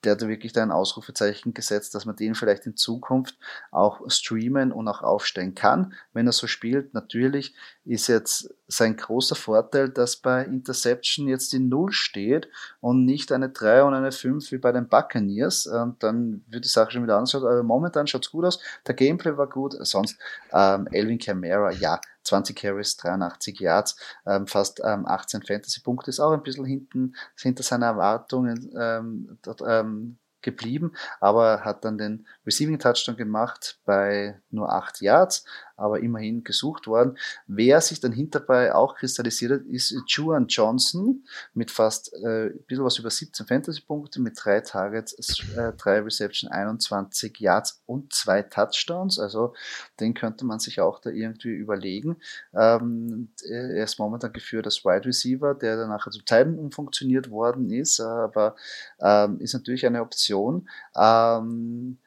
[0.05, 3.36] der hat wirklich da ein Ausrufezeichen gesetzt, dass man den vielleicht in Zukunft
[3.70, 6.94] auch streamen und auch aufstellen kann, wenn er so spielt.
[6.94, 7.55] Natürlich
[7.85, 12.48] ist jetzt sein großer Vorteil, dass bei Interception jetzt die Null steht
[12.81, 15.66] und nicht eine 3 und eine 5 wie bei den Buccaneers.
[15.66, 17.35] Und dann wird die Sache schon wieder anders.
[17.35, 18.60] Aber momentan schaut es gut aus.
[18.86, 19.74] Der Gameplay war gut.
[19.81, 20.18] Sonst
[20.52, 26.32] ähm, Elvin Kamara, ja, 20 Carries, 83 Yards, ähm, fast ähm, 18 Fantasy-Punkte, ist auch
[26.32, 32.78] ein bisschen hinten, hinter seiner Erwartungen ähm, dort, ähm, geblieben, aber hat dann den Receiving
[32.78, 35.44] Touchdown gemacht bei nur 8 Yards
[35.81, 37.16] aber immerhin gesucht worden.
[37.47, 41.24] Wer sich dann hinterbei auch kristallisiert hat, ist Juan Johnson
[41.55, 45.15] mit fast äh, ein bisschen was über 17 Fantasy-Punkte, mit drei Targets,
[45.57, 49.19] äh, drei Reception, 21 Yards und zwei Touchdowns.
[49.19, 49.55] Also
[49.98, 52.16] den könnte man sich auch da irgendwie überlegen.
[52.55, 57.70] Ähm, er ist momentan geführt als Wide Receiver, der dann nachher zum Teil umfunktioniert worden
[57.70, 58.57] ist, aber
[59.01, 60.69] ähm, ist natürlich eine Option.
[60.97, 61.98] Ähm,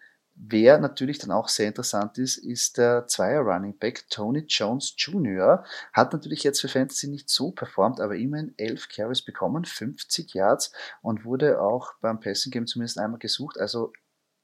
[0.45, 5.64] Wer natürlich dann auch sehr interessant ist, ist der Zweier Running Back Tony Jones Jr.
[5.94, 10.74] Hat natürlich jetzt für Fantasy nicht so performt, aber immerhin 11 Carries bekommen, 50 Yards
[11.02, 13.57] und wurde auch beim Passing Game zumindest einmal gesucht.
[13.57, 13.94] Also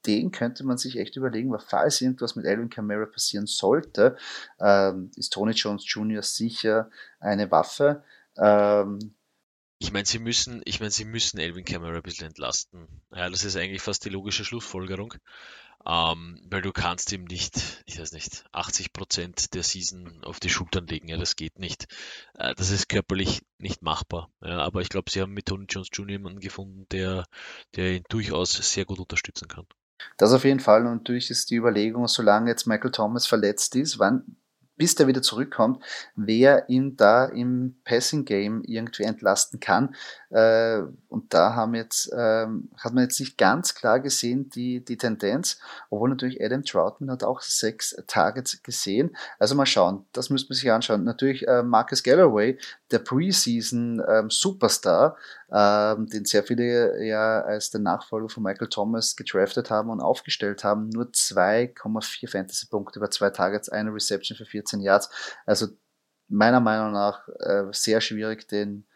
[0.06, 4.16] den könnte man sich echt überlegen, weil falls irgendwas mit Alvin Kamara passieren sollte,
[4.58, 6.22] ähm, ist Tony Jones Jr.
[6.22, 8.02] sicher eine Waffe.
[8.38, 9.14] Ähm,
[9.78, 12.86] ich meine, sie müssen, ich meine, sie müssen Elvin Kamara ein bisschen entlasten.
[13.14, 15.14] Ja, das ist eigentlich fast die logische Schlussfolgerung.
[15.86, 20.50] Ähm, weil du kannst ihm nicht, ich weiß nicht, 80 Prozent der Season auf die
[20.50, 21.08] Schultern legen.
[21.08, 21.86] Ja, das geht nicht.
[22.34, 24.30] Äh, das ist körperlich nicht machbar.
[24.42, 26.10] Ja, aber ich glaube, sie haben mit Tony Jones Jr.
[26.10, 27.24] jemanden gefunden, der,
[27.76, 29.66] der ihn durchaus sehr gut unterstützen kann.
[30.16, 30.86] Das auf jeden Fall.
[30.86, 34.36] Und natürlich ist die Überlegung, solange jetzt Michael Thomas verletzt ist, wann
[34.80, 35.84] bis der wieder zurückkommt,
[36.16, 39.94] wer ihn da im Passing Game irgendwie entlasten kann.
[40.30, 40.80] Äh,
[41.10, 45.58] und da haben jetzt, ähm, hat man jetzt nicht ganz klar gesehen, die, die Tendenz,
[45.90, 49.14] obwohl natürlich Adam Troutman hat auch sechs Targets gesehen.
[49.38, 51.04] Also mal schauen, das müsste man sich anschauen.
[51.04, 52.56] Natürlich äh, Marcus Galloway,
[52.90, 55.16] der Preseason ähm, Superstar,
[55.52, 60.64] ähm, den sehr viele ja als den Nachfolger von Michael Thomas gedraftet haben und aufgestellt
[60.64, 60.88] haben.
[60.88, 65.10] Nur 2,4 Fantasy-Punkte über zwei Targets, eine Reception für 14 Yards.
[65.46, 65.68] Also
[66.28, 68.86] meiner Meinung nach äh, sehr schwierig, den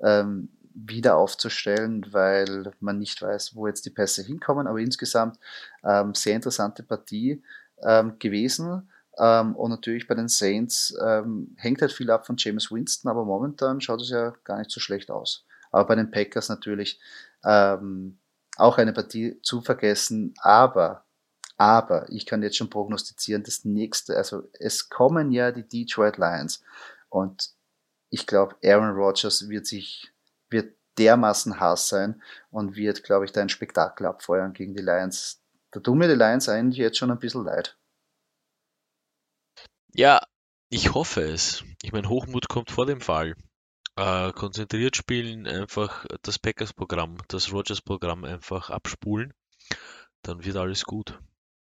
[0.00, 4.66] ähm, wieder aufzustellen, weil man nicht weiß, wo jetzt die Pässe hinkommen.
[4.66, 5.38] Aber insgesamt
[5.84, 7.42] ähm, sehr interessante Partie
[7.82, 8.88] ähm, gewesen.
[9.18, 13.24] Ähm, und natürlich bei den Saints ähm, hängt halt viel ab von James Winston, aber
[13.24, 15.46] momentan schaut es ja gar nicht so schlecht aus.
[15.70, 17.00] Aber bei den Packers natürlich
[17.44, 18.18] ähm,
[18.56, 20.34] auch eine Partie zu vergessen.
[20.38, 21.04] Aber,
[21.56, 26.62] aber ich kann jetzt schon prognostizieren, das nächste, also es kommen ja die Detroit Lions
[27.08, 27.50] und
[28.10, 30.12] ich glaube, Aaron Rodgers wird sich,
[30.48, 35.42] wird dermaßen Hass sein und wird, glaube ich, da ein Spektakel abfeuern gegen die Lions.
[35.70, 37.76] Da tun mir die Lions eigentlich jetzt schon ein bisschen leid.
[39.92, 40.20] Ja,
[40.68, 41.64] ich hoffe es.
[41.82, 43.34] Ich meine, Hochmut kommt vor dem Fall.
[43.96, 49.32] Äh, konzentriert spielen, einfach das Packers-Programm, das Rogers-Programm einfach abspulen,
[50.20, 51.18] dann wird alles gut.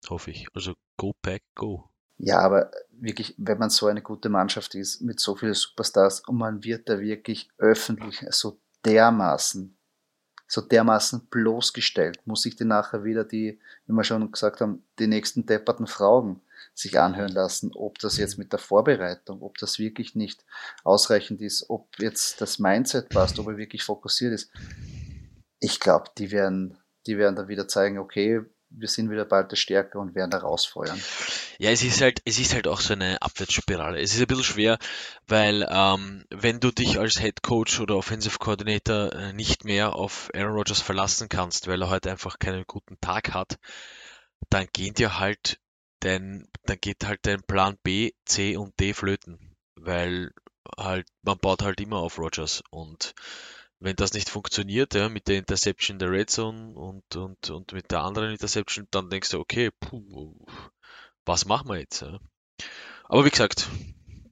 [0.08, 0.46] Hoffe ich.
[0.54, 1.90] Also go Pack, go.
[2.20, 6.38] Ja, aber wirklich, wenn man so eine gute Mannschaft ist, mit so vielen Superstars und
[6.38, 9.76] man wird da wirklich öffentlich so dermaßen,
[10.48, 15.08] so dermaßen bloßgestellt, muss ich dir nachher wieder die, wie wir schon gesagt haben, die
[15.08, 16.42] nächsten depperten Fragen
[16.74, 20.46] sich anhören lassen, ob das jetzt mit der Vorbereitung, ob das wirklich nicht
[20.84, 24.52] ausreichend ist, ob jetzt das Mindset passt, ob er wirklich fokussiert ist.
[25.60, 29.58] Ich glaube, die werden, die werden dann wieder zeigen, okay, wir sind wieder bald der
[29.58, 31.00] Stärke und werden da rausfeuern.
[31.58, 34.00] Ja, es ist halt, es ist halt auch so eine Abwärtsspirale.
[34.00, 34.80] Es ist ein bisschen schwer,
[35.28, 40.32] weil ähm, wenn du dich als Head Coach oder Offensive Coordinator äh, nicht mehr auf
[40.34, 43.60] Aaron Rodgers verlassen kannst, weil er heute einfach keinen guten Tag hat,
[44.50, 45.60] dann geht dir halt
[46.02, 50.32] dein, dann geht halt dein Plan B, C und D flöten, weil
[50.78, 53.14] halt man baut halt immer auf Rodgers und
[53.80, 57.90] wenn das nicht funktioniert, ja, mit der Interception der Red Zone und, und, und mit
[57.90, 60.36] der anderen Interception, dann denkst du, okay, puh,
[61.26, 62.02] was machen wir jetzt?
[62.02, 62.20] Ja?
[63.06, 63.70] Aber wie gesagt,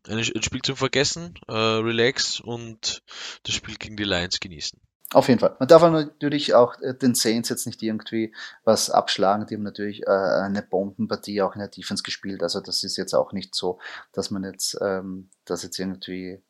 [0.08, 3.02] ein, Spiel zum Vergessen, äh, relax und
[3.44, 4.80] das Spiel gegen die Lions genießen.
[5.12, 5.56] Auf jeden Fall.
[5.58, 8.34] Man darf natürlich auch äh, den Saints jetzt nicht irgendwie
[8.64, 9.48] was abschlagen.
[9.48, 12.44] Die haben natürlich äh, eine Bombenpartie auch in der Defense gespielt.
[12.44, 13.80] Also das ist jetzt auch nicht so,
[14.12, 16.44] dass man jetzt, ähm, dass jetzt irgendwie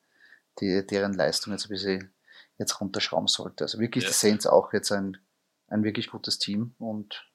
[0.60, 2.14] die, deren Leistung jetzt ein bisschen
[2.57, 3.64] jetzt runterschrauben sollte.
[3.64, 4.10] Also wirklich ja.
[4.10, 5.18] die Saints auch jetzt ein,
[5.68, 7.26] ein wirklich gutes Team und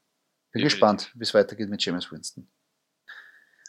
[0.52, 2.48] bin ja, gespannt, wie es weitergeht mit James Winston.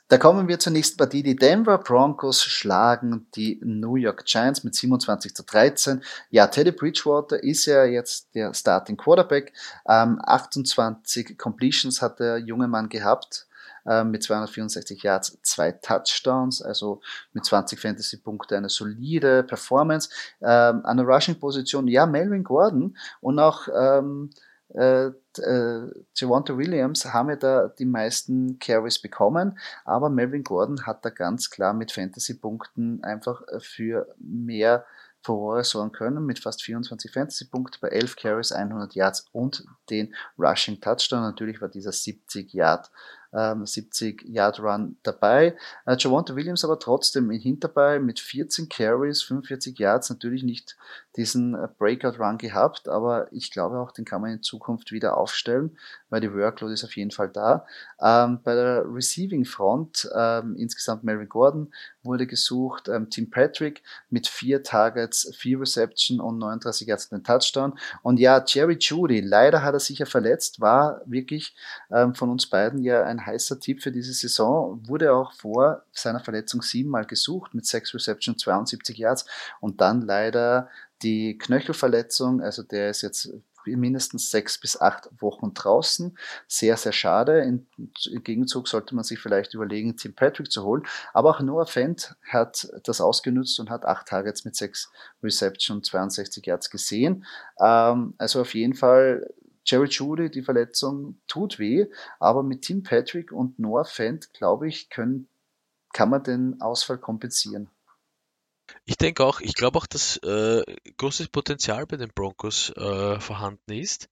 [0.08, 1.24] Da kommen wir zur nächsten Partie.
[1.24, 6.04] Die Denver Broncos schlagen die New York Giants mit 27 zu 13.
[6.30, 9.52] Ja, Teddy Bridgewater ist ja jetzt der Starting Quarterback.
[9.90, 13.48] Ähm, 28 Completions hat der junge Mann gehabt
[13.88, 17.02] ähm, mit 264 Yards, zwei Touchdowns, also
[17.34, 20.10] mit 20 Fantasy-Punkte eine solide Performance.
[20.40, 24.30] Ähm, an der Rushing-Position, ja, Melvin Gordon und auch ähm,
[24.74, 31.06] äh, äh, Javonte Williams haben ja da die meisten Carries bekommen, aber Melvin Gordon hat
[31.06, 34.86] da ganz klar mit Fantasy-Punkten einfach für mehr
[35.26, 40.80] Furore sorgen können mit fast 24 Fantasy-Punkten bei 11 Carries, 100 Yards und den Rushing
[40.80, 41.22] Touchdown.
[41.22, 42.92] Natürlich war dieser 70 Yard
[43.64, 45.56] 70 Yard Run dabei.
[45.86, 50.78] Äh, Javonte Williams aber trotzdem in Hinterbei mit 14 Carries, 45 Yards natürlich nicht
[51.16, 55.18] diesen äh, Breakout Run gehabt, aber ich glaube auch, den kann man in Zukunft wieder
[55.18, 55.78] aufstellen,
[56.10, 57.66] weil die Workload ist auf jeden Fall da.
[58.02, 64.28] Ähm, bei der Receiving Front ähm, insgesamt Melvin Gordon wurde gesucht, ähm, Tim Patrick mit
[64.28, 67.78] vier Targets, vier Reception und 39 Yards den Touchdown.
[68.04, 71.56] Und ja, Jerry Judy, leider hat er sich ja verletzt, war wirklich
[71.92, 76.20] ähm, von uns beiden ja ein heißer Tipp für diese Saison, wurde auch vor seiner
[76.20, 79.26] Verletzung siebenmal gesucht mit sechs Reception, 72 Yards
[79.60, 80.70] und dann leider
[81.02, 83.30] die Knöchelverletzung, also der ist jetzt
[83.66, 86.16] mindestens sechs bis acht Wochen draußen.
[86.48, 87.42] Sehr, sehr schade.
[87.42, 87.66] Im
[88.24, 90.84] Gegenzug sollte man sich vielleicht überlegen, Tim Patrick zu holen.
[91.14, 94.92] Aber auch Noah Fent hat das ausgenutzt und hat acht Targets mit sechs
[95.24, 97.26] Reception und 62 Yards gesehen.
[97.60, 99.28] Ähm, also auf jeden Fall
[99.66, 101.88] Jerry Judy, die Verletzung tut weh,
[102.20, 105.28] aber mit Tim Patrick und Noah Fent, glaube ich, können,
[105.92, 107.70] kann man den Ausfall kompensieren.
[108.86, 110.64] Ich denke auch, ich glaube auch, dass äh,
[110.98, 114.10] großes Potenzial bei den Broncos äh, vorhanden ist.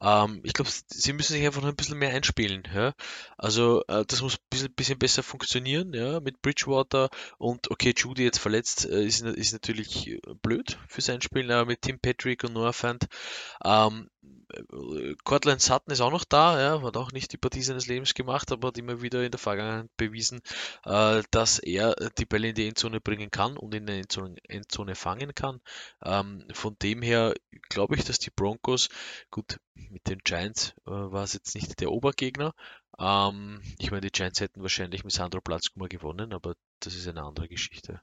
[0.00, 2.62] Ähm, ich glaube, sie müssen sich einfach noch ein bisschen mehr einspielen.
[2.74, 2.94] Ja?
[3.36, 8.24] Also äh, das muss ein bisschen, bisschen, besser funktionieren, ja, mit Bridgewater und okay, Judy
[8.24, 12.44] jetzt verletzt äh, ist, ist natürlich äh, blöd für sein Spielen, aber mit Tim Patrick
[12.44, 13.06] und Noah Fant
[13.64, 14.08] ähm,
[15.24, 18.50] Cortland Sutton ist auch noch da, ja, hat auch nicht die Partie seines Lebens gemacht,
[18.50, 20.40] aber hat immer wieder in der Vergangenheit bewiesen,
[20.84, 24.94] äh, dass er die Bälle in die Endzone bringen kann und in der Endzone, Endzone
[24.94, 25.60] fangen kann.
[26.04, 27.34] Ähm, von dem her
[27.68, 28.88] glaube ich, dass die Broncos,
[29.30, 29.60] gut,
[29.90, 32.52] mit den Giants äh, war es jetzt nicht der Obergegner.
[32.98, 37.22] Ähm, ich meine, die Giants hätten wahrscheinlich mit Sandro Platzkummer gewonnen, aber das ist eine
[37.22, 38.00] andere Geschichte.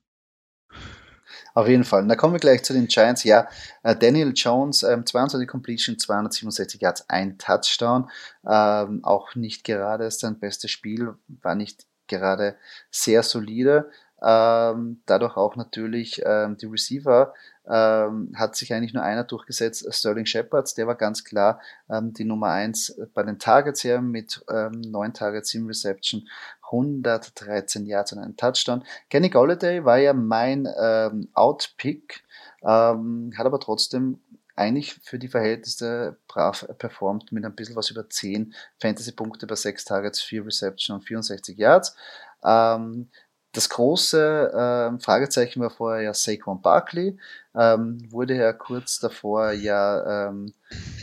[1.54, 2.08] Auf jeden Fall.
[2.08, 3.24] Da kommen wir gleich zu den Giants.
[3.24, 3.48] Ja,
[3.84, 8.10] äh, Daniel Jones, ähm, 22 Completion, 267 Yards, ein Touchdown.
[8.48, 12.58] Ähm, auch nicht gerade sein bestes Spiel, war nicht gerade
[12.92, 13.90] sehr solide.
[14.22, 17.34] Ähm, dadurch auch natürlich ähm, die Receiver
[17.70, 22.24] ähm, hat sich eigentlich nur einer durchgesetzt, Sterling Shepard, der war ganz klar ähm, die
[22.24, 26.28] Nummer eins bei den Targets her mit ähm, neun Targets im Reception,
[26.64, 28.84] 113 Yards und einen Touchdown.
[29.10, 32.24] Kenny Golladay war ja mein ähm, Outpick,
[32.64, 34.20] ähm, hat aber trotzdem
[34.56, 39.86] eigentlich für die Verhältnisse brav performt mit ein bisschen was über 10 Fantasy-Punkte bei 6
[39.86, 41.96] Targets, 4 Reception und 64 Yards.
[42.44, 43.10] Ähm,
[43.52, 44.52] das große
[44.98, 47.18] äh, Fragezeichen war vorher ja Saquon Barkley,
[47.56, 50.54] ähm, wurde ja kurz davor ja ähm,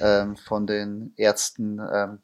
[0.01, 2.19] ähm, von den Ärzten ähm,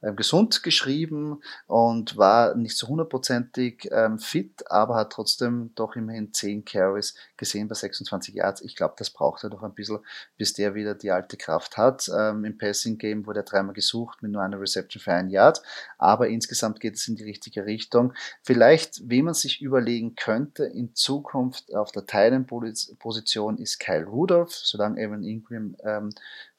[0.00, 6.64] gesund geschrieben und war nicht so hundertprozentig ähm, fit, aber hat trotzdem doch immerhin 10
[6.64, 8.60] Carries gesehen bei 26 Yards.
[8.60, 9.98] Ich glaube, das braucht er doch ein bisschen,
[10.36, 12.08] bis der wieder die alte Kraft hat.
[12.16, 15.62] Ähm, Im Passing Game wurde er dreimal gesucht mit nur einer Reception für ein Yard,
[15.98, 18.12] aber insgesamt geht es in die richtige Richtung.
[18.42, 25.00] Vielleicht, wie man sich überlegen könnte, in Zukunft auf der Teilenposition ist Kyle Rudolph, solange
[25.00, 26.10] Evan Ingram ähm,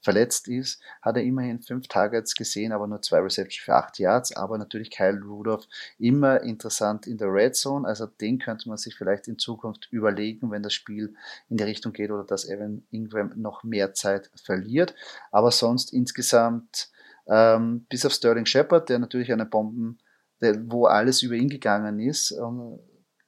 [0.01, 4.35] verletzt ist, hat er immerhin fünf Targets gesehen, aber nur zwei Receptions für acht Yards.
[4.35, 5.67] Aber natürlich Kyle Rudolph
[5.97, 7.87] immer interessant in der Red Zone.
[7.87, 11.15] Also den könnte man sich vielleicht in Zukunft überlegen, wenn das Spiel
[11.49, 14.95] in die Richtung geht oder dass Evan Ingram noch mehr Zeit verliert.
[15.31, 16.91] Aber sonst insgesamt,
[17.27, 19.99] ähm, bis auf Sterling Shepard, der natürlich eine Bomben,
[20.41, 22.79] der, wo alles über ihn gegangen ist, ähm,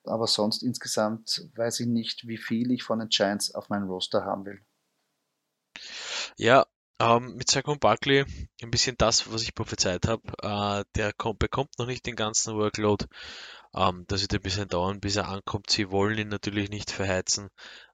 [0.05, 4.25] aber sonst insgesamt weiß ich nicht, wie viel ich von den Giants auf meinem Roster
[4.25, 4.61] haben will.
[6.37, 6.65] Ja,
[6.99, 8.25] ähm, mit Saquon Barkley
[8.61, 10.21] ein bisschen das, was ich prophezeit habe.
[10.41, 13.05] Äh, der kommt, bekommt noch nicht den ganzen Workload.
[13.73, 15.69] Ähm, das wird ein bisschen dauern, bis er ankommt.
[15.71, 17.49] Sie wollen ihn natürlich nicht verheizen,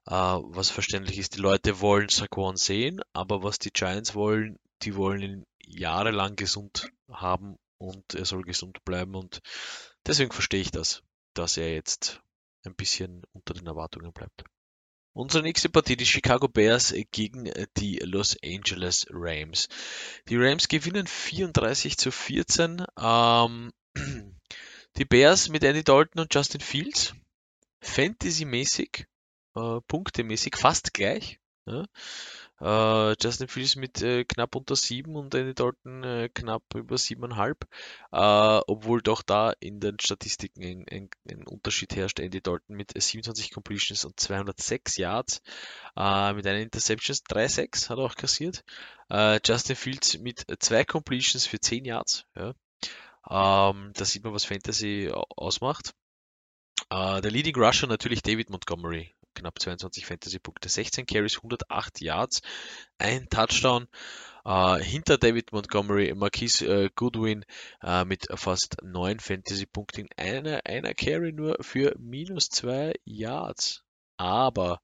[0.06, 1.36] äh, was verständlich ist.
[1.36, 6.90] Die Leute wollen Saquon sehen, aber was die Giants wollen, die wollen ihn jahrelang gesund
[7.10, 9.40] haben und er soll gesund bleiben und
[10.06, 11.02] deswegen verstehe ich das,
[11.34, 12.20] dass er jetzt
[12.64, 14.44] ein bisschen unter den Erwartungen bleibt.
[15.18, 19.68] Unsere nächste Partie, die Chicago Bears gegen die Los Angeles Rams.
[20.28, 22.84] Die Rams gewinnen 34 zu 14.
[22.96, 23.72] Ähm,
[24.96, 27.14] die Bears mit Andy Dalton und Justin Fields.
[27.80, 29.08] Fantasy-mäßig,
[29.56, 31.40] äh, punktemäßig fast gleich.
[31.66, 31.84] Ja.
[32.60, 37.62] Äh, Justin Fields mit äh, knapp unter 7 und Andy Dalton äh, knapp über 7,5.
[38.12, 42.18] Äh, obwohl doch da in den Statistiken ein, ein, ein, Unterschied herrscht.
[42.18, 45.40] Andy Dalton mit 27 Completions und 206 Yards.
[45.96, 48.64] Äh, mit einer Interceptions 3,6 hat er auch kassiert.
[49.08, 52.24] Äh, Justin Fields mit zwei Completions für 10 Yards.
[52.34, 52.54] Ja.
[53.30, 55.94] Ähm, da sieht man, was Fantasy ausmacht.
[56.90, 62.42] Der Leading Rusher natürlich David Montgomery knapp 22 Fantasy-Punkte, 16 Carries, 108 Yards,
[62.98, 63.88] ein Touchdown.
[64.44, 67.44] Äh, hinter David Montgomery, Marquise äh, Goodwin
[67.82, 73.84] äh, mit fast 9 Fantasy-Punkten, einer, einer Carry nur für minus 2 Yards.
[74.16, 74.80] Aber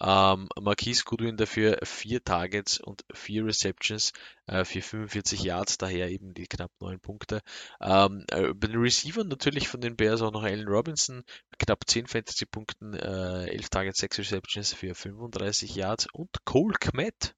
[0.00, 4.12] ähm, Marquise Goodwin dafür vier Targets und vier Receptions
[4.46, 7.40] äh, für 45 Yards, daher eben die knapp neun Punkte.
[7.80, 11.24] Ähm, äh, bei den Receivern natürlich von den Bears auch noch Allen Robinson,
[11.58, 17.34] knapp 10 Fantasy-Punkten, äh, 11 Targets, 6 Receptions für 35 Yards und Cole Kmet.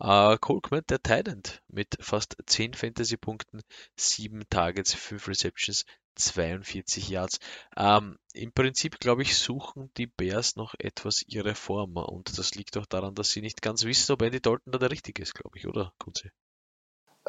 [0.00, 3.60] Äh, Cole Kmet, der Titan mit fast 10 Fantasy-Punkten,
[3.96, 5.84] 7 Targets, 5 Receptions,
[6.18, 7.38] 42 Yards.
[7.76, 12.76] Ähm, Im Prinzip, glaube ich, suchen die Bears noch etwas ihre Form und das liegt
[12.76, 15.56] auch daran, dass sie nicht ganz wissen, ob Andy Dalton da der Richtige ist, glaube
[15.58, 16.30] ich, oder, Kunze?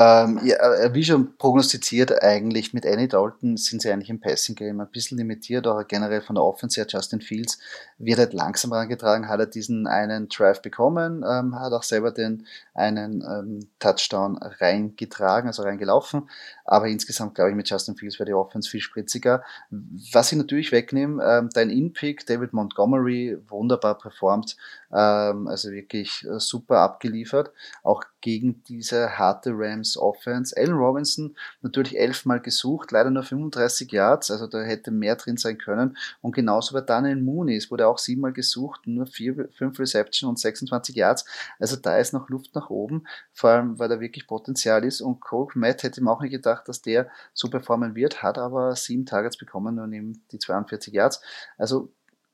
[0.02, 4.56] Ähm, ja, äh, wie schon prognostiziert, eigentlich mit Annie Dalton sind sie eigentlich im Passing
[4.56, 6.88] Game ein bisschen limitiert, auch generell von der Offense her.
[6.90, 7.60] Justin Fields
[7.98, 12.48] wird halt langsam herangetragen, hat er diesen einen Drive bekommen, ähm, hat auch selber den
[12.74, 16.30] einen ähm, Touchdown reingetragen, also reingelaufen.
[16.64, 19.44] Aber insgesamt glaube ich, mit Justin Fields wäre die Offense viel spritziger.
[19.70, 24.56] Was ich natürlich wegnehme, ähm, dein In-Pick, David Montgomery, wunderbar performt,
[24.94, 27.52] ähm, also wirklich äh, super abgeliefert,
[27.84, 30.56] auch gegen diese harte Rams Offense.
[30.58, 35.58] Allen Robinson natürlich elfmal gesucht, leider nur 35 Yards, also da hätte mehr drin sein
[35.58, 35.98] können.
[36.22, 40.40] Und genauso bei Daniel Mooney, es wurde auch siebenmal gesucht, nur vier, fünf Reception und
[40.40, 41.26] 26 Yards.
[41.60, 45.02] Also da ist noch Luft nach oben, vor allem weil da wirklich Potenzial ist.
[45.02, 48.76] Und Cole Matt hätte ihm auch nicht gedacht, dass der so performen wird, hat aber
[48.76, 51.22] sieben Targets bekommen und eben die 42 Yards.
[51.58, 51.92] Also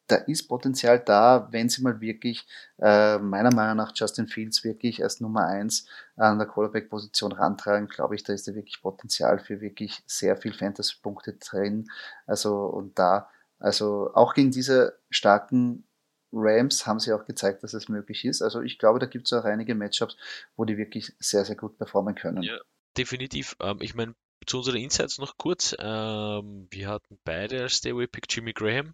[0.07, 2.45] da ist Potenzial da, wenn sie mal wirklich,
[2.79, 8.15] äh, meiner Meinung nach, Justin Fields wirklich als Nummer eins an der Quarterback-Position rantragen, glaube
[8.15, 11.89] ich, da ist da wirklich Potenzial für wirklich sehr viel Fantasy-Punkte drin.
[12.27, 13.29] Also, und da,
[13.59, 15.85] also auch gegen diese starken
[16.31, 18.41] Rams haben sie auch gezeigt, dass es möglich ist.
[18.41, 20.17] Also ich glaube, da gibt es auch einige Matchups,
[20.55, 22.43] wo die wirklich sehr, sehr gut performen können.
[22.43, 22.57] Ja,
[22.97, 23.55] definitiv.
[23.61, 24.15] Ähm, ich meine,
[24.45, 25.75] zu unseren Insights noch kurz.
[25.79, 28.93] Ähm, wir hatten beide als Stay-Away-Pick Jimmy Graham.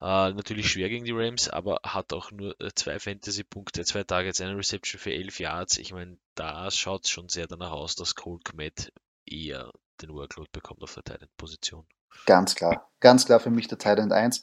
[0.00, 4.40] Äh, natürlich schwer gegen die Rams, aber hat auch nur äh, zwei Fantasy-Punkte, zwei Targets,
[4.40, 5.78] eine Reception für 11 Yards.
[5.78, 8.92] Ich meine, da schaut es schon sehr danach aus, dass Cole Kmet
[9.24, 9.72] eher
[10.02, 11.86] den Workload bekommt auf der Titan-Position.
[12.26, 14.42] Ganz klar, ganz klar für mich der Titan 1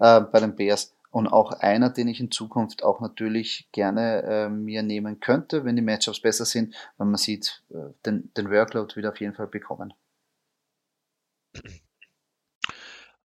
[0.00, 4.48] äh, bei den Bears und auch einer, den ich in Zukunft auch natürlich gerne äh,
[4.48, 8.96] mir nehmen könnte, wenn die Matchups besser sind, weil man sieht, äh, den, den Workload
[8.96, 9.94] wieder auf jeden Fall bekommen.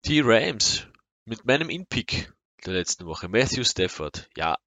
[0.05, 0.87] Die Rams
[1.25, 2.31] mit meinem In-Pick
[2.65, 4.57] der letzten Woche, Matthew Stafford, ja,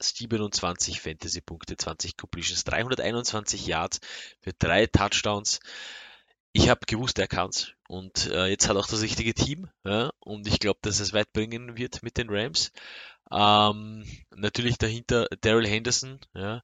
[0.00, 4.00] 27 Fantasy-Punkte, 20 Completions, 321 Yards
[4.40, 5.60] für drei Touchdowns.
[6.52, 7.72] Ich habe gewusst, er kann's.
[7.88, 9.68] Und äh, jetzt hat auch das richtige Team.
[9.84, 10.12] Ja?
[10.20, 12.72] Und ich glaube, dass es weit bringen wird mit den Rams.
[13.30, 14.04] Ähm,
[14.34, 16.62] natürlich dahinter Daryl Henderson ja?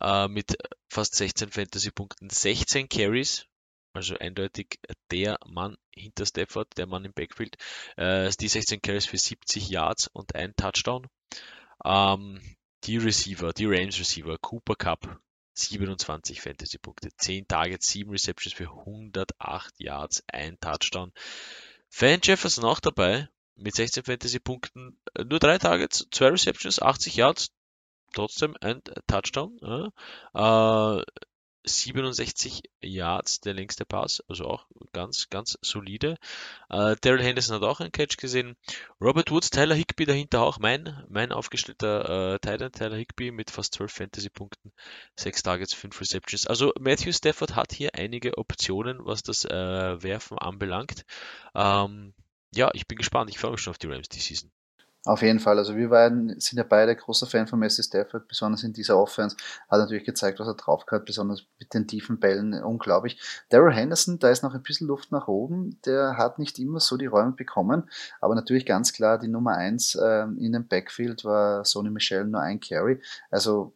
[0.00, 0.56] Äh, mit
[0.88, 3.46] fast 16 Fantasy-Punkten, 16 Carries.
[3.92, 7.56] Also eindeutig der Mann hinter Stafford, der Mann im Backfield.
[7.96, 11.06] Äh, die 16 Carries für 70 Yards und ein Touchdown.
[11.84, 12.40] Ähm,
[12.84, 15.18] die Receiver, die Rams Receiver, Cooper Cup,
[15.54, 21.12] 27 Fantasy-Punkte, 10 Targets, 7 Receptions für 108 Yards, ein Touchdown.
[21.88, 27.52] Fan Jefferson auch dabei mit 16 Fantasy-Punkten, äh, nur 3 Targets, 2 Receptions, 80 Yards,
[28.14, 29.58] trotzdem ein Touchdown.
[30.34, 31.02] Äh,
[31.64, 36.16] 67 Yards der längste Pass, also auch ganz, ganz solide.
[36.68, 38.56] Äh, Daryl Henderson hat auch einen Catch gesehen.
[39.00, 43.74] Robert Woods, Tyler Higby dahinter auch mein, mein aufgestellter äh, Titan, Tyler Higby mit fast
[43.74, 44.72] 12 Fantasy-Punkten,
[45.16, 46.46] 6 Targets, 5 Receptions.
[46.46, 51.04] Also Matthew Stafford hat hier einige Optionen, was das äh, Werfen anbelangt.
[51.54, 52.14] Ähm,
[52.54, 53.30] ja, ich bin gespannt.
[53.30, 54.50] Ich freue mich schon auf die Rams die Season.
[55.04, 55.58] Auf jeden Fall.
[55.58, 59.36] Also wir beiden sind ja beide großer Fan von Messi Stafford, besonders in dieser Offense.
[59.68, 62.54] Hat natürlich gezeigt, was er drauf hat, besonders mit den tiefen Bällen.
[62.62, 63.20] Unglaublich.
[63.48, 65.80] Daryl Henderson, da ist noch ein bisschen Luft nach oben.
[65.86, 67.90] Der hat nicht immer so die Räume bekommen.
[68.20, 72.40] Aber natürlich ganz klar, die Nummer eins äh, in dem Backfield war Sony Michel nur
[72.40, 73.00] ein Carry.
[73.30, 73.74] Also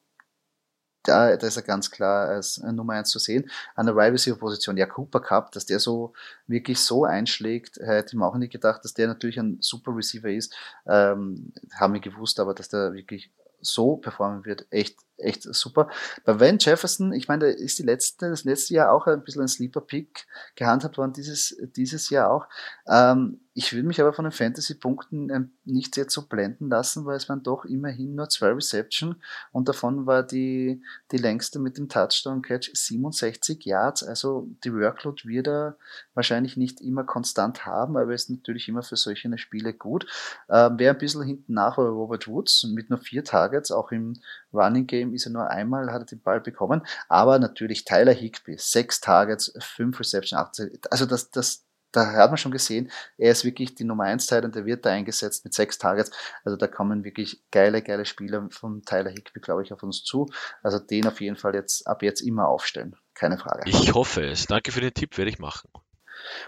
[1.07, 3.51] da, da ist er ganz klar als Nummer eins zu sehen.
[3.75, 6.13] An der Wide Receiver Position, ja, Cooper Cup, dass der so
[6.47, 10.29] wirklich so einschlägt, hätte ich mir auch nicht gedacht, dass der natürlich ein super Receiver
[10.29, 10.55] ist.
[10.87, 13.31] Ähm, haben wir gewusst, aber dass der wirklich
[13.61, 15.89] so performen wird, echt, echt super.
[16.25, 19.43] Bei Van Jefferson, ich meine, da ist die letzte, das letzte Jahr auch ein bisschen
[19.43, 22.47] ein Sleeper-Pick gehandhabt worden, dieses, dieses Jahr auch.
[22.89, 27.17] Ähm, ich würde mich aber von den Fantasy-Punkten ähm, nicht jetzt so blenden lassen, weil
[27.17, 29.17] es waren doch immerhin nur zwei Reception
[29.51, 34.03] und davon war die, die längste mit dem Touchdown-Catch 67 Yards.
[34.03, 35.79] Also die Workload wird er
[36.13, 40.07] wahrscheinlich nicht immer konstant haben, aber ist natürlich immer für solche Spiele gut.
[40.51, 44.21] Ähm, wer ein bisschen hinten nach war Robert Woods mit nur vier Targets, auch im
[44.57, 48.57] Running Game ist er nur einmal, hat er den Ball bekommen, aber natürlich Tyler Higby,
[48.59, 53.45] sechs Targets, fünf Reception, 18, also das, das, da hat man schon gesehen, er ist
[53.45, 56.11] wirklich die Nummer 1 Teil und der wird da eingesetzt mit sechs Targets.
[56.45, 60.27] Also da kommen wirklich geile, geile Spieler von Tyler Higby, glaube ich, auf uns zu.
[60.63, 62.97] Also den auf jeden Fall jetzt ab jetzt immer aufstellen.
[63.15, 63.63] Keine Frage.
[63.65, 64.47] Ich hoffe es.
[64.47, 65.71] Danke für den Tipp, werde ich machen.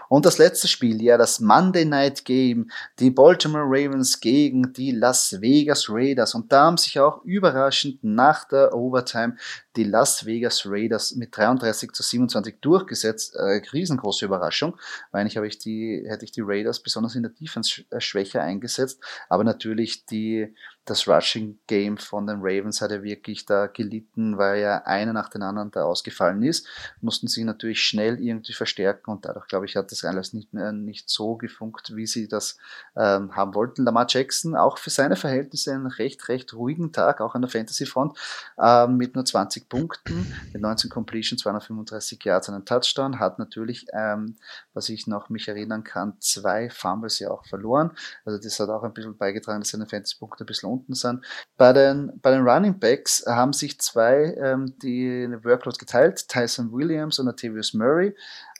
[0.07, 2.69] Und das letzte Spiel, ja, das Monday Night Game,
[2.99, 6.35] die Baltimore Ravens gegen die Las Vegas Raiders.
[6.35, 9.35] Und da haben sich auch überraschend nach der Overtime
[9.75, 13.35] die Las Vegas Raiders mit 33 zu 27 durchgesetzt.
[13.35, 14.77] Äh, riesengroße Überraschung,
[15.11, 19.01] weil eigentlich ich die, hätte ich die Raiders besonders in der Defense äh, schwächer eingesetzt.
[19.29, 20.53] Aber natürlich die,
[20.85, 25.29] das Rushing Game von den Ravens hat ja wirklich da gelitten, weil ja einer nach
[25.29, 26.67] dem anderen da ausgefallen ist.
[26.99, 30.71] Mussten sie natürlich schnell irgendwie verstärken und dadurch, glaube ich, hat das alles nicht mehr
[30.71, 32.57] nicht so gefunkt, wie sie das
[32.95, 33.83] ähm, haben wollten.
[33.83, 37.85] Lamar Jackson auch für seine Verhältnisse einen recht, recht ruhigen Tag, auch an der Fantasy
[37.85, 38.17] Front,
[38.59, 44.37] ähm, mit nur 20 Punkten, mit 19 Completion, 235 Yards, einen Touchdown, hat natürlich, ähm,
[44.73, 47.91] was ich noch mich erinnern kann, zwei Fumbles ja auch verloren.
[48.25, 51.25] Also das hat auch ein bisschen beigetragen, dass seine Fantasy-Punkte ein bisschen unten sind.
[51.57, 57.19] Bei den, bei den Running Backs haben sich zwei ähm, die Workload geteilt, Tyson Williams
[57.19, 58.15] und Atavius Murray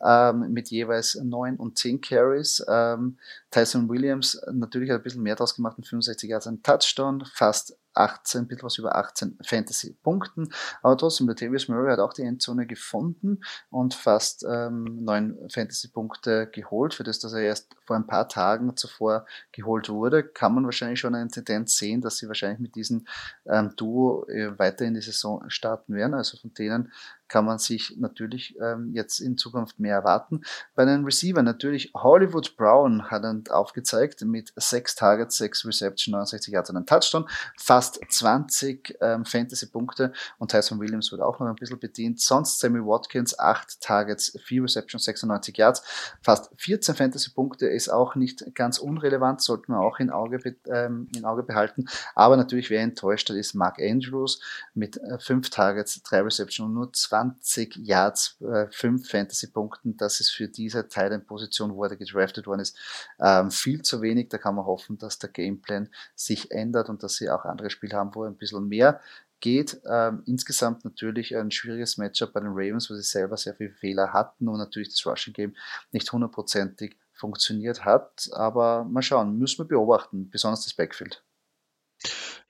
[0.05, 2.63] ähm, mit jeweils 9 und 10 Carries.
[2.67, 3.17] Ähm,
[3.51, 7.77] Tyson Williams natürlich hat ein bisschen mehr draus gemacht, mit 65 Yards ein Touchdown, fast
[7.99, 10.53] 18, ein bisschen was über 18 Fantasy-Punkten.
[10.81, 16.47] Aber trotzdem, der Tavius Murray hat auch die Endzone gefunden und fast ähm, 9 Fantasy-Punkte
[16.47, 16.93] geholt.
[16.93, 20.99] Für das, dass er erst vor ein paar Tagen zuvor geholt wurde, kann man wahrscheinlich
[20.99, 23.05] schon eine Tendenz sehen, dass sie wahrscheinlich mit diesem
[23.45, 26.13] ähm, Duo äh, weiter in die Saison starten werden.
[26.13, 26.91] Also von denen
[27.29, 30.41] kann man sich natürlich ähm, jetzt in Zukunft mehr erwarten.
[30.75, 36.53] Bei den Receiver natürlich Hollywood Brown hat er aufgezeigt mit 6 Targets, 6 Reception, 69
[36.53, 41.55] Yards und einen Touchdown, fast 20 ähm, Fantasy-Punkte und Tyson Williams wurde auch noch ein
[41.55, 42.19] bisschen bedient.
[42.19, 45.83] Sonst Sammy Watkins 8 Targets, 4 Reception, 96 Yards,
[46.21, 51.25] fast 14 Fantasy-Punkte ist auch nicht ganz unrelevant, sollten wir auch in Auge, ähm, in
[51.25, 51.85] Auge behalten.
[52.15, 54.41] Aber natürlich, wer enttäuscht hat, ist Mark Andrews
[54.73, 59.97] mit 5 äh, Targets, 3 Reception und nur 2 20 Yards, äh, 5 Fantasy-Punkten.
[59.97, 62.77] Das ist für diese Teil in Position, wo er gedraftet worden ist,
[63.17, 64.29] äh, ähm, viel zu wenig.
[64.29, 67.97] Da kann man hoffen, dass der Gameplan sich ändert und dass sie auch andere Spiele
[67.97, 69.01] haben, wo ein bisschen mehr
[69.39, 69.81] geht.
[69.89, 74.13] Ähm, insgesamt natürlich ein schwieriges Matchup bei den Ravens, wo sie selber sehr viele Fehler
[74.13, 75.55] hatten und natürlich das Rushing Game
[75.91, 78.29] nicht hundertprozentig funktioniert hat.
[78.33, 81.23] Aber mal schauen, müssen wir beobachten, besonders das Backfield.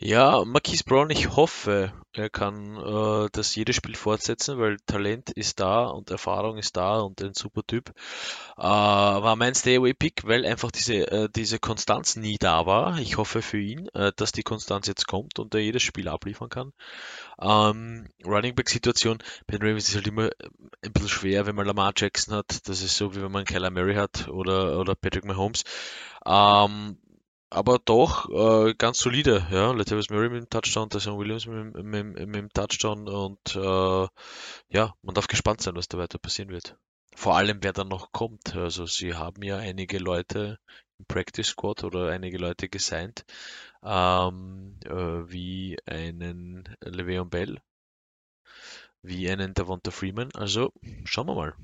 [0.02, 5.60] Ja, Marquise Brown, ich hoffe, er kann äh, das jedes Spiel fortsetzen, weil Talent ist
[5.60, 7.90] da und Erfahrung ist da und ein super Typ.
[8.58, 12.98] Äh, war mein Stay-Away-Pick, weil einfach diese, äh, diese Konstanz nie da war.
[13.00, 16.48] Ich hoffe für ihn, äh, dass die Konstanz jetzt kommt und er jedes Spiel abliefern
[16.48, 16.72] kann.
[17.42, 19.18] Ähm, Running Back-Situation
[19.48, 20.32] bei den Ravens ist halt immer äh,
[20.86, 22.70] ein bisschen schwer, wenn man Lamar Jackson hat.
[22.70, 25.64] Das ist so, wie wenn man Kyler Murray hat oder, oder Patrick Mahomes.
[26.26, 26.98] Ähm,
[27.50, 29.48] aber doch äh, ganz solide.
[29.52, 34.08] Ja, Latavius Murray mit dem Touchdown, Tyson Williams mit, mit, mit, dem Touchdown und äh,
[34.70, 36.78] ja, man darf gespannt sein, was da weiter passieren wird.
[37.16, 38.56] Vor allem, wer dann noch kommt.
[38.56, 40.60] Also sie haben ja einige Leute
[41.00, 43.26] im Practice Squad oder einige Leute gesigned,
[43.84, 47.60] ähm, äh, wie einen Le'Veon Bell,
[49.02, 50.30] wie einen Devonta Freeman.
[50.36, 50.72] Also
[51.06, 51.56] schauen wir mal.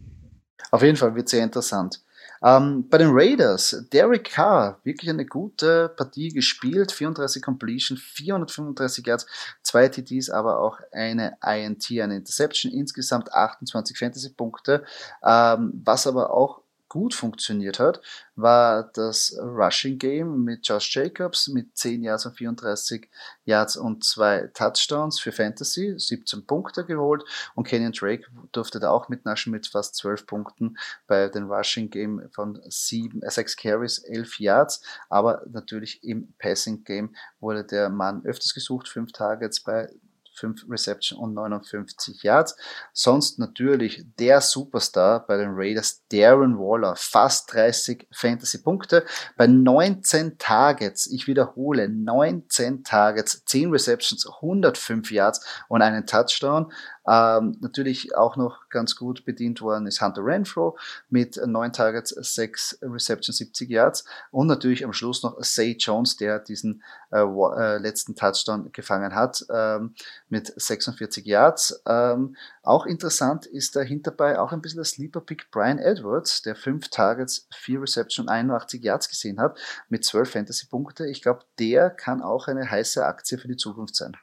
[0.72, 2.05] Auf jeden Fall wird sehr interessant.
[2.46, 9.26] Ähm, bei den Raiders, Derek Carr, wirklich eine gute Partie gespielt, 34 Completion, 435 Yards,
[9.64, 14.84] zwei TDs, aber auch eine INT, eine Interception, insgesamt 28 Fantasy-Punkte,
[15.26, 16.62] ähm, was aber auch
[16.96, 18.00] gut funktioniert hat,
[18.38, 23.10] war das Rushing Game mit Josh Jacobs mit 10 Yards und 34
[23.44, 27.26] Yards und zwei Touchdowns für Fantasy, 17 Punkte geholt.
[27.54, 28.24] Und Kenyon Drake
[28.54, 33.30] durfte da auch mitnaschen mit fast 12 Punkten bei den Rushing Game von 7, äh,
[33.30, 39.12] 6 Carries, 11 Yards, aber natürlich im Passing Game wurde der Mann öfters gesucht, 5
[39.12, 39.90] Targets bei
[40.36, 42.56] 5 Reception und 59 Yards.
[42.94, 49.06] Sonst natürlich der Superstar bei den Raiders, Darren Waller, fast 30 Fantasy-Punkte
[49.38, 51.08] bei 19 Targets.
[51.08, 56.72] Ich wiederhole, 19 Targets, 10 Receptions, 105 Yards und einen Touchdown.
[57.08, 60.78] Ähm, natürlich auch noch ganz gut bedient worden ist Hunter Renfro
[61.10, 66.40] mit 9 Targets, 6 Receptions, 70 Yards und natürlich am Schluss noch Say Jones, der
[66.40, 69.94] diesen äh, äh, letzten Touchdown gefangen hat ähm,
[70.30, 71.82] mit 46 Yards.
[71.86, 76.56] Ähm, auch interessant ist dahinter bei auch ein bisschen der Sleeper Pick Brian Edwards, der
[76.56, 79.58] 5 Targets, 4 Receptions, 81 Yards gesehen hat
[79.90, 81.08] mit 12 Fantasy-Punkte.
[81.08, 84.18] Ich glaube, der kann auch eine heiße Aktie für die Zukunft sein.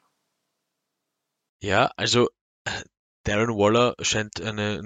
[1.60, 2.28] Ja, also
[3.24, 4.82] Darren Waller scheint eine,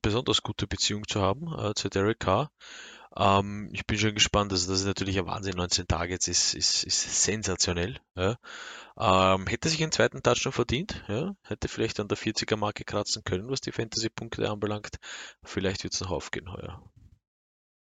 [0.00, 2.50] besonders gute Beziehung zu haben äh, zu Derek Carr.
[3.16, 4.52] Ähm, ich bin schon gespannt.
[4.52, 5.56] Also das ist natürlich ein Wahnsinn.
[5.56, 8.00] 19 Targets ist, ist, ist sensationell.
[8.16, 8.36] Ja.
[8.98, 11.04] Ähm, hätte sich einen zweiten Touchdown verdient.
[11.08, 11.34] Ja.
[11.42, 14.96] Hätte vielleicht an der 40er Marke kratzen können, was die Fantasy-Punkte anbelangt.
[15.42, 16.82] Vielleicht wird es noch aufgehen heuer.